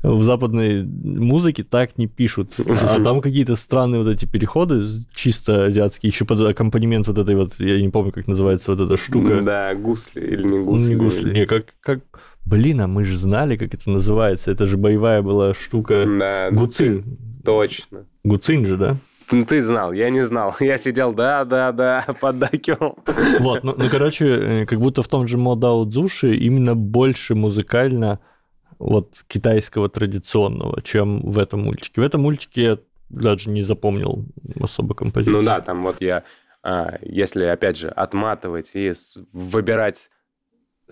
в 0.01 0.23
западной 0.23 0.83
музыке 0.83 1.63
так 1.63 1.97
не 1.97 2.07
пишут, 2.07 2.51
а 2.57 2.99
там 3.03 3.21
какие-то 3.21 3.55
странные 3.55 4.03
вот 4.03 4.09
эти 4.09 4.25
переходы, 4.25 4.83
чисто 5.13 5.65
азиатские, 5.65 6.09
еще 6.09 6.25
под 6.25 6.41
аккомпанемент 6.41 7.07
вот 7.07 7.17
этой 7.17 7.35
вот, 7.35 7.59
я 7.59 7.81
не 7.81 7.89
помню, 7.89 8.11
как 8.11 8.27
называется 8.27 8.71
вот 8.71 8.79
эта 8.79 8.97
штука. 8.97 9.41
Да, 9.41 9.73
гусли 9.75 10.21
или 10.21 10.43
не 10.43 10.59
гусли. 10.59 10.89
Не 10.89 10.95
гусли, 10.95 11.33
не, 11.33 11.45
как, 11.45 11.73
как... 11.81 11.99
Блин, 12.45 12.81
а 12.81 12.87
мы 12.87 13.05
же 13.05 13.15
знали, 13.17 13.55
как 13.55 13.73
это 13.73 13.89
называется. 13.89 14.51
Это 14.51 14.67
же 14.67 14.77
боевая 14.77 15.21
была 15.21 15.53
штука. 15.53 16.05
Да, 16.19 16.51
Гуцин. 16.51 17.17
Точно. 17.45 18.05
Гуцин 18.23 18.65
же, 18.65 18.77
да? 18.77 18.97
Ну, 19.33 19.45
ты 19.45 19.61
знал, 19.61 19.93
я 19.93 20.09
не 20.09 20.25
знал. 20.25 20.55
Я 20.59 20.77
сидел, 20.77 21.13
да-да-да, 21.13 22.05
поддакивал. 22.21 22.97
Вот, 23.39 23.63
ну, 23.63 23.73
ну, 23.77 23.89
короче, 23.89 24.25
э, 24.27 24.65
как 24.65 24.79
будто 24.79 25.01
в 25.01 25.07
том 25.07 25.27
же 25.27 25.37
Модао 25.37 25.85
Дзуши 25.85 26.35
именно 26.35 26.75
больше 26.75 27.35
музыкально 27.35 28.19
вот 28.79 29.13
китайского 29.27 29.89
традиционного, 29.89 30.81
чем 30.81 31.21
в 31.21 31.39
этом 31.39 31.61
мультике. 31.61 32.01
В 32.01 32.03
этом 32.03 32.21
мультике 32.21 32.61
я 32.63 32.77
даже 33.09 33.49
не 33.49 33.63
запомнил 33.63 34.25
особо 34.59 34.95
композицию. 34.95 35.37
Ну 35.37 35.43
да, 35.43 35.61
там 35.61 35.83
вот 35.83 36.01
я, 36.01 36.23
а, 36.63 36.97
если, 37.01 37.45
опять 37.45 37.77
же, 37.77 37.89
отматывать 37.89 38.71
и 38.73 38.91
выбирать 39.31 40.09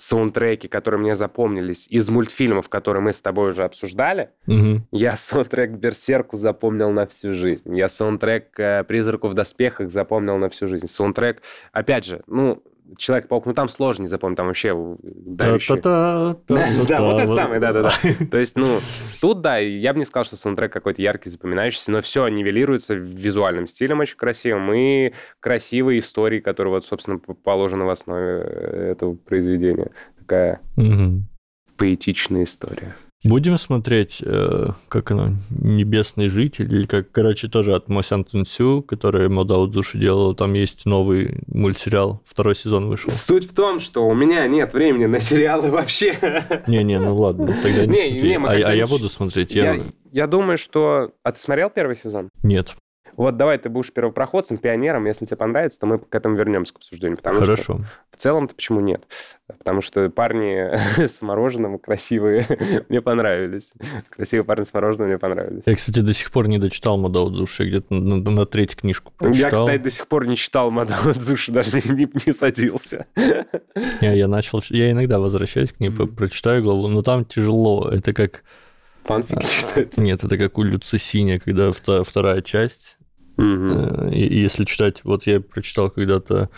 саундтреки, 0.02 0.68
которые 0.68 1.00
мне 1.00 1.16
запомнились 1.16 1.86
из 1.88 2.10
мультфильмов, 2.10 2.70
которые 2.70 3.04
мы 3.04 3.14
с 3.14 3.22
тобой 3.22 3.50
уже 3.50 3.64
обсуждали, 3.64 4.32
угу. 4.48 4.82
я 4.92 5.16
саундтрек 5.16 5.72
Берсерку 5.72 6.38
запомнил 6.38 6.90
на 6.90 7.06
всю 7.06 7.34
жизнь. 7.34 7.78
Я 7.78 7.88
саундтрек 7.88 8.60
э, 8.60 8.84
Призраку 8.84 9.28
в 9.28 9.36
доспехах 9.36 9.92
запомнил 9.92 10.38
на 10.38 10.50
всю 10.50 10.68
жизнь. 10.68 10.88
Саундтрек, 10.88 11.44
опять 11.72 12.06
же, 12.06 12.24
ну, 12.26 12.64
Человек-паук, 12.98 13.46
ну 13.46 13.54
там 13.54 13.70
сложно 13.70 14.04
не 14.04 14.08
запомнить, 14.08 14.38
там 14.38 14.48
вообще 14.48 14.76
давящий... 15.02 15.80
Да, 15.82 16.36
вот 16.38 17.20
это 17.20 17.34
самое, 17.34 17.60
да-да-да. 17.60 17.92
То 18.30 18.38
есть, 18.38 18.58
ну, 18.58 18.80
тут, 19.22 19.42
да, 19.42 19.58
я 19.58 19.94
бы 19.94 20.00
не 20.00 20.06
сказал, 20.06 20.26
что 20.26 20.36
саундтрек 20.36 20.74
какой-то 20.74 21.02
яркий, 21.02 21.30
запоминающийся, 21.30 21.92
но 21.92 22.02
все 22.02 22.28
нивелируется 22.28 22.94
визуальным 22.94 23.68
стилем 23.68 24.00
очень 24.00 24.18
красивым 24.18 24.74
и 24.74 25.14
красивой 25.40 26.00
историей, 26.00 26.42
которая 26.42 26.74
вот, 26.74 26.86
собственно, 26.86 27.20
положена 27.20 27.86
в 27.86 27.90
основе 27.90 28.42
этого 28.42 29.16
произведения. 29.16 29.92
Такая 30.20 30.60
поэтичная 31.78 32.44
история. 32.44 32.96
Будем 33.24 33.58
смотреть, 33.58 34.18
э, 34.26 34.70
как 34.88 35.12
оно, 35.12 35.34
«Небесный 35.52 36.28
житель», 36.28 36.74
или 36.74 36.86
как, 36.88 37.12
короче, 37.12 37.48
тоже 37.48 37.76
от 37.76 37.88
Мосян 37.88 38.24
Тунсю, 38.24 38.82
который 38.82 39.30
Модао 39.30 39.68
Души 39.68 40.00
делал. 40.00 40.34
Там 40.34 40.54
есть 40.54 40.86
новый 40.88 41.40
мультсериал, 41.46 42.22
второй 42.26 42.56
сезон 42.56 42.88
вышел. 42.90 43.12
Суть 43.12 43.52
в 43.52 43.54
том, 43.54 43.80
что 43.80 44.08
у 44.08 44.16
меня 44.16 44.48
нет 44.48 44.74
времени 44.74 45.06
на 45.06 45.20
сериалы 45.20 45.70
вообще. 45.70 46.16
Не-не, 46.66 47.00
ну 47.00 47.16
ладно, 47.16 47.54
тогда 47.62 47.86
не, 47.86 47.92
Не, 47.92 48.10
смотри. 48.20 48.30
не, 48.30 48.36
а, 48.36 48.50
а 48.50 48.54
я 48.56 48.62
когда-нибудь- 48.66 48.90
буду 48.90 49.10
смотреть. 49.10 49.54
Я... 49.54 49.74
Я, 49.76 49.84
я 50.12 50.28
думаю, 50.28 50.58
что... 50.58 51.12
А 51.24 51.32
ты 51.32 51.40
смотрел 51.40 51.70
первый 51.70 51.96
сезон? 51.96 52.30
Нет, 52.42 52.76
Вот 53.18 53.38
давай 53.38 53.60
ты 53.60 53.70
будешь 53.70 53.92
первопроходцем, 53.94 54.58
пионером. 54.58 55.06
Если 55.06 55.26
тебе 55.26 55.38
понравится, 55.38 55.80
то 55.80 55.86
мы 55.86 56.00
к 56.00 56.16
этому 56.16 56.36
вернемся 56.38 56.74
к 56.74 56.78
обсуждению. 56.78 57.18
Потому 57.18 57.44
что 57.44 57.54
хорошо. 57.54 57.82
в 58.10 58.18
целом-то 58.18 58.56
почему 58.56 58.80
нет? 58.80 59.04
Потому 59.64 59.82
что 59.82 60.10
парни 60.10 60.76
с 61.06 61.22
мороженым 61.22 61.78
красивые 61.78 62.48
мне 62.90 63.00
понравились. 63.02 63.74
Красивые 64.10 64.44
парни 64.44 64.64
с 64.64 64.74
мороженым 64.74 65.08
мне 65.10 65.20
понравились. 65.20 65.64
Я, 65.68 65.76
кстати, 65.76 66.00
до 66.00 66.14
сих 66.14 66.32
пор 66.32 66.48
не 66.48 66.58
дочитал 66.58 66.98
Модао 66.98 67.30
Души, 67.30 67.68
где-то 67.68 67.94
на, 67.94 68.16
на- 68.18 68.32
на 68.32 68.46
треть 68.48 68.76
книжку 68.76 69.14
Я, 69.22 69.28
прочитал. 69.28 69.66
кстати, 69.66 69.82
до 69.84 69.90
сих 69.92 70.08
пор 70.08 70.26
не 70.28 70.36
читал 70.36 70.72
Мадау 70.72 71.14
Дзуши, 71.14 71.52
даже 71.54 71.76
не, 71.94 72.08
не 72.26 72.34
садился. 72.34 73.06
Я, 74.02 74.14
я 74.14 74.28
начал, 74.28 74.64
я 74.70 74.90
иногда 74.92 75.20
возвращаюсь 75.20 75.72
к 75.72 75.80
ней, 75.80 75.90
Мгм. 75.90 76.16
прочитаю 76.16 76.64
главу, 76.64 76.88
но 76.88 77.02
там 77.04 77.24
тяжело. 77.26 77.88
Это 77.90 78.14
как... 78.14 78.44
Фанфик 79.04 79.42
читается. 79.44 80.02
Нет, 80.02 80.24
это 80.24 80.38
как 80.38 80.58
у 80.58 80.64
Люцисиня, 80.64 81.40
когда 81.40 81.70
вта- 81.70 82.04
вторая 82.04 82.42
часть. 82.42 82.98
И 83.38 84.40
если 84.42 84.66
читать, 84.66 85.02
вот 85.04 85.26
я 85.26 85.40
прочитал 85.42 85.90
когда-то 85.90 86.50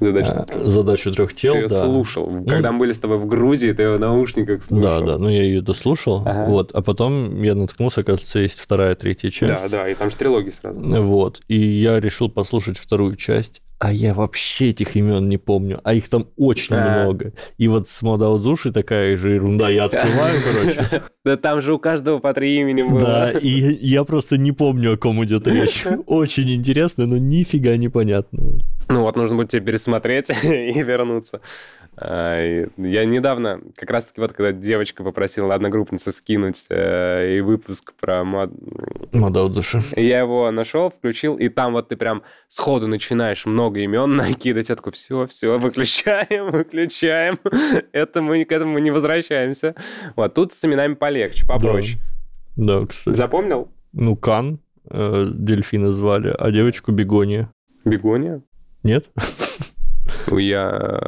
Задача. 0.00 0.46
э, 0.48 0.62
задачу 0.64 1.12
трех 1.12 1.34
тел. 1.34 1.52
Ты 1.52 1.58
ее 1.60 1.68
да. 1.68 1.84
слушал. 1.84 2.44
Когда 2.46 2.72
мы 2.72 2.80
были 2.80 2.92
с 2.92 2.98
тобой 2.98 3.18
в 3.18 3.26
Грузии, 3.26 3.72
ты 3.72 3.82
ее 3.82 3.96
в 3.96 4.00
наушниках 4.00 4.62
слушал. 4.62 5.00
Да, 5.00 5.06
да, 5.06 5.18
ну 5.18 5.28
я 5.28 5.42
ее 5.42 5.62
дослушал, 5.62 6.22
Ага. 6.24 6.46
вот, 6.48 6.70
а 6.74 6.82
потом 6.82 7.42
я 7.42 7.54
наткнулся, 7.54 8.00
оказывается, 8.02 8.38
есть 8.38 8.58
вторая, 8.58 8.94
третья 8.94 9.30
часть. 9.30 9.62
Да, 9.62 9.68
да, 9.68 9.88
и 9.88 9.94
там 9.94 10.10
же 10.10 10.16
трилогии 10.16 10.50
сразу. 10.50 10.78
Вот, 10.80 11.40
и 11.48 11.58
я 11.58 12.00
решил 12.00 12.28
послушать 12.28 12.78
вторую 12.78 13.16
часть, 13.16 13.62
а 13.78 13.92
я 13.92 14.14
вообще 14.14 14.70
этих 14.70 14.96
имен 14.96 15.28
не 15.28 15.36
помню, 15.36 15.80
а 15.84 15.92
их 15.94 16.08
там 16.08 16.28
очень 16.36 16.74
А. 16.76 17.04
много. 17.04 17.32
И 17.58 17.68
вот 17.68 17.88
с 17.88 18.02
Модао 18.02 18.38
Души 18.38 18.72
такая 18.72 19.16
же 19.16 19.30
ерунда, 19.34 19.68
я 19.68 19.84
открываю, 19.84 20.40
короче, 20.42 21.02
Да 21.24 21.36
там 21.36 21.60
же 21.60 21.74
у 21.74 21.78
каждого 21.78 22.18
по 22.18 22.32
три 22.32 22.58
имени 22.60 22.82
было. 22.82 23.00
да, 23.00 23.30
и 23.38 23.50
я 23.50 24.04
просто 24.04 24.38
не 24.38 24.52
помню, 24.52 24.94
о 24.94 24.96
ком 24.96 25.22
идет 25.24 25.46
речь. 25.46 25.84
Очень 26.06 26.54
интересно, 26.54 27.06
но 27.06 27.18
нифига 27.18 27.76
непонятно. 27.76 28.60
Ну 28.88 29.02
вот, 29.02 29.16
нужно 29.16 29.36
будет 29.36 29.50
тебе 29.50 29.62
пересмотреть 29.62 30.30
и 30.44 30.82
вернуться. 30.82 31.40
И 31.98 32.68
Я 32.76 33.04
недавно, 33.06 33.60
как 33.74 33.90
раз-таки 33.90 34.20
вот, 34.20 34.32
когда 34.32 34.52
девочка 34.52 35.02
попросила 35.02 35.54
одногруппницы 35.54 36.12
скинуть 36.12 36.66
э, 36.68 37.36
и 37.36 37.40
выпуск 37.40 37.94
про 37.98 38.22
мод... 38.22 38.50
Души. 39.12 39.80
Я 39.96 40.20
его 40.20 40.50
нашел, 40.50 40.90
включил, 40.90 41.36
и 41.36 41.48
там 41.48 41.72
вот 41.72 41.88
ты 41.88 41.96
прям 41.96 42.22
сходу 42.48 42.86
начинаешь 42.86 43.46
много 43.46 43.80
имен 43.80 44.16
накидать. 44.16 44.68
Я 44.68 44.76
такой, 44.76 44.92
все, 44.92 45.26
все, 45.26 45.58
выключаем, 45.58 46.50
выключаем. 46.50 47.38
Это 47.92 48.20
мы 48.20 48.44
к 48.44 48.52
этому 48.52 48.78
не 48.78 48.90
возвращаемся. 48.90 49.74
Вот, 50.16 50.34
тут 50.34 50.52
с 50.52 50.62
именами 50.64 50.94
полегче, 50.94 51.46
попроще. 51.46 51.98
Да, 52.56 52.84
кстати. 52.86 53.16
Запомнил? 53.16 53.68
Ну, 53.92 54.16
Кан 54.16 54.60
э, 54.90 55.30
дельфина 55.32 55.92
звали, 55.92 56.34
а 56.38 56.50
девочку 56.50 56.92
Бегония. 56.92 57.50
Бегония? 57.86 58.42
Нет? 58.82 59.06
Ну, 60.28 60.38
я... 60.38 61.00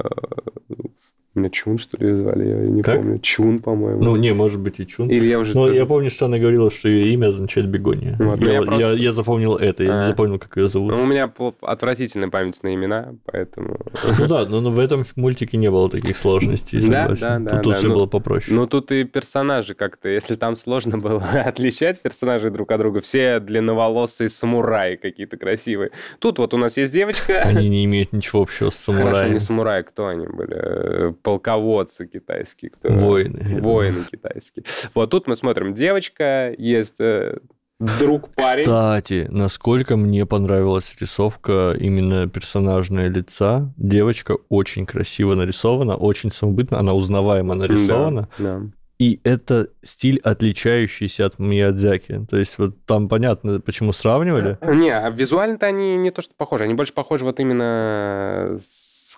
Меня 1.39 1.51
Чун, 1.51 1.78
что 1.78 1.97
ли, 1.97 2.12
звали? 2.14 2.49
Я 2.49 2.57
не 2.68 2.82
Как? 2.82 2.97
помню. 2.97 3.18
Чун, 3.20 3.59
по-моему. 3.61 4.03
Ну, 4.03 4.16
не, 4.16 4.32
может 4.34 4.61
быть, 4.61 4.80
и 4.80 4.86
Чун. 4.86 5.09
Или 5.11 5.26
я 5.26 5.39
уже... 5.39 5.55
Ну, 5.57 5.64
тоже- 5.66 5.76
я 5.78 5.86
помню, 5.86 6.11
что 6.11 6.26
она 6.26 6.39
говорила, 6.39 6.70
что 6.70 6.89
ее 6.89 7.12
имя 7.12 7.28
означает 7.28 7.68
бегония. 7.68 8.16
Вот, 8.18 8.41
ну, 8.41 8.47
я, 8.47 8.53
я 8.55 8.62
просто- 8.62 8.93
я- 8.93 8.99
я 8.99 9.12
запомнил 9.12 9.57
это, 9.57 9.84
я 9.84 9.95
А. 9.95 10.01
не 10.01 10.05
запомнил, 10.07 10.39
как 10.39 10.57
ее 10.57 10.68
зовут. 10.68 10.93
Ну, 10.93 11.03
у 11.03 11.07
меня 11.07 11.30
отвратительная 11.62 12.28
память 12.28 12.62
на 12.62 12.74
имена, 12.74 13.14
поэтому... 13.24 13.78
Ну 14.18 14.26
да, 14.26 14.45
но, 14.47 14.61
но 14.61 14.70
в 14.70 14.78
этом 14.78 15.05
мультике 15.16 15.57
не 15.57 15.70
было 15.70 15.89
таких 15.89 16.16
сложностей, 16.16 16.80
Да, 16.89 17.14
согласен. 17.14 17.20
да, 17.22 17.39
да, 17.39 17.51
Тут, 17.57 17.62
тут 17.62 17.72
да, 17.72 17.78
все 17.78 17.89
ну- 17.89 17.95
было 17.95 18.07
попроще. 18.07 18.57
Ну, 18.57 18.66
тут 18.66 18.93
и 18.93 19.05
персонажи 19.05 19.74
как-то, 19.74 20.09
если 20.09 20.36
там 20.36 20.57
сложно 20.57 20.99
было 20.99 21.22
отличать 21.47 22.01
персонажей 22.03 22.51
друг 22.51 22.70
от 22.70 22.78
друга, 22.78 23.01
все 23.01 23.41
длинноволосые 23.41 24.28
самураи 24.28 24.97
какие-то 24.97 25.36
красивые. 25.36 25.91
Тут 26.18 26.39
вот 26.39 26.55
у 26.55 26.57
нас 26.57 26.76
есть 26.76 26.93
девочка... 26.93 27.43
Они 27.43 27.68
не 27.68 27.84
имеют 27.84 28.12
ничего 28.12 28.43
общего 28.43 28.70
с 28.70 28.84
Хорошо, 28.84 29.03
самураями. 29.05 29.34
не 29.34 29.41
самураи, 29.41 29.82
кто 29.82 30.07
они 30.09 30.26
были? 30.26 31.12
Полководцы 31.28 32.06
китайские. 32.06 32.70
Кто? 32.70 32.88
Воины. 32.88 33.60
Воины 33.60 34.04
китайские. 34.10 34.64
Вот 34.94 35.10
тут 35.10 35.26
мы 35.26 35.36
смотрим, 35.36 35.74
девочка, 35.74 36.54
есть 36.56 36.98
э, 37.00 37.36
друг 37.78 38.30
парень. 38.34 38.62
Кстати, 38.62 39.26
насколько 39.30 39.98
мне 39.98 40.24
понравилась 40.24 40.96
рисовка 40.98 41.74
именно 41.78 42.28
персонажная 42.28 43.08
лица. 43.08 43.74
Девочка 43.76 44.38
очень 44.48 44.86
красиво 44.86 45.34
нарисована, 45.34 45.96
очень 45.96 46.32
самобытно, 46.32 46.78
она 46.78 46.94
узнаваемо 46.94 47.54
нарисована. 47.54 48.28
Да, 48.38 48.60
да. 48.60 48.62
И 48.98 49.20
это 49.22 49.68
стиль, 49.84 50.18
отличающийся 50.24 51.26
от 51.26 51.38
Миядзаки. 51.38 52.26
То 52.28 52.36
есть 52.38 52.58
вот 52.58 52.84
там 52.84 53.08
понятно, 53.08 53.60
почему 53.60 53.92
сравнивали. 53.92 54.58
Не, 54.62 54.90
а 54.90 55.10
визуально-то 55.10 55.66
они 55.66 55.96
не 55.98 56.10
то 56.10 56.22
что 56.22 56.34
похожи, 56.34 56.64
они 56.64 56.72
больше 56.74 56.94
похожи 56.94 57.24
вот 57.24 57.38
именно 57.38 58.58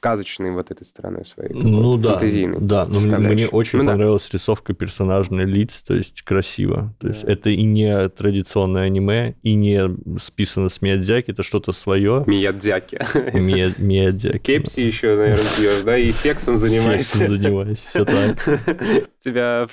сказочной 0.00 0.50
вот 0.52 0.70
этой 0.70 0.86
стороной 0.86 1.26
своей. 1.26 1.52
Ну 1.52 1.98
да, 1.98 2.12
фантазийной 2.12 2.58
да, 2.58 2.86
но 2.86 2.98
мне, 3.00 3.18
мне 3.18 3.46
очень 3.48 3.80
Ну 3.80 3.84
да. 3.84 3.90
понравилась 3.92 4.30
рисовка 4.32 4.72
персонажных 4.72 5.46
лиц, 5.46 5.82
то 5.86 5.92
есть 5.92 6.22
красиво. 6.22 6.94
То 7.00 7.08
есть 7.08 7.22
Да. 7.26 7.32
это 7.32 7.50
и 7.50 7.62
не 7.64 8.08
традиционное 8.08 8.84
аниме, 8.84 9.34
и 9.42 9.54
не 9.54 9.94
списано 10.18 10.70
с 10.70 10.80
Миядзаки, 10.80 11.32
это 11.32 11.42
что-то 11.42 11.72
свое. 11.72 12.24
Миядзяки. 12.26 12.96
Мия- 13.34 13.74
Миядзаки. 13.76 14.38
Кепси 14.38 14.80
еще, 14.80 15.16
наверное, 15.16 15.44
пьешь, 15.58 15.82
да, 15.84 15.98
и 15.98 16.10
сексом 16.12 16.56
занимаешься. 16.56 17.18
Сексом 17.18 17.36
занимаюсь, 17.36 17.80
все 17.80 18.04
так. 18.06 18.42
Тебя, 19.18 19.66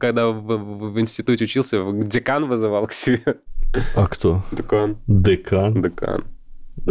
когда 0.00 0.28
в 0.30 0.98
институте 1.00 1.44
учился, 1.44 1.84
декан 1.92 2.48
вызывал 2.48 2.88
к 2.88 2.92
себе. 2.92 3.20
А 3.94 4.08
кто? 4.08 4.42
Декан. 4.50 4.96
Декан. 5.06 5.80
Декан. 5.82 6.24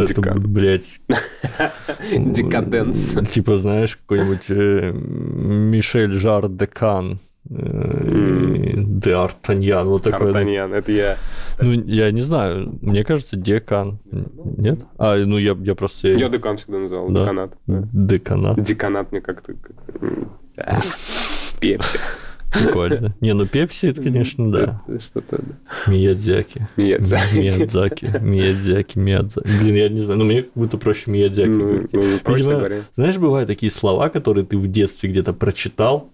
Это, 0.03 0.13
Декан. 0.13 0.41
блядь, 0.41 1.01
Декаденс. 2.11 3.15
Типа, 3.31 3.57
знаешь, 3.57 3.95
какой-нибудь 3.97 4.45
э, 4.49 4.91
Мишель 4.91 6.13
Жар 6.17 6.49
Декан. 6.49 7.19
э, 7.49 8.73
Де 8.75 9.13
Артаньян, 9.13 9.87
вот 9.87 10.03
такой. 10.03 10.27
Артаньян, 10.29 10.73
это 10.73 10.91
я. 10.91 11.17
Ну, 11.61 11.71
я 11.71 12.11
не 12.11 12.21
знаю, 12.21 12.77
мне 12.81 13.03
кажется, 13.03 13.35
декан. 13.37 13.99
Нет? 14.57 14.79
А, 14.97 15.15
ну 15.17 15.37
я, 15.37 15.55
я 15.61 15.75
просто... 15.75 16.09
Я 16.09 16.29
декан 16.29 16.57
всегда 16.57 16.79
называл, 16.79 17.09
деканат. 17.09 17.53
Деканат, 17.67 18.61
Деканат 18.61 19.11
мне 19.11 19.21
как-то... 19.21 19.53
Пепси. 21.59 21.99
Прикольно. 22.51 23.13
Не, 23.21 23.33
ну 23.33 23.45
Пепси, 23.45 23.87
это, 23.87 24.01
конечно, 24.01 24.51
да. 24.51 24.81
Что-то... 24.99 25.37
да. 25.41 25.91
Миядзяки. 25.91 26.67
Миядзаки. 26.77 27.35
Миядзаки, 27.35 28.05
Миядзяки, 28.21 28.97
Миядзаки. 28.97 29.47
Блин, 29.61 29.75
я 29.75 29.89
не 29.89 29.99
знаю, 29.99 30.19
ну 30.19 30.25
мне 30.25 30.43
как 30.43 30.51
будто 30.55 30.77
проще 30.77 31.11
Миядзяки. 31.11 31.47
Ну, 31.49 31.65
говорить. 31.65 31.93
ну, 31.93 32.03
проще 32.23 32.43
говоря. 32.43 32.81
Знаешь, 32.95 33.17
бывают 33.17 33.47
такие 33.47 33.71
слова, 33.71 34.09
которые 34.09 34.45
ты 34.45 34.57
в 34.57 34.67
детстве 34.67 35.09
где-то 35.09 35.33
прочитал, 35.33 36.09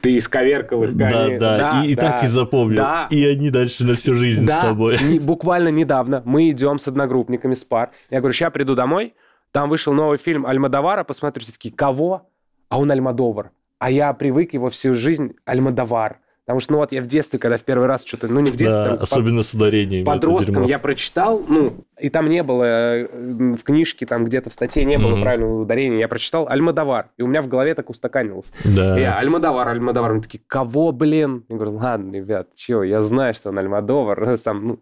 Ты 0.00 0.16
исковеркал 0.16 0.82
их, 0.84 0.94
да, 0.96 1.08
конечно. 1.10 1.38
да, 1.38 1.84
и, 1.84 1.92
и 1.92 1.94
так 1.96 2.24
и 2.24 2.26
запомнил. 2.26 2.76
Да. 2.76 3.06
И 3.10 3.24
они 3.26 3.50
дальше 3.50 3.84
на 3.84 3.94
всю 3.94 4.14
жизнь 4.14 4.44
Да, 4.46 4.60
с 4.60 4.64
тобой. 4.64 4.98
не- 5.02 5.18
буквально 5.18 5.68
недавно 5.68 6.22
мы 6.24 6.50
идем 6.50 6.78
с 6.78 6.86
одногруппниками 6.88 7.54
с 7.54 7.64
пар. 7.64 7.90
Я 8.10 8.18
говорю, 8.18 8.32
сейчас 8.34 8.52
приду 8.52 8.74
домой, 8.74 9.14
там 9.52 9.70
вышел 9.70 9.92
новый 9.94 10.18
фильм 10.18 10.44
Альмадовара, 10.46 11.02
посмотрю, 11.04 11.42
все 11.42 11.52
такие, 11.52 11.72
кого? 11.74 12.28
А 12.68 12.78
он 12.78 12.90
Альмадовар. 12.90 13.50
А 13.80 13.90
я 13.90 14.12
привык 14.12 14.52
его 14.54 14.68
всю 14.70 14.94
жизнь 14.94 15.32
Альмадовар. 15.44 16.18
Потому 16.46 16.60
что, 16.60 16.72
ну 16.72 16.78
вот, 16.78 16.90
я 16.90 17.00
в 17.00 17.06
детстве, 17.06 17.38
когда 17.38 17.56
в 17.58 17.62
первый 17.62 17.86
раз 17.86 18.04
что-то, 18.04 18.26
ну 18.26 18.40
не 18.40 18.50
в 18.50 18.56
детстве, 18.56 18.84
Да, 18.84 18.90
там, 18.96 19.02
особенно 19.02 19.42
с 19.44 19.54
ударениями. 19.54 20.02
это 20.02 20.10
подростком 20.10 20.64
я 20.64 20.80
прочитал, 20.80 21.44
ну, 21.48 21.84
и 21.98 22.10
там 22.10 22.28
не 22.28 22.42
было 22.42 22.64
э, 22.64 23.06
в 23.56 23.62
книжке, 23.62 24.04
там 24.04 24.24
где-то 24.24 24.50
в 24.50 24.52
статье 24.52 24.84
не 24.84 24.98
было 24.98 25.12
Мгм. 25.12 25.22
правильного 25.22 25.60
ударения. 25.62 25.98
Я 25.98 26.08
прочитал 26.08 26.48
Альмадовар, 26.48 27.10
и 27.18 27.22
у 27.22 27.28
меня 27.28 27.40
в 27.42 27.46
голове 27.48 27.74
так 27.76 27.88
устаканилось. 27.88 28.52
Да. 28.64 28.98
Я, 28.98 29.16
Альмадовар, 29.18 29.68
Альмадовар. 29.68 30.10
Они 30.12 30.22
такие, 30.22 30.42
кого, 30.46 30.90
блин? 30.90 31.44
Я 31.48 31.54
говорю, 31.56 31.76
ладно, 31.76 32.16
ребят, 32.16 32.48
чего, 32.56 32.82
я 32.82 33.00
знаю, 33.02 33.32
что 33.34 33.50
он 33.50 33.58
Альмадовар, 33.58 34.36
сам, 34.42 34.66
ну... 34.66 34.80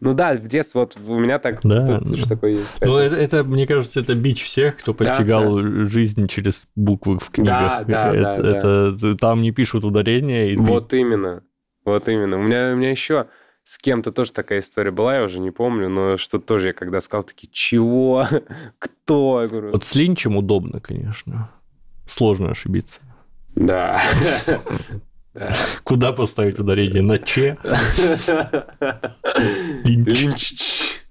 Ну 0.00 0.14
да, 0.14 0.34
в 0.34 0.46
детстве 0.46 0.80
вот 0.80 0.96
у 1.06 1.18
меня 1.18 1.38
так, 1.38 1.60
Да, 1.62 2.00
да. 2.00 2.16
же 2.16 2.28
такое 2.28 2.52
есть. 2.52 2.76
Ну, 2.80 2.96
это, 2.96 3.16
это, 3.16 3.44
мне 3.44 3.66
кажется, 3.66 4.00
это 4.00 4.14
бич 4.14 4.42
всех, 4.44 4.76
кто 4.78 4.94
постигал 4.94 5.58
жизнь 5.86 6.26
через 6.28 6.66
буквы 6.74 7.18
в 7.18 7.30
книгах. 7.30 7.84
Да, 7.86 8.12
да, 8.12 8.14
это, 8.14 8.42
да, 8.42 8.42
да. 8.42 8.56
это- 8.56 9.16
там 9.16 9.42
не 9.42 9.52
пишут 9.52 9.84
ударения, 9.84 10.48
и 10.50 10.56
ты- 10.56 10.60
Вот 10.62 10.92
именно, 10.94 11.42
вот 11.84 12.08
именно. 12.08 12.38
У 12.38 12.42
меня, 12.42 12.72
у 12.72 12.76
меня 12.76 12.90
еще 12.90 13.26
с 13.64 13.78
кем-то 13.78 14.12
тоже 14.12 14.32
такая 14.32 14.60
история 14.60 14.90
была, 14.92 15.16
я 15.16 15.22
уже 15.24 15.40
не 15.40 15.50
помню, 15.50 15.88
но 15.88 16.16
что 16.18 16.38
тоже 16.38 16.68
я 16.68 16.72
когда 16.72 17.00
сказал, 17.00 17.24
такие, 17.24 17.48
чего? 17.52 18.26
Кто? 18.78 19.46
Говорю, 19.50 19.72
Вот 19.72 19.84
с 19.84 19.94
Линчем 19.94 20.36
удобно, 20.36 20.80
конечно. 20.80 21.50
Сложно 22.08 22.50
ошибиться. 22.50 23.00
Да. 23.56 24.00
Куда 25.84 26.12
поставить 26.12 26.58
ударение? 26.58 27.02
На 27.02 27.18
че? 27.18 27.56
Линч. 29.84 31.02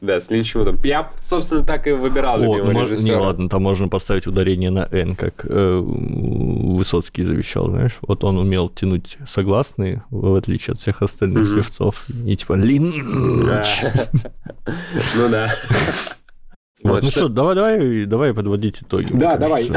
Да, 0.00 0.20
с 0.20 0.30
Линчвудом. 0.30 0.78
Я, 0.82 1.12
собственно, 1.20 1.62
так 1.64 1.86
и 1.86 1.92
выбирал 1.92 2.40
любимого 2.40 2.72
Не, 2.72 2.80
режиссера. 2.80 3.20
ладно, 3.20 3.48
там 3.48 3.62
можно 3.62 3.88
поставить 3.88 4.26
ударение 4.26 4.70
на 4.70 4.88
«н», 4.90 5.14
как 5.14 5.44
э, 5.48 5.78
Высоцкий 5.78 7.22
завещал, 7.22 7.70
знаешь. 7.70 7.98
Вот 8.00 8.24
он 8.24 8.38
умел 8.38 8.68
тянуть 8.68 9.18
согласные, 9.28 10.02
в 10.10 10.34
отличие 10.34 10.72
от 10.72 10.80
всех 10.80 11.02
остальных 11.02 11.54
певцов. 11.54 12.04
И 12.26 12.34
типа 12.36 12.54
«лин». 12.54 13.46
Да. 13.46 13.62
Ну 15.16 15.28
да. 15.28 15.48
Вот, 16.84 17.02
ну 17.02 17.10
что- 17.10 17.28
давай, 17.28 17.54
давай, 17.54 18.04
давай 18.06 18.34
подводить 18.34 18.82
итоги. 18.82 19.08
Да, 19.12 19.36
давай. 19.36 19.68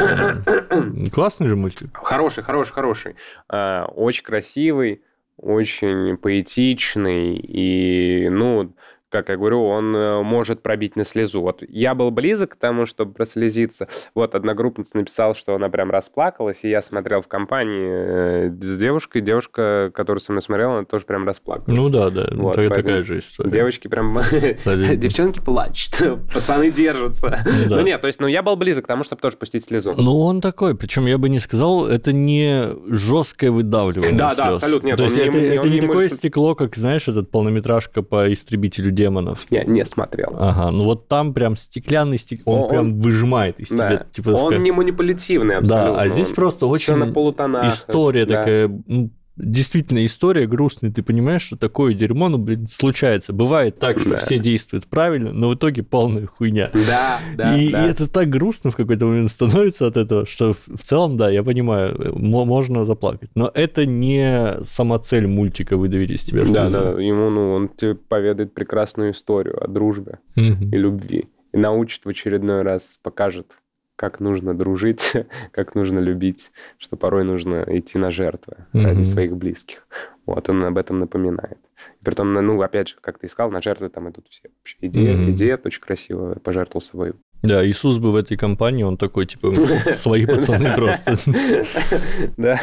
Классный 1.14 1.48
же 1.48 1.56
мультик. 1.56 1.90
Хороший, 1.94 2.44
хороший, 2.44 2.74
хороший. 2.74 3.16
А, 3.50 3.86
Очень 3.86 4.24
красивый, 4.24 5.02
очень 5.38 6.18
поэтичный. 6.18 7.36
И, 7.38 8.30
ну, 8.30 8.74
как 9.16 9.30
я 9.30 9.38
говорю, 9.38 9.64
он 9.66 9.96
э, 9.96 10.22
может 10.24 10.62
пробить 10.62 10.96
на 10.96 11.06
слезу. 11.06 11.42
Вот 11.42 11.64
я 11.68 11.96
был 11.96 12.12
близок 12.12 12.52
к 12.52 12.56
тому, 12.56 12.86
чтобы 12.86 13.14
прослезиться. 13.14 13.88
Вот 14.14 14.36
одногруппница 14.36 14.98
написал, 14.98 15.36
что 15.36 15.56
она 15.56 15.70
прям 15.70 15.90
расплакалась, 15.90 16.64
и 16.64 16.70
я 16.70 16.82
смотрел 16.82 17.22
в 17.22 17.28
компании 17.28 18.50
э, 18.50 18.50
с 18.60 18.78
девушкой. 18.78 19.22
Девушка, 19.22 19.92
которая 19.94 20.20
со 20.20 20.32
мной 20.32 20.42
смотрела, 20.42 20.78
она 20.78 20.86
тоже 20.86 21.06
прям 21.06 21.26
расплакалась. 21.26 21.78
Ну 21.78 21.90
да, 21.90 22.10
да, 22.10 22.28
Вот, 22.34 22.56
такая, 22.56 22.70
такая 22.70 23.04
же 23.04 23.20
история. 23.20 23.50
Девочки 23.50 23.88
прям... 23.88 24.20
Девчонки 24.66 25.40
плачут, 25.40 26.02
пацаны 26.34 26.72
держатся. 26.72 27.40
Ну. 27.68 27.76
Ну 27.86 27.90
нет, 27.90 28.02
то 28.02 28.08
есть, 28.08 28.20
ну 28.20 28.28
я 28.28 28.42
был 28.42 28.56
близок 28.56 28.86
к 28.86 28.88
тому, 28.88 29.04
чтобы 29.04 29.22
тоже 29.22 29.38
пустить 29.38 29.64
слезу. 29.66 29.94
Ну, 29.98 30.20
он 30.22 30.42
такой, 30.42 30.76
причем 30.76 31.06
я 31.06 31.18
бы 31.18 31.30
не 31.30 31.40
сказал, 31.40 31.88
это 31.88 32.14
не 32.14 32.70
жесткое 32.88 33.52
выдавливание 33.52 34.18
Да, 34.18 34.34
да, 34.34 34.50
абсолютно 34.54 34.88
нет, 34.88 34.98
То 34.98 35.04
есть 35.04 35.18
это, 35.18 35.38
не- 35.38 35.82
такое 35.82 36.10
стекло, 36.10 36.56
как, 36.56 36.76
знаешь, 36.76 37.08
этот 37.08 37.30
полнометражка 37.30 38.02
по 38.02 38.32
истребителю 38.32 38.92
демонов. 39.06 39.46
Я 39.50 39.64
не 39.64 39.86
смотрел. 39.86 40.36
Ага, 40.38 40.72
ну 40.72 40.84
вот 40.84 41.08
там 41.08 41.34
прям 41.34 41.56
стеклянный 41.56 42.18
стекло, 42.18 42.54
он, 42.56 42.62
Он- 42.64 42.70
прям 42.70 43.00
выжимает 43.00 43.60
из 43.60 43.70
Да. 43.70 43.76
тебя. 43.76 44.06
Типа, 44.12 44.30
Он 44.30 44.50
такая- 44.50 44.60
не 44.60 44.72
манипулятивный 44.72 45.58
абсолютно. 45.58 45.94
Да, 45.96 46.02
а 46.02 46.10
здесь 46.10 46.30
Он 46.30 46.36
просто 46.36 46.66
на 46.66 46.72
очень 46.72 47.14
полутонах. 47.14 47.68
история 47.74 48.26
Да. 48.26 48.38
такая, 48.40 48.68
ну, 48.88 49.10
действительно 49.38 50.06
история 50.06 50.48
грустная, 50.48 50.92
ты 50.92 51.04
понимаешь, 51.04 51.42
что 51.44 51.58
такое 51.58 51.94
дерьмо, 51.94 52.30
ну, 52.30 52.38
блин, 52.38 52.68
случается. 52.68 53.34
Бывает 53.34 53.80
так, 53.80 54.00
что 54.00 54.12
Да. 54.12 54.16
все 54.18 54.40
действуют 54.40 54.86
правильно, 54.88 55.34
но 55.34 55.50
в 55.50 55.56
итоге 55.56 55.84
полная 55.84 56.26
хуйня. 56.26 56.70
Да, 56.74 57.20
да, 57.36 57.58
и, 57.58 57.70
да. 57.72 57.86
и 57.86 57.90
это 57.90 58.10
так 58.12 58.30
грустно 58.30 58.72
в 58.72 58.76
какой-то 58.76 59.06
момент 59.06 59.30
становится 59.32 59.88
от 59.88 59.98
этого, 59.98 60.26
что 60.26 60.54
в, 60.54 60.68
в 60.68 60.82
целом, 60.84 61.18
да, 61.18 61.30
я 61.30 61.44
понимаю, 61.44 62.14
мо- 62.18 62.46
можно 62.46 62.86
заплакать. 62.86 63.30
Но 63.36 63.52
это 63.54 63.86
не 63.86 64.58
самоцель 64.64 65.28
мультика 65.28 65.78
выдавить 65.78 66.12
из 66.12 66.22
тебя 66.22 66.46
Да, 66.46 66.70
да, 66.70 66.90
ему, 67.02 67.30
ну, 67.30 67.54
он 67.54 67.70
тебе 67.70 67.96
поведает 67.96 68.54
прекрасную 68.54 69.12
историю 69.12 69.62
о 69.64 69.68
дружбе 69.68 70.20
Мгм. 70.36 70.70
и 70.72 70.78
любви. 70.78 71.26
И 71.54 71.58
научит 71.58 72.06
в 72.06 72.10
очередной 72.10 72.62
раз, 72.64 73.00
покажет, 73.02 73.48
как 73.96 74.20
нужно 74.20 74.54
дружить, 74.54 75.14
как 75.52 75.76
нужно 75.76 76.00
любить, 76.00 76.52
что 76.78 76.96
порой 76.98 77.24
нужно 77.24 77.64
идти 77.68 77.98
на 77.98 78.12
жертвы 78.12 78.66
ради 78.74 78.96
Мгм. 78.98 79.04
своих 79.04 79.36
близких. 79.38 79.88
Вот, 80.26 80.50
он 80.50 80.64
об 80.64 80.78
этом 80.78 81.00
напоминает. 81.00 81.58
Притом, 82.04 82.34
ну, 82.34 82.60
опять 82.62 82.90
же, 82.90 82.96
как 83.02 83.20
ты 83.20 83.28
искал, 83.28 83.52
на 83.52 83.62
жертвы 83.62 83.90
там 83.90 84.10
идут 84.10 84.26
все. 84.30 84.50
Вообще 84.60 84.78
идея, 84.82 85.14
Мгм. 85.16 85.32
идея 85.32 85.60
очень 85.64 85.82
красивая, 85.82 86.36
пожертвовал 86.36 86.82
собой. 86.82 87.14
Да, 87.44 87.64
Иисус 87.68 88.00
бы 88.00 88.12
в 88.12 88.16
этой 88.16 88.38
компании, 88.38 88.84
он 88.84 88.98
такой, 88.98 89.28
типа, 89.28 89.54
свои 89.96 90.26
пацаны 90.26 90.74
просто. 90.76 91.14
Да. 92.38 92.58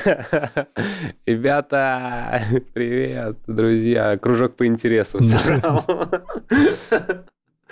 Ребята, 1.24 2.42
привет, 2.74 3.36
друзья. 3.46 4.16
Кружок 4.18 4.56
по 4.56 4.66
интересам 4.66 5.22
собрал. 5.22 5.84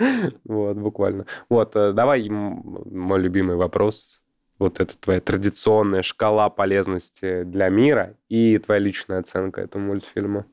Вот, 0.43 0.77
буквально. 0.77 1.25
Вот, 1.49 1.75
э, 1.75 1.93
давай 1.93 2.27
мой 2.29 3.19
любимый 3.19 3.55
вопрос. 3.55 4.21
Вот 4.59 4.79
это 4.79 4.97
твоя 4.97 5.19
традиционная 5.21 6.03
шкала 6.03 6.49
полезности 6.49 7.43
для 7.43 7.69
мира 7.69 8.15
и 8.29 8.59
твоя 8.59 8.79
личная 8.79 9.19
оценка 9.19 9.61
этому 9.61 9.87
мультфильму. 9.87 10.45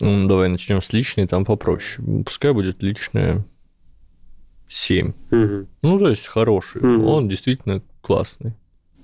Ну, 0.00 0.28
Давай 0.28 0.48
начнем 0.48 0.80
с 0.80 0.92
личной, 0.92 1.26
там 1.26 1.44
попроще. 1.44 2.06
Пускай 2.24 2.52
будет 2.52 2.82
личная 2.82 3.44
7. 4.68 5.12
Мгм. 5.30 5.68
Ну, 5.82 5.98
то 5.98 6.08
есть 6.08 6.26
хороший. 6.26 6.82
Мгм. 6.82 7.06
Он 7.06 7.28
действительно 7.28 7.82
классный. 8.02 8.54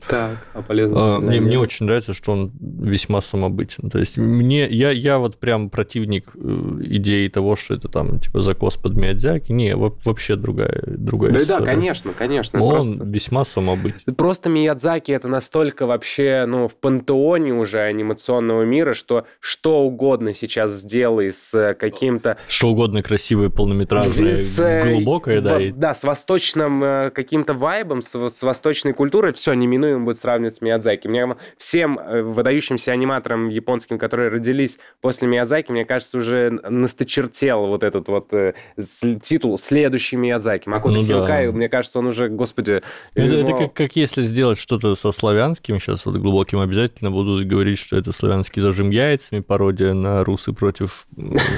Так, 0.08 0.38
а 0.54 0.62
полезность 0.62 1.06
А, 1.06 1.18
для 1.18 1.28
Мне, 1.28 1.40
мне 1.40 1.58
очень 1.58 1.86
нравится, 1.86 2.14
что 2.14 2.32
он 2.32 2.52
весьма 2.60 3.20
самобытен. 3.20 3.88
То 3.90 3.98
есть 3.98 4.16
мне, 4.18 4.68
я, 4.68 4.90
я 4.90 5.18
вот 5.18 5.36
прям 5.38 5.70
противник 5.70 6.30
э, 6.34 6.78
идеи 6.84 7.28
того, 7.28 7.56
что 7.56 7.74
это 7.74 7.88
там 7.88 8.18
типа 8.20 8.40
закос 8.42 8.76
под 8.76 8.94
Миядзяки. 8.94 9.52
Не, 9.52 9.76
во- 9.76 9.96
вообще 10.04 10.36
другая, 10.36 10.82
другая 10.86 11.32
Да, 11.32 11.38
да, 11.38 11.44
история. 11.44 11.64
конечно, 11.64 12.12
конечно. 12.12 12.62
Он 12.62 12.70
просто- 12.72 13.04
весьма 13.04 13.44
самобытен. 13.44 14.14
Просто 14.14 14.48
Миядзаки 14.50 15.12
это 15.12 15.28
настолько 15.28 15.86
вообще, 15.86 16.44
ну, 16.46 16.68
в 16.68 16.74
пантеоне 16.74 17.54
уже 17.54 17.80
анимационного 17.80 18.62
мира, 18.62 18.92
что 18.94 19.24
что 19.40 19.82
угодно 19.82 20.34
сейчас 20.34 20.72
сделай 20.74 21.32
с 21.32 21.54
э, 21.54 21.74
каким-то... 21.74 22.36
Что 22.48 22.68
угодно 22.70 23.02
красивое, 23.02 23.48
полнометражное, 23.50 24.34
с, 24.36 24.58
э, 24.60 24.92
глубокое, 24.94 25.40
да. 25.40 25.54
во- 25.54 25.60
и- 25.60 25.70
Да, 25.72 25.94
с 25.94 26.02
восточным 26.02 27.10
каким-то 27.14 27.54
вайбом, 27.54 28.02
с, 28.02 28.12
с 28.14 28.42
восточной 28.42 28.92
культурой, 28.92 29.32
все 29.32 29.54
неминуемо 29.54 29.91
будет 29.98 30.18
сравнивать 30.18 30.56
с 30.56 30.60
Миядзаки. 30.60 31.08
Мне 31.08 31.36
всем 31.56 31.98
э, 31.98 32.22
выдающимся 32.22 32.92
аниматорам 32.92 33.48
японским, 33.48 33.98
которые 33.98 34.30
родились 34.30 34.78
после 35.00 35.28
Миядзаки, 35.28 35.72
мне 35.72 35.84
кажется, 35.84 36.18
уже 36.18 36.50
насточертел 36.50 37.66
вот 37.66 37.82
этот 37.82 38.08
вот 38.08 38.32
э, 38.32 38.54
титул 39.22 39.58
«Следующий 39.58 40.16
Миядзаки». 40.16 40.68
Макото 40.68 40.98
Ну 40.98 41.00
да. 41.00 41.06
Синкай, 41.06 41.52
мне 41.52 41.68
кажется, 41.68 41.98
он 41.98 42.06
уже, 42.06 42.28
господи... 42.28 42.82
Это, 43.14 43.36
это 43.36 43.50
ну, 43.50 43.58
как, 43.58 43.72
как 43.74 43.96
если 43.96 44.22
сделать 44.22 44.58
что-то 44.58 44.94
со 44.94 45.12
славянским, 45.12 45.78
сейчас 45.78 46.06
вот 46.06 46.16
глубоким 46.16 46.60
обязательно 46.60 47.10
будут 47.10 47.46
говорить, 47.46 47.78
что 47.78 47.96
это 47.96 48.12
славянский 48.12 48.62
зажим 48.62 48.90
яйцами, 48.90 49.40
пародия 49.40 49.92
на 49.92 50.24
русы 50.24 50.52
против 50.52 51.06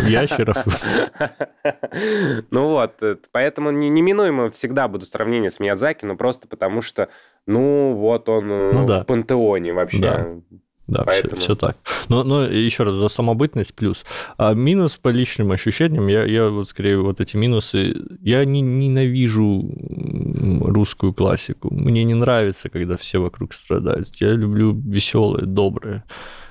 ящеров. 0.07 0.57
Ну 2.51 2.69
вот, 2.69 3.03
э, 3.03 3.17
поэтому 3.33 3.71
не- 3.71 3.89
неминуемо 3.89 4.51
всегда 4.51 4.89
будут 4.89 5.09
сравнения 5.09 5.51
с 5.51 5.61
Миядзаки, 5.61 6.05
но 6.05 6.17
просто 6.17 6.49
потому 6.49 6.83
что, 6.83 7.09
ну 7.47 7.95
вот 7.95 8.29
он 8.29 8.51
э, 8.51 8.71
Ну 8.73 8.87
да. 8.87 9.03
в 9.03 9.07
пантеоне 9.07 9.73
вообще. 9.73 9.99
Да. 9.99 10.27
Да, 10.87 11.03
Поэтому- 11.07 11.37
все, 11.37 11.55
так. 11.55 11.79
Но, 12.11 12.25
но 12.25 12.45
еще 12.45 12.83
раз, 12.83 12.95
за 12.97 13.09
самобытность 13.09 13.73
плюс. 13.75 14.05
А 14.37 14.53
минус 14.53 14.97
по 14.99 15.09
личным 15.09 15.51
ощущениям, 15.51 16.09
я, 16.09 16.25
я 16.25 16.51
вот 16.51 16.69
скорее 16.69 17.01
вот 17.01 17.23
эти 17.23 17.39
минусы, 17.39 17.95
я 18.21 18.45
не 18.45 18.61
ненавижу 18.61 19.65
русскую 20.61 21.15
классику. 21.15 21.73
Мне 21.73 22.05
не 22.05 22.13
нравится, 22.13 22.69
когда 22.69 22.97
все 22.99 23.19
вокруг 23.19 23.55
страдают. 23.55 24.15
Я 24.17 24.33
люблю 24.33 24.73
веселое, 24.75 25.47
доброе. 25.47 26.05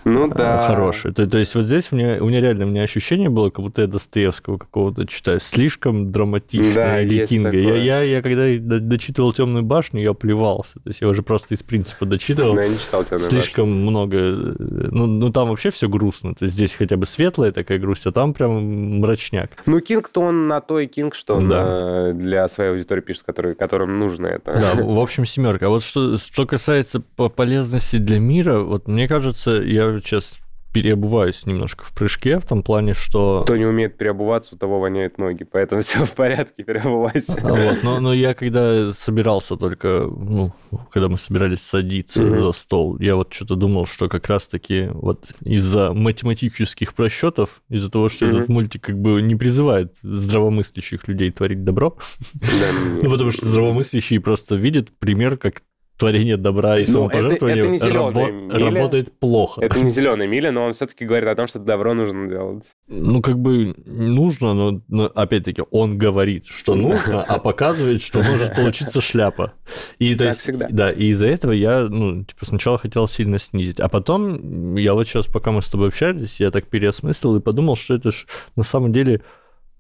Ну 0.06 0.26
а, 0.26 0.34
да. 0.36 0.68
хорошее. 0.68 1.14
То, 1.14 1.26
то 1.28 1.38
есть 1.38 1.56
вот 1.56 1.66
здесь 1.66 1.88
у 1.91 1.95
меня, 1.95 2.18
у 2.22 2.28
меня 2.28 2.41
реально 2.41 2.66
у 2.66 2.70
меня 2.70 2.84
ощущение 2.84 3.30
было, 3.30 3.49
как 3.49 3.64
будто 3.64 3.82
я 3.82 3.88
Достоевского 3.88 4.58
какого-то 4.58 5.06
читаю. 5.08 5.39
Слишком 5.39 6.08
Да, 6.08 6.12
драматичная 6.20 7.01
есть 7.04 7.32
Ликинга. 7.32 7.51
Я, 7.58 7.76
я, 7.76 8.01
я 8.01 8.22
когда 8.22 8.43
до- 8.60 8.80
дочитывал 8.80 9.34
«Темную 9.34 9.64
башню», 9.64 10.01
я 10.01 10.14
плевался. 10.14 10.74
То 10.76 10.89
есть 10.89 11.01
я 11.01 11.08
уже 11.08 11.24
просто 11.24 11.54
из 11.54 11.64
принципа 11.64 12.06
дочитывал. 12.06 12.54
Ну, 12.56 12.62
я 12.62 12.68
не 12.68 12.78
читал 12.80 13.04
тебя 13.04 13.18
Слишком 13.18 13.70
много... 13.72 14.18
э, 14.18 14.56
Ну, 14.91 15.06
ну, 15.08 15.32
там 15.32 15.49
вообще 15.49 15.70
все 15.70 15.88
грустно. 15.88 16.36
То 16.36 16.45
есть 16.45 16.56
здесь 16.56 16.76
хотя 16.76 16.97
бы 16.97 17.06
светлая 17.06 17.51
такая 17.51 17.80
грусть, 17.80 18.06
а 18.06 18.12
там 18.12 18.34
прям 18.34 18.99
мрачняк. 18.99 19.51
Ну, 19.66 19.80
Кинг-то 19.80 20.22
он 20.22 20.47
на 20.47 20.62
то 20.62 20.80
и 20.80 20.88
Кинг, 20.88 21.16
что 21.16 21.36
он 21.36 21.49
Да. 21.49 22.10
э, 22.10 22.14
для 22.14 22.47
своей 22.47 22.72
аудитории 22.72 23.01
пишет, 23.01 23.24
который, 23.24 23.56
которым 23.56 23.99
нужно 23.99 24.28
это. 24.28 24.54
Да, 24.76 24.84
в 24.84 24.99
общем, 25.04 25.26
семерка. 25.26 25.68
А 25.68 25.70
вот 25.70 25.84
что, 25.84 26.18
что 26.18 26.45
касается 26.45 27.01
по- 27.16 27.30
полезности 27.30 27.97
для 27.97 28.20
мира, 28.20 28.60
вот 28.60 28.88
мне 28.88 29.08
кажется, 29.08 29.51
я 29.51 29.93
уже 29.94 30.04
сейчас 30.04 30.39
переобуваюсь 30.74 31.46
немножко 31.46 31.86
в 31.86 31.94
прыжке, 31.94 32.39
в 32.39 32.46
том 32.46 32.64
плане, 32.64 32.94
что... 32.94 33.44
Кто 33.44 33.56
не 33.56 33.66
умеет 33.66 33.96
переобуваться, 33.96 34.56
у 34.56 34.58
того 34.58 34.80
воняют 34.80 35.20
ноги, 35.20 35.44
поэтому 35.44 35.82
все 35.84 36.06
в 36.06 36.12
порядке, 36.14 36.64
переобувайся. 36.64 37.39
А 37.44 37.54
Вот, 37.54 37.84
но, 37.84 38.00
но 38.00 38.14
я 38.14 38.34
когда 38.34 38.91
собирался 38.94 39.56
только, 39.56 40.08
ну, 40.10 40.52
когда 40.91 41.08
мы 41.10 41.18
собирались 41.18 41.62
садиться 41.62 42.24
Мгм. 42.24 42.41
за 42.41 42.52
стол, 42.52 42.98
я 43.00 43.16
вот 43.16 43.32
что-то 43.34 43.56
думал, 43.56 43.86
что 43.86 44.10
как 44.10 44.28
раз-таки 44.28 44.89
вот 44.91 45.32
из-за 45.41 45.94
математических 45.94 46.94
просчетов, 46.96 47.62
из-за 47.70 47.91
того, 47.91 48.10
что 48.10 48.26
Мгм. 48.26 48.36
этот 48.36 48.50
мультик 48.50 48.82
как 48.84 49.00
бы 49.00 49.22
не 49.22 49.36
призывает 49.36 49.94
здравомыслящих 50.02 51.08
людей 51.08 51.32
творить 51.32 51.64
добро, 51.64 51.98
ну, 52.41 53.02
потому 53.12 53.30
что 53.30 53.46
здравомыслящие 53.46 54.20
просто 54.20 54.56
видят 54.56 54.89
пример, 55.00 55.38
как 55.38 55.62
творение 55.98 56.38
добра 56.38 56.80
и 56.80 56.80
Ну, 56.80 56.82
это- 56.84 56.91
самопожертвование 56.91 57.60
это 57.60 57.68
не 57.70 57.78
зелёная 57.78 58.28
рабо- 58.28 58.32
миля. 58.32 58.66
работает 58.72 59.20
плохо. 59.20 59.62
Это 59.62 59.80
не 59.80 59.91
зеленая 59.91 60.28
миля, 60.28 60.52
но 60.52 60.66
он 60.66 60.74
все-таки 60.74 61.06
говорит 61.06 61.30
о 61.30 61.36
том, 61.36 61.48
что 61.48 61.60
добро 61.60 61.94
нужно 61.94 62.28
делать. 62.28 62.64
Ну, 62.88 63.22
как 63.22 63.38
бы 63.39 63.76
нужно, 63.86 64.54
но, 64.54 64.82
но 64.88 65.06
опять-таки 65.06 65.64
он 65.72 65.98
говорит, 65.98 66.46
что 66.48 66.74
нужно, 66.76 67.24
а 67.24 67.38
показывает, 67.39 68.02
что 68.02 68.24
может 68.24 68.56
получиться 68.56 69.02
шляпа. 69.02 69.54
И, 70.00 70.16
то 70.16 70.26
есть, 70.26 70.39
всегда. 70.41 70.68
Да, 70.70 70.91
и 70.91 71.06
из-за 71.10 71.28
этого 71.28 71.52
я, 71.52 71.88
ну, 71.88 72.24
типа, 72.26 72.46
сначала 72.46 72.78
хотел 72.80 73.08
сильно 73.08 73.38
снизить, 73.39 73.80
а 73.80 73.88
потом 73.88 74.76
я 74.76 74.94
вот 74.96 75.08
сейчас, 75.08 75.28
пока 75.28 75.52
мы 75.52 75.62
с 75.62 75.70
тобой 75.70 75.89
общались, 75.89 76.39
я 76.39 76.50
так 76.52 76.66
переосмыслил 76.68 77.36
и 77.36 77.39
подумал, 77.39 77.76
что 77.76 77.94
это 77.94 78.12
ж 78.12 78.26
на 78.56 78.64
самом 78.64 78.91
деле 78.91 79.22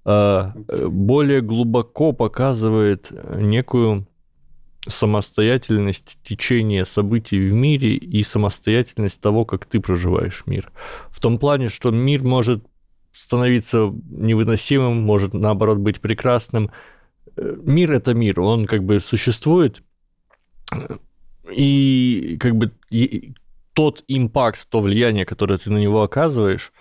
э, 0.05 0.43
более 0.87 1.41
глубоко 1.41 2.11
показывает 2.13 3.11
некую 3.35 4.05
самостоятельность 4.87 6.17
течения 6.23 6.83
событий 6.83 7.39
в 7.39 7.53
мире 7.53 7.95
и 7.95 8.23
самостоятельность 8.23 9.21
того, 9.21 9.45
как 9.45 9.65
ты 9.65 9.79
проживаешь 9.79 10.43
мир. 10.45 10.71
В 11.09 11.19
том 11.19 11.39
плане, 11.39 11.69
что 11.69 11.91
мир 11.91 12.23
может 12.23 12.65
становиться 13.13 13.93
невыносимым, 14.09 15.01
может 15.01 15.33
наоборот 15.33 15.77
быть 15.77 16.01
прекрасным. 16.01 16.71
Э, 17.37 17.55
Мир 17.63 17.91
это 17.91 18.13
мир, 18.13 18.41
он 18.41 18.65
как 18.65 18.83
бы 18.83 18.99
существует, 18.99 19.83
и 21.51 22.37
как 22.39 22.55
бы 22.55 22.71
тот 23.73 24.03
импакт, 24.07 24.67
то 24.69 24.81
влияние, 24.81 25.25
которое 25.25 25.57
ты 25.57 25.71
на 25.71 25.77
него 25.77 26.03
оказываешь, 26.03 26.71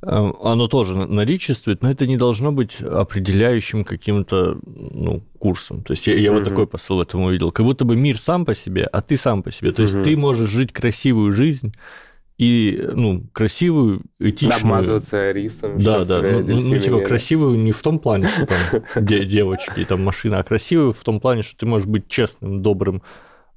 оно 0.00 0.68
тоже 0.68 0.96
на- 0.96 1.06
наличествует, 1.06 1.82
но 1.82 1.90
это 1.90 2.06
не 2.06 2.16
должно 2.16 2.52
быть 2.52 2.80
определяющим 2.80 3.84
каким-то 3.84 4.58
ну, 4.64 5.22
курсом. 5.38 5.82
То 5.82 5.92
есть 5.92 6.06
я, 6.06 6.14
я 6.14 6.30
вот 6.32 6.42
Мгм. 6.42 6.50
такой 6.50 6.66
посыл 6.66 6.98
в 6.98 7.00
этом 7.00 7.22
увидел. 7.22 7.50
Как 7.50 7.66
будто 7.66 7.84
бы 7.84 7.96
мир 7.96 8.18
сам 8.18 8.44
по 8.44 8.54
себе, 8.54 8.84
а 8.84 9.00
ты 9.02 9.16
сам 9.16 9.42
по 9.42 9.50
себе. 9.50 9.72
То 9.72 9.82
есть 9.82 9.94
Мгм. 9.94 10.04
ты 10.04 10.16
можешь 10.16 10.50
жить 10.50 10.72
красивую 10.72 11.32
жизнь 11.32 11.74
и, 12.38 12.88
ну, 12.94 13.24
красивую, 13.32 14.02
этичную... 14.20 14.60
Обмазываться 14.60 15.32
рисом. 15.32 15.80
Да, 15.82 16.04
да. 16.04 16.22
Ну, 16.22 16.38
ну, 16.38 16.42
дельфины 16.44 16.80
типа, 16.80 17.00
красивую 17.00 17.58
не 17.58 17.72
в 17.72 17.82
том 17.82 17.98
плане, 17.98 18.28
что 18.28 18.46
там 18.46 18.56
де- 19.04 19.24
девочки 19.24 19.80
и 19.80 19.84
там 19.84 20.04
машина, 20.04 20.38
а 20.38 20.42
красивую 20.44 20.92
в 20.92 21.02
том 21.02 21.18
плане, 21.18 21.42
что 21.42 21.56
ты 21.56 21.66
можешь 21.66 21.88
быть 21.88 22.06
честным, 22.06 22.62
добрым, 22.62 23.02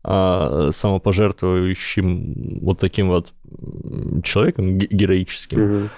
а, 0.04 0.72
самопожертвующим 1.42 2.60
вот 2.62 2.80
таким 2.80 3.10
вот 3.10 3.34
человеком 4.24 4.78
ге- 4.80 4.88
героическим. 4.90 5.90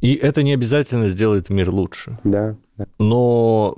И 0.00 0.14
это 0.14 0.42
не 0.42 0.54
обязательно 0.54 1.08
сделает 1.08 1.50
мир 1.50 1.70
лучше. 1.70 2.18
Да. 2.22 2.56
да. 2.76 2.86
Но 2.98 3.76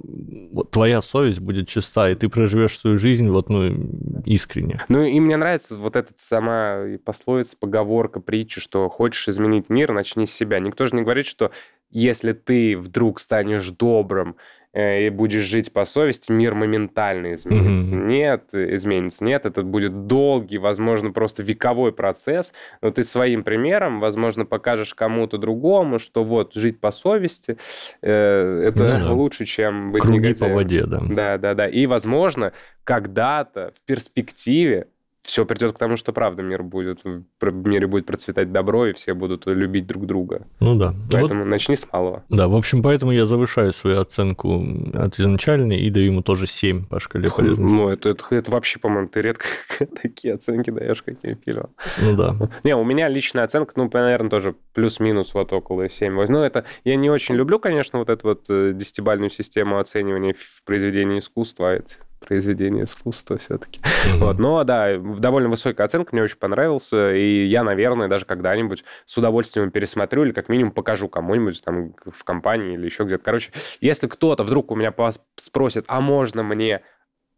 вот 0.52 0.70
твоя 0.70 1.00
совесть 1.00 1.40
будет 1.40 1.68
чиста, 1.68 2.10
и 2.10 2.14
ты 2.14 2.28
проживешь 2.28 2.78
свою 2.78 2.98
жизнь 2.98 3.28
вот, 3.28 3.48
ну, 3.48 4.22
искренне. 4.26 4.80
Ну 4.88 5.02
и 5.02 5.18
мне 5.18 5.36
нравится 5.36 5.76
вот 5.76 5.96
эта 5.96 6.12
сама 6.16 6.84
пословица, 7.04 7.56
поговорка, 7.58 8.20
притча, 8.20 8.60
что 8.60 8.88
хочешь 8.90 9.28
изменить 9.28 9.70
мир, 9.70 9.92
начни 9.92 10.26
с 10.26 10.32
себя. 10.32 10.60
Никто 10.60 10.86
же 10.86 10.94
не 10.94 11.02
говорит, 11.02 11.26
что 11.26 11.52
если 11.90 12.32
ты 12.32 12.76
вдруг 12.76 13.18
станешь 13.18 13.70
добрым 13.70 14.36
и 14.72 15.10
будешь 15.10 15.42
жить 15.42 15.72
по 15.72 15.84
совести, 15.84 16.30
мир 16.30 16.54
моментально 16.54 17.34
изменится. 17.34 17.94
Мгм. 17.96 18.08
Нет, 18.08 18.44
изменится. 18.52 19.24
Нет, 19.24 19.44
это 19.46 19.62
будет 19.62 20.06
долгий, 20.06 20.58
возможно, 20.58 21.10
просто 21.10 21.42
вековой 21.42 21.92
процесс, 21.92 22.52
но 22.80 22.90
ты 22.90 23.02
своим 23.02 23.42
примером, 23.42 23.98
возможно, 24.00 24.44
покажешь 24.46 24.94
кому-то 24.94 25.38
другому, 25.38 25.98
что 25.98 26.22
вот 26.22 26.54
жить 26.54 26.80
по 26.80 26.92
совести 26.92 27.56
э, 28.00 28.62
это 28.66 28.98
Ну 28.98 29.04
да. 29.06 29.12
лучше, 29.12 29.44
чем 29.44 29.90
быть 29.92 30.02
Круги 30.02 30.34
по 30.34 30.44
негодяем. 30.46 30.54
воде, 30.54 30.84
да. 30.86 31.00
Да, 31.08 31.38
да, 31.38 31.54
да. 31.54 31.68
И, 31.68 31.86
возможно, 31.86 32.52
когда-то 32.84 33.72
в 33.76 33.86
перспективе 33.86 34.86
все 35.22 35.44
придет 35.44 35.72
к 35.72 35.78
тому, 35.78 35.96
что 35.96 36.12
правда 36.12 36.42
мир 36.42 36.62
будет, 36.62 37.00
в 37.04 37.66
мире 37.66 37.86
будет 37.86 38.06
процветать 38.06 38.52
добро, 38.52 38.86
и 38.86 38.92
все 38.92 39.14
будут 39.14 39.46
любить 39.46 39.86
друг 39.86 40.06
друга. 40.06 40.46
Ну 40.60 40.74
да. 40.74 40.92
Вот 40.92 41.12
Поэтому 41.12 41.44
начни 41.44 41.76
с 41.76 41.86
малого. 41.92 42.24
Да, 42.28 42.48
в 42.48 42.56
общем, 42.56 42.82
поэтому 42.82 43.12
я 43.12 43.26
завышаю 43.26 43.72
свою 43.72 44.00
оценку 44.00 44.64
от 44.94 45.18
изначальной 45.18 45.80
и 45.80 45.90
даю 45.90 46.06
ему 46.06 46.22
тоже 46.22 46.46
7 46.46 46.86
по 46.86 47.00
шкале 47.00 47.30
полезности. 47.30 47.74
Ну, 47.74 47.88
это, 47.88 48.08
это, 48.10 48.24
это 48.30 48.50
вообще, 48.50 48.78
по-моему, 48.78 49.08
ты 49.08 49.20
редко 49.20 49.46
такие 50.02 50.34
оценки 50.34 50.70
даешь 50.70 51.02
каким 51.02 51.36
фильмам. 51.36 51.70
Ну 52.00 52.16
да. 52.16 52.36
Не, 52.64 52.74
у 52.74 52.84
меня 52.84 53.08
личная 53.08 53.44
оценка, 53.44 53.74
ну, 53.76 53.90
наверное, 53.92 54.30
тоже 54.30 54.54
плюс-минус 54.74 55.34
вот 55.34 55.52
около 55.52 55.88
7 55.88 56.26
Ну, 56.28 56.42
это 56.42 56.64
я 56.84 56.96
не 56.96 57.10
очень 57.10 57.34
люблю, 57.34 57.58
конечно, 57.58 57.98
вот 57.98 58.10
эту 58.10 58.28
вот 58.28 58.46
э, 58.48 58.72
десятибальную 58.74 59.30
систему 59.30 59.78
оценивания 59.78 60.34
в 60.34 60.64
произведении 60.64 61.18
искусства, 61.18 61.70
а 61.70 61.72
это 61.74 61.90
произведение 62.20 62.84
искусства 62.84 63.38
все-таки. 63.38 63.80
Мгм. 64.08 64.18
Вот, 64.18 64.38
но 64.38 64.62
да, 64.64 64.96
довольно 64.98 65.48
высокая 65.48 65.86
оценка, 65.86 66.10
мне 66.12 66.22
очень 66.22 66.36
понравился, 66.36 67.14
и 67.14 67.46
я, 67.46 67.64
наверное, 67.64 68.08
даже 68.08 68.24
когда-нибудь 68.26 68.84
с 69.06 69.16
удовольствием 69.16 69.70
пересмотрю 69.70 70.24
или 70.24 70.32
как 70.32 70.48
минимум 70.48 70.72
покажу 70.72 71.08
кому-нибудь 71.08 71.62
там 71.64 71.94
в 72.06 72.24
компании 72.24 72.74
или 72.74 72.84
еще 72.84 73.04
где-то. 73.04 73.24
Короче, 73.24 73.52
если 73.80 74.06
кто-то 74.06 74.44
вдруг 74.44 74.70
у 74.70 74.76
меня 74.76 74.94
спросит, 75.36 75.84
а 75.88 76.00
можно 76.00 76.42
мне 76.42 76.82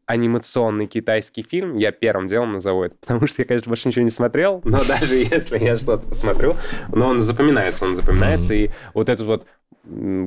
анимационный 0.07 0.87
китайский 0.87 1.43
фильм, 1.43 1.77
я 1.79 1.93
первым 1.93 2.27
делом 2.27 2.53
назову 2.55 2.85
это. 2.85 2.97
Потому 3.01 3.27
что 3.27 3.43
я, 3.43 3.47
конечно, 3.47 3.69
больше 3.71 3.89
ничего 3.89 4.03
не 4.05 4.11
смотрел, 4.11 4.61
но 4.65 4.79
даже 4.89 5.15
если 5.17 5.59
я 5.59 5.77
что-то 5.77 6.09
посмотрю, 6.09 6.57
но 6.93 7.09
он 7.09 7.21
запоминается, 7.21 7.85
он 7.85 7.97
запоминается, 7.97 8.55
и 8.55 8.71
вот 8.95 9.09
этот 9.09 9.27
вот 9.27 9.47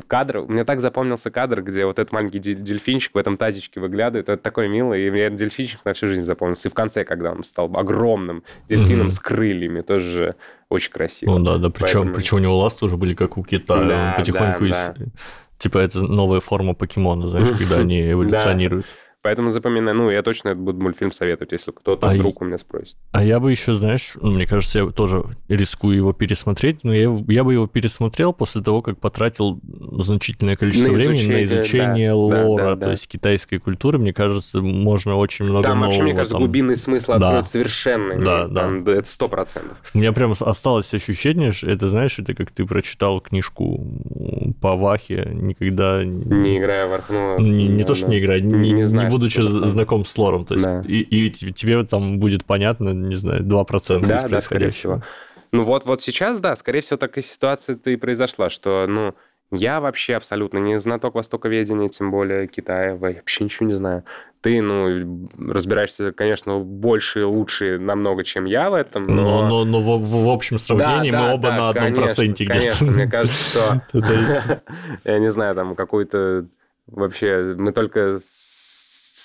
кадр, 0.07 0.41
мне 0.41 0.65
так 0.65 0.81
запомнился 0.81 1.31
кадр, 1.31 1.61
где 1.61 1.85
вот 1.85 1.97
этот 1.97 2.11
маленький 2.11 2.39
де- 2.39 2.55
дельфинчик 2.55 3.15
в 3.15 3.17
этом 3.17 3.37
тазичке 3.37 3.79
выглядывает, 3.79 4.27
это 4.27 4.41
такой 4.41 4.67
милый, 4.67 5.07
и 5.07 5.09
мне 5.09 5.21
этот 5.23 5.39
дельфинчик 5.39 5.79
на 5.85 5.93
всю 5.93 6.07
жизнь 6.07 6.23
запомнился. 6.23 6.67
И 6.67 6.71
в 6.71 6.73
конце, 6.73 7.05
когда 7.05 7.31
он 7.31 7.43
стал 7.45 7.71
огромным 7.77 8.43
дельфином 8.67 9.11
с 9.11 9.19
крыльями, 9.19 9.79
тоже 9.79 10.35
очень 10.69 10.91
красиво. 10.91 11.37
Ну 11.37 11.45
да, 11.45 11.57
да. 11.57 11.69
Причем, 11.69 12.01
Поэтому- 12.01 12.13
причем 12.15 12.37
у 12.37 12.39
него 12.41 12.57
ласты 12.57 12.81
тоже 12.81 12.97
были 12.97 13.13
как 13.13 13.37
у 13.37 13.43
Китая. 13.43 13.87
Да, 13.87 14.09
Он 14.09 14.15
потихоньку 14.15 14.67
да, 14.67 14.93
из- 14.97 15.09
Типа 15.57 15.77
это 15.77 16.01
новая 16.01 16.41
форма 16.41 16.73
покемона, 16.73 17.29
знаешь, 17.29 17.47
когда 17.57 17.77
они 17.77 18.11
эволюционируют. 18.11 18.85
Поэтому 19.25 19.49
запоминаю, 19.49 19.97
ну, 19.97 20.11
я 20.11 20.21
точно 20.21 20.53
буду 20.53 20.79
мультфильм 20.83 21.11
советовать, 21.11 21.51
если 21.51 21.71
кто-то 21.71 22.07
А 22.07 22.13
вдруг 22.13 22.43
у 22.43 22.45
меня 22.45 22.59
спросит. 22.59 22.95
А 23.11 23.23
я 23.23 23.39
бы 23.39 23.49
еще, 23.49 23.73
знаешь, 23.73 24.11
ну, 24.21 24.29
мне 24.29 24.45
кажется, 24.45 24.77
я 24.77 24.85
тоже 24.91 25.23
рискую 25.49 25.95
его 25.97 26.13
пересмотреть, 26.13 26.83
но 26.83 26.93
я, 26.93 27.11
я 27.27 27.43
бы 27.43 27.53
его 27.53 27.65
пересмотрел 27.65 28.33
после 28.33 28.61
того, 28.61 28.83
как 28.83 28.99
потратил 28.99 29.59
значительное 29.99 30.55
количество 30.55 30.91
На 30.91 30.93
времени 30.93 31.13
на 31.13 31.43
изучение, 31.43 31.43
изучение 31.43 32.09
да, 32.09 32.13
да, 32.13 32.45
лора, 32.45 32.63
да, 32.65 32.73
то 32.75 32.79
да. 32.85 32.91
есть 32.91 33.07
китайской 33.07 33.57
культуры. 33.57 33.97
Мне 33.97 34.13
кажется, 34.13 34.61
можно 34.61 35.15
очень 35.15 35.45
много 35.45 35.63
Там 35.69 35.81
вообще, 35.81 36.03
мне 36.03 36.11
нового 36.11 36.17
кажется, 36.17 36.33
там- 36.33 36.41
глубинный 36.43 36.77
смысл 36.77 37.07
Да. 37.13 37.15
откроется 37.15 37.51
совершенно. 37.51 38.19
Да, 38.23 38.47
Там, 38.47 38.83
да, 38.83 38.91
Это 38.91 39.07
сто 39.07 39.27
процентов. 39.27 39.79
У 39.95 39.97
меня 39.97 40.13
прям 40.13 40.35
осталось 40.39 40.93
ощущение, 40.93 41.51
что 41.51 41.67
это, 41.71 41.89
знаешь, 41.89 42.19
это 42.19 42.35
как 42.35 42.51
ты 42.51 42.63
прочитал 42.63 43.19
книжку 43.21 43.83
по 44.61 44.75
Вахе, 44.75 45.27
никогда 45.33 46.03
Не 46.03 46.59
играя 46.59 46.87
в 46.87 46.93
Арх- 46.93 47.09
ну, 47.09 47.39
не, 47.39 47.67
не 47.69 47.81
да, 47.81 47.87
то, 47.87 47.95
что 47.95 48.05
да. 48.05 48.11
не 48.11 48.19
играть, 48.19 48.43
не, 48.43 48.53
Не 48.53 48.71
не 48.73 48.83
будучи 49.17 49.41
знаком 49.41 50.05
с 50.05 50.17
лором. 50.17 50.45
То 50.45 50.53
есть, 50.55 50.65
Да. 50.65 50.81
и, 50.87 50.99
и 51.01 51.29
тебе 51.31 51.83
там 51.83 52.19
будет 52.19 52.45
понятно, 52.45 52.89
не 52.89 53.15
знаю, 53.15 53.43
2% 53.43 53.99
из 54.01 54.07
Да, 54.07 54.27
да, 54.27 54.41
скорее 54.41 54.69
всего. 54.69 55.01
Ну 55.51 55.63
вот, 55.63 55.85
вот 55.85 56.01
сейчас, 56.01 56.39
да, 56.39 56.55
скорее 56.55 56.81
всего, 56.81 56.97
такая 56.97 57.23
ситуация-то 57.23 57.89
и 57.89 57.95
произошла, 57.95 58.49
что, 58.49 58.85
ну, 58.87 59.13
я 59.51 59.79
вообще 59.79 60.15
абсолютно 60.15 60.57
не 60.57 60.79
знаток 60.79 61.15
востоковедения, 61.15 61.87
тем 61.87 62.11
более 62.11 62.47
Китая, 62.47 62.95
вообще 62.95 63.43
ничего 63.45 63.67
не 63.67 63.73
знаю. 63.73 64.03
Ты, 64.41 64.61
ну, 64.61 65.29
разбираешься, 65.37 66.11
конечно, 66.11 66.59
больше 66.59 67.21
и 67.21 67.23
лучше 67.23 67.77
намного, 67.79 68.23
чем 68.23 68.45
я 68.45 68.69
в 68.69 68.73
этом, 68.73 69.05
Но, 69.07 69.41
но... 69.43 69.47
но, 69.47 69.65
но 69.65 69.81
в, 69.81 70.01
в- 70.03 70.23
в 70.25 70.29
общем 70.29 70.57
сравнении 70.59 71.11
Да, 71.11 71.19
мы 71.21 71.27
да, 71.27 71.33
оба 71.35 71.49
да, 71.49 71.57
на 71.57 71.69
одном 71.69 71.83
конечно, 71.83 72.03
проценте 72.03 72.45
где-то. 72.45 72.59
Конечно, 72.59 72.91
мне 72.91 73.07
кажется, 73.07 73.83
что... 73.89 74.61
Я 75.05 75.19
не 75.19 75.31
знаю, 75.31 75.55
там 75.55 75.75
какой-то... 75.75 76.47
Вообще, 76.87 77.55
мы 77.57 77.71
только 77.71 78.17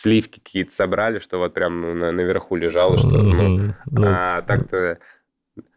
сливки 0.00 0.40
какие-то 0.40 0.72
собрали, 0.72 1.18
что 1.18 1.38
вот 1.38 1.54
прям 1.54 1.98
на- 1.98 2.12
наверху 2.12 2.56
лежало, 2.56 2.98
что... 2.98 3.08
ну, 3.08 3.74
ну, 3.90 4.06
а 4.06 4.42
так-то... 4.42 4.98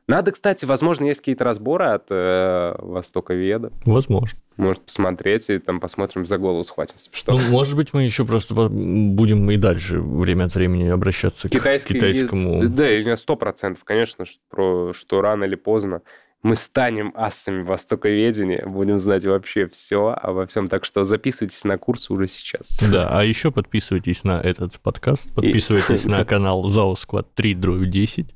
Надо, 0.05 0.33
кстати, 0.33 0.65
возможно, 0.65 1.05
есть 1.05 1.21
какие-то 1.21 1.45
разборы 1.45 1.85
от 1.85 2.07
э, 2.09 2.75
Востоковеда. 2.79 3.71
Возможно. 3.85 4.37
Может, 4.57 4.81
посмотреть 4.81 5.49
и 5.49 5.59
там 5.59 5.79
посмотрим, 5.79 6.25
за 6.25 6.37
голову 6.37 6.65
схватимся. 6.65 7.09
Что? 7.13 7.31
Ну, 7.31 7.39
может 7.49 7.77
быть, 7.77 7.93
мы 7.93 8.03
еще 8.03 8.25
просто 8.25 8.53
будем 8.53 9.49
и 9.49 9.55
дальше 9.55 9.99
время 9.99 10.45
от 10.45 10.55
времени 10.55 10.89
обращаться 10.89 11.47
Китайский, 11.47 11.93
к 11.93 11.97
китайскому. 11.97 12.67
Да, 12.67 12.91
и 12.91 13.15
сто 13.15 13.37
процентов, 13.37 13.85
конечно, 13.85 14.25
что, 14.25 14.91
что 14.91 15.21
рано 15.21 15.45
или 15.45 15.55
поздно 15.55 16.01
мы 16.43 16.55
станем 16.55 17.13
асами 17.15 17.63
востоковедения, 17.63 18.65
будем 18.65 18.99
знать 18.99 19.25
вообще 19.25 19.67
все 19.67 20.09
обо 20.09 20.45
всем. 20.45 20.67
Так 20.67 20.83
что 20.83 21.05
записывайтесь 21.05 21.63
на 21.63 21.77
курс 21.77 22.09
уже 22.09 22.27
сейчас. 22.27 22.83
Да, 22.91 23.07
а 23.09 23.23
еще 23.23 23.49
подписывайтесь 23.49 24.25
на 24.25 24.41
этот 24.41 24.79
подкаст, 24.81 25.33
подписывайтесь 25.33 26.05
на 26.05 26.25
канал 26.25 26.65
ZAO 26.65 26.95
Squad 26.95 27.27
3 27.33 27.55
дробь 27.55 27.89
10. 27.89 28.35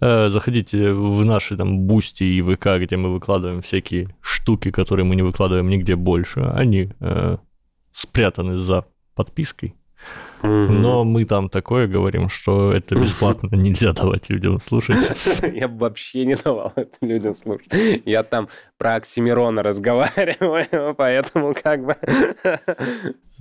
Э, 0.00 0.28
Заходите 0.30 0.92
в 0.92 1.24
наши 1.24 1.56
там 1.56 1.80
Boosty 1.80 2.22
и 2.22 2.40
ВК, 2.40 2.78
где 2.80 2.96
мы 2.96 3.12
выкладываем 3.12 3.60
всякие 3.60 4.14
штуки, 4.20 4.70
которые 4.70 5.04
мы 5.04 5.16
не 5.16 5.22
выкладываем 5.22 5.68
нигде 5.68 5.96
больше. 5.96 6.40
Они 6.40 6.90
э, 7.00 7.38
спрятаны 7.90 8.56
за 8.56 8.86
подпиской. 9.16 9.74
Но 10.42 11.04
мы 11.04 11.24
там 11.24 11.48
такое 11.48 11.86
говорим, 11.86 12.28
что 12.28 12.72
это 12.72 12.94
бесплатно 12.94 13.48
нельзя 13.56 13.92
давать 13.92 14.28
людям 14.28 14.60
слушать. 14.60 14.98
Я 15.54 15.68
бы 15.68 15.78
вообще 15.78 16.24
не 16.24 16.36
давал 16.36 16.72
это 16.76 16.96
людям 17.00 17.34
слушать. 17.34 17.72
Я 18.04 18.22
там 18.22 18.48
про 18.78 18.96
Оксимирона 18.96 19.62
разговариваю, 19.62 20.94
поэтому 20.98 21.54
как 21.60 21.84
бы... 21.84 21.96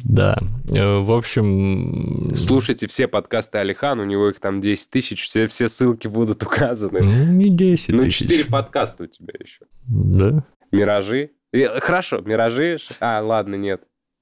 Да, 0.03 0.37
э, 0.69 0.97
в 0.99 1.11
общем... 1.11 2.33
Слушайте 2.35 2.87
все 2.87 3.07
подкасты 3.07 3.59
Алихан, 3.59 3.99
у 3.99 4.05
него 4.05 4.29
их 4.29 4.39
там 4.39 4.61
10 4.61 4.89
тысяч, 4.89 5.23
все, 5.23 5.47
все 5.47 5.69
ссылки 5.69 6.07
будут 6.07 6.43
указаны. 6.43 7.01
Ну, 7.01 7.33
не 7.33 7.49
10 7.49 7.89
Ну, 7.89 8.03
тысяч. 8.03 8.19
4 8.27 8.45
подкаста 8.45 9.03
у 9.03 9.07
тебя 9.07 9.33
еще. 9.39 9.65
Да? 9.87 10.43
Миражи. 10.71 11.31
Э, 11.53 11.79
Хорошо, 11.79 12.21
Миражи. 12.21 12.77
А, 12.99 13.21
ладно, 13.21 13.55
нет. 13.55 13.81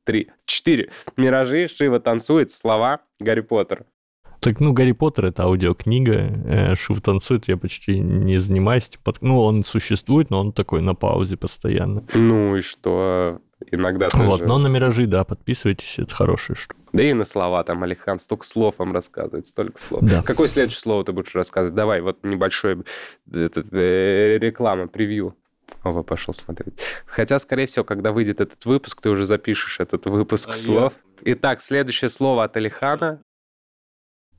Три. 0.10 0.28
Четыре. 0.48 0.90
Миражи, 1.18 1.68
Шива 1.68 2.00
танцует, 2.00 2.50
слова, 2.50 3.02
Гарри 3.20 3.42
Поттер. 3.42 3.86
Так, 4.40 4.60
ну, 4.60 4.74
Гарри 4.74 4.94
Поттер— 4.94 5.26
это 5.28 5.44
аудиокнига. 5.44 6.14
э, 6.14 6.74
Шив 6.76 7.00
танцует, 7.02 7.48
я 7.48 7.58
почти 7.58 8.00
не 8.00 8.38
занимаюсь. 8.38 8.90
Под- 9.04 9.22
Ну, 9.22 9.40
он 9.40 9.64
существует, 9.64 10.32
но 10.32 10.40
он 10.40 10.52
такой 10.52 10.82
на 10.82 10.96
паузе 10.96 11.38
постоянно. 11.38 12.06
Ну 12.16 12.56
и 12.56 12.62
что? 12.62 13.40
Иногда 13.72 14.10
тоже... 14.10 14.24
Вот, 14.24 14.42
но 14.48 14.58
на 14.58 14.66
«Миражи», 14.68 15.06
да, 15.06 15.24
подписывайтесь, 15.24 16.00
это 16.00 16.16
хорошая 16.16 16.56
штука. 16.58 16.80
Да 16.92 17.04
и 17.04 17.14
на 17.14 17.24
слова 17.24 17.64
там 17.64 17.84
Алихан 17.84 18.18
столько 18.18 18.48
слов 18.48 18.76
вам 18.80 18.94
рассказывает, 18.94 19.46
столько 19.46 19.80
слов. 19.80 20.02
Да. 20.02 20.24
Какое 20.24 20.48
следующее 20.48 20.80
слово 20.82 21.04
ты 21.06 21.12
будешь 21.12 21.36
рассказывать? 21.36 21.76
Давай, 21.76 22.02
вот 22.02 22.24
небольшой 22.24 22.78
этот, 23.32 23.68
э, 23.74 24.40
реклама, 24.40 24.88
превью. 24.88 25.36
Ова, 25.84 26.04
пошел 26.04 26.34
смотреть. 26.34 26.74
Хотя, 27.06 27.40
скорее 27.40 27.66
всего, 27.66 27.86
когда 27.86 28.12
выйдет 28.12 28.42
этот 28.42 28.66
выпуск, 28.66 29.02
ты 29.02 29.10
уже 29.10 29.26
запишешь 29.26 29.80
этот 29.80 30.06
выпуск 30.06 30.50
А 30.50 30.52
я- 30.52 30.58
слов. 30.58 30.94
Итак, 31.22 31.62
следующее 31.62 32.10
слово 32.10 32.44
от 32.46 32.56
Алихана. 32.58 33.22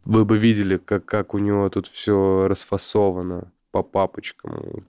Вы 0.04 0.24
бы 0.24 0.38
видели, 0.38 0.76
как, 0.78 1.04
как 1.04 1.34
у 1.34 1.38
него 1.38 1.68
тут 1.68 1.86
все 1.86 2.46
расфасовано 2.48 3.52
по 3.72 3.82
папочкам. 3.82 4.84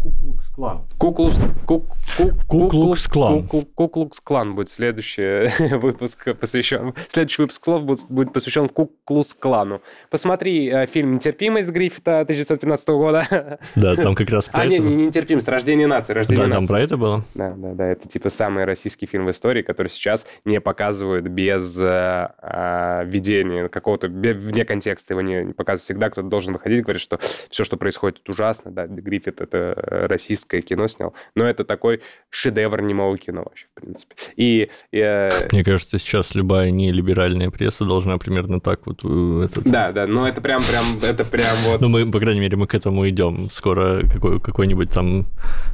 Куклукс-клан. 0.00 0.86
Куклус... 0.98 1.38
Кук... 1.66 1.84
Кук... 2.16 2.46
Куклукс-клан. 2.46 3.44
Куклукс- 3.44 3.68
Куклукс-клан 3.74 4.54
будет 4.54 4.68
следующий 4.68 5.76
выпуск 5.76 6.36
посвящен... 6.38 6.94
Следующий 7.08 7.42
выпуск 7.42 7.64
слов 7.64 7.84
будет, 7.84 8.06
будет 8.08 8.32
посвящен 8.32 8.68
Куклус-клану. 8.68 9.82
Посмотри 10.10 10.68
э, 10.68 10.86
фильм 10.86 11.14
«Нетерпимость» 11.14 11.68
Гриффита 11.70 12.20
1915 12.20 12.88
года. 12.90 13.58
Да, 13.74 13.94
там 13.96 14.14
как 14.14 14.30
раз 14.30 14.48
про 14.48 14.60
А, 14.60 14.64
это 14.64 14.74
не, 14.74 14.78
было. 14.78 14.88
не 14.88 15.06
«Нетерпимость», 15.06 15.48
«Рождение 15.48 15.86
нации», 15.86 16.12
«Рождение 16.12 16.46
Да, 16.46 16.52
там 16.52 16.62
нации». 16.62 16.72
про 16.72 16.82
это 16.82 16.96
было. 16.96 17.24
Да, 17.34 17.54
да, 17.56 17.74
да, 17.74 17.86
это 17.86 18.08
типа 18.08 18.30
самый 18.30 18.64
российский 18.64 19.06
фильм 19.06 19.26
в 19.26 19.30
истории, 19.32 19.62
который 19.62 19.88
сейчас 19.88 20.24
не 20.44 20.60
показывают 20.60 21.26
без 21.26 21.78
э, 21.80 22.30
э, 22.40 23.04
введения 23.06 23.68
какого-то, 23.68 24.08
вне 24.08 24.64
контекста 24.64 25.14
его 25.14 25.20
не, 25.20 25.44
не 25.44 25.52
показывают. 25.52 25.82
Всегда 25.82 26.10
кто-то 26.10 26.28
должен 26.28 26.52
выходить 26.52 26.78
и 26.78 26.82
говорить, 26.82 27.02
что 27.02 27.18
все, 27.50 27.64
что 27.64 27.76
происходит, 27.76 28.19
ужасно, 28.28 28.70
да, 28.70 28.86
Гриффит 28.86 29.40
это 29.40 29.74
э, 29.76 30.06
российское 30.06 30.60
кино 30.60 30.88
снял, 30.88 31.14
но 31.34 31.44
это 31.44 31.64
такой 31.64 32.00
шедевр 32.30 32.80
немого 32.82 33.16
кино 33.18 33.42
вообще, 33.44 33.66
в 33.74 33.80
принципе. 33.80 34.14
И 34.36 34.70
э, 34.92 35.48
Мне 35.52 35.64
кажется, 35.64 35.98
сейчас 35.98 36.34
любая 36.34 36.70
нелиберальная 36.70 37.50
пресса 37.50 37.84
должна 37.84 38.18
примерно 38.18 38.60
так 38.60 38.86
вот 38.86 39.00
э, 39.04 39.44
этот... 39.46 39.64
да, 39.64 39.92
да, 39.92 40.06
но 40.06 40.28
это 40.28 40.40
прям, 40.40 40.60
прям, 40.62 41.10
это 41.10 41.24
прям 41.24 41.56
вот... 41.64 41.80
Ну, 41.80 41.88
мы, 41.88 42.10
по 42.10 42.18
крайней 42.20 42.40
мере, 42.40 42.56
мы 42.56 42.66
к 42.66 42.74
этому 42.74 43.08
идем. 43.08 43.48
Скоро 43.50 44.06
какой, 44.06 44.40
какой-нибудь 44.40 44.90
там 44.90 45.26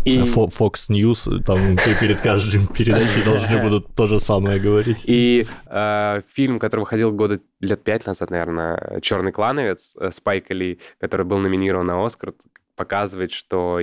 И- 0.04 0.18
Fox 0.18 0.88
News, 0.88 1.42
там 1.44 1.76
пе- 1.76 1.98
перед 2.00 2.20
каждым 2.20 2.66
передачей 2.76 3.24
должны 3.24 3.62
будут 3.62 3.94
то 3.94 4.06
же 4.06 4.18
самое 4.20 4.60
говорить. 4.60 5.04
И 5.06 5.46
э, 5.66 6.22
фильм, 6.32 6.58
который 6.58 6.80
выходил 6.80 7.12
года 7.12 7.40
лет 7.60 7.82
пять 7.84 8.06
назад, 8.06 8.30
наверное, 8.30 9.00
«Черный 9.00 9.32
клановец» 9.32 9.94
Спайка 10.10 10.52
Ли, 10.54 10.78
который 11.00 11.24
был 11.24 11.38
номинирован 11.38 11.86
на 11.86 12.04
Оскар, 12.04 12.34
показывает, 12.76 13.32
что 13.32 13.80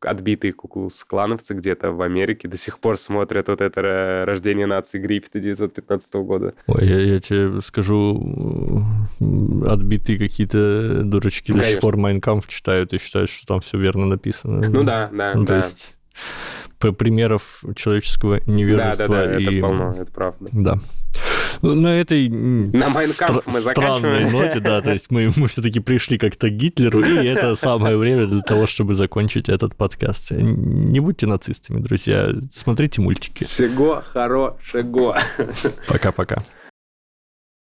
отбитые 0.00 0.52
куклус-клановцы 0.52 1.54
где-то 1.54 1.92
в 1.92 2.02
Америке 2.02 2.46
до 2.46 2.58
сих 2.58 2.78
пор 2.78 2.98
смотрят 2.98 3.48
вот 3.48 3.62
это 3.62 4.24
«Рождение 4.26 4.66
нации» 4.66 4.98
Гриффита 4.98 5.38
1915 5.38 6.14
года. 6.16 6.52
Ой, 6.66 6.86
я, 6.86 7.00
я 7.00 7.20
тебе 7.20 7.62
скажу, 7.62 8.84
отбитые 9.66 10.18
какие-то 10.18 11.02
дурачки 11.04 11.52
Ну, 11.52 11.58
до 11.58 11.64
сих 11.64 11.70
конечно. 11.72 11.80
пор 11.80 11.96
Майнкамф 11.96 12.46
читают 12.48 12.92
и 12.92 12.98
считают, 12.98 13.30
что 13.30 13.46
там 13.46 13.60
все 13.60 13.78
верно 13.78 14.04
написано. 14.06 14.68
Ну 14.68 14.84
да, 14.84 15.08
да, 15.12 15.32
Ну, 15.34 15.42
то 15.46 15.52
да. 15.54 15.56
есть 15.58 15.96
п- 16.78 16.92
примеров 16.92 17.64
человеческого 17.74 18.40
Да, 18.40 18.52
невежества 18.52 19.08
да, 19.08 19.26
да, 19.26 19.38
и... 19.38 19.42
это 19.42 19.60
полно, 19.62 19.94
это 19.98 20.12
правда. 20.12 20.48
Да. 20.52 20.78
На 21.62 22.00
этой 22.00 22.28
На 22.28 22.84
стра- 22.86 23.42
мы 23.46 23.52
странной 23.52 23.60
заканчиваем. 23.60 24.32
ноте, 24.32 24.60
да, 24.60 24.80
то 24.82 24.92
есть 24.92 25.10
мы, 25.10 25.30
мы 25.36 25.48
все-таки 25.48 25.80
пришли 25.80 26.18
как-то 26.18 26.48
к 26.48 26.52
Гитлеру, 26.52 27.02
и 27.04 27.26
это 27.26 27.54
самое 27.54 27.96
время 27.96 28.26
для 28.26 28.40
того, 28.42 28.66
чтобы 28.66 28.94
закончить 28.94 29.48
этот 29.48 29.74
подкаст. 29.76 30.30
Не 30.30 31.00
будьте 31.00 31.26
нацистами, 31.26 31.80
друзья, 31.80 32.30
смотрите 32.52 33.00
мультики. 33.00 33.44
Всего 33.44 34.02
хорошего. 34.06 35.18
Пока-пока. 35.88 36.44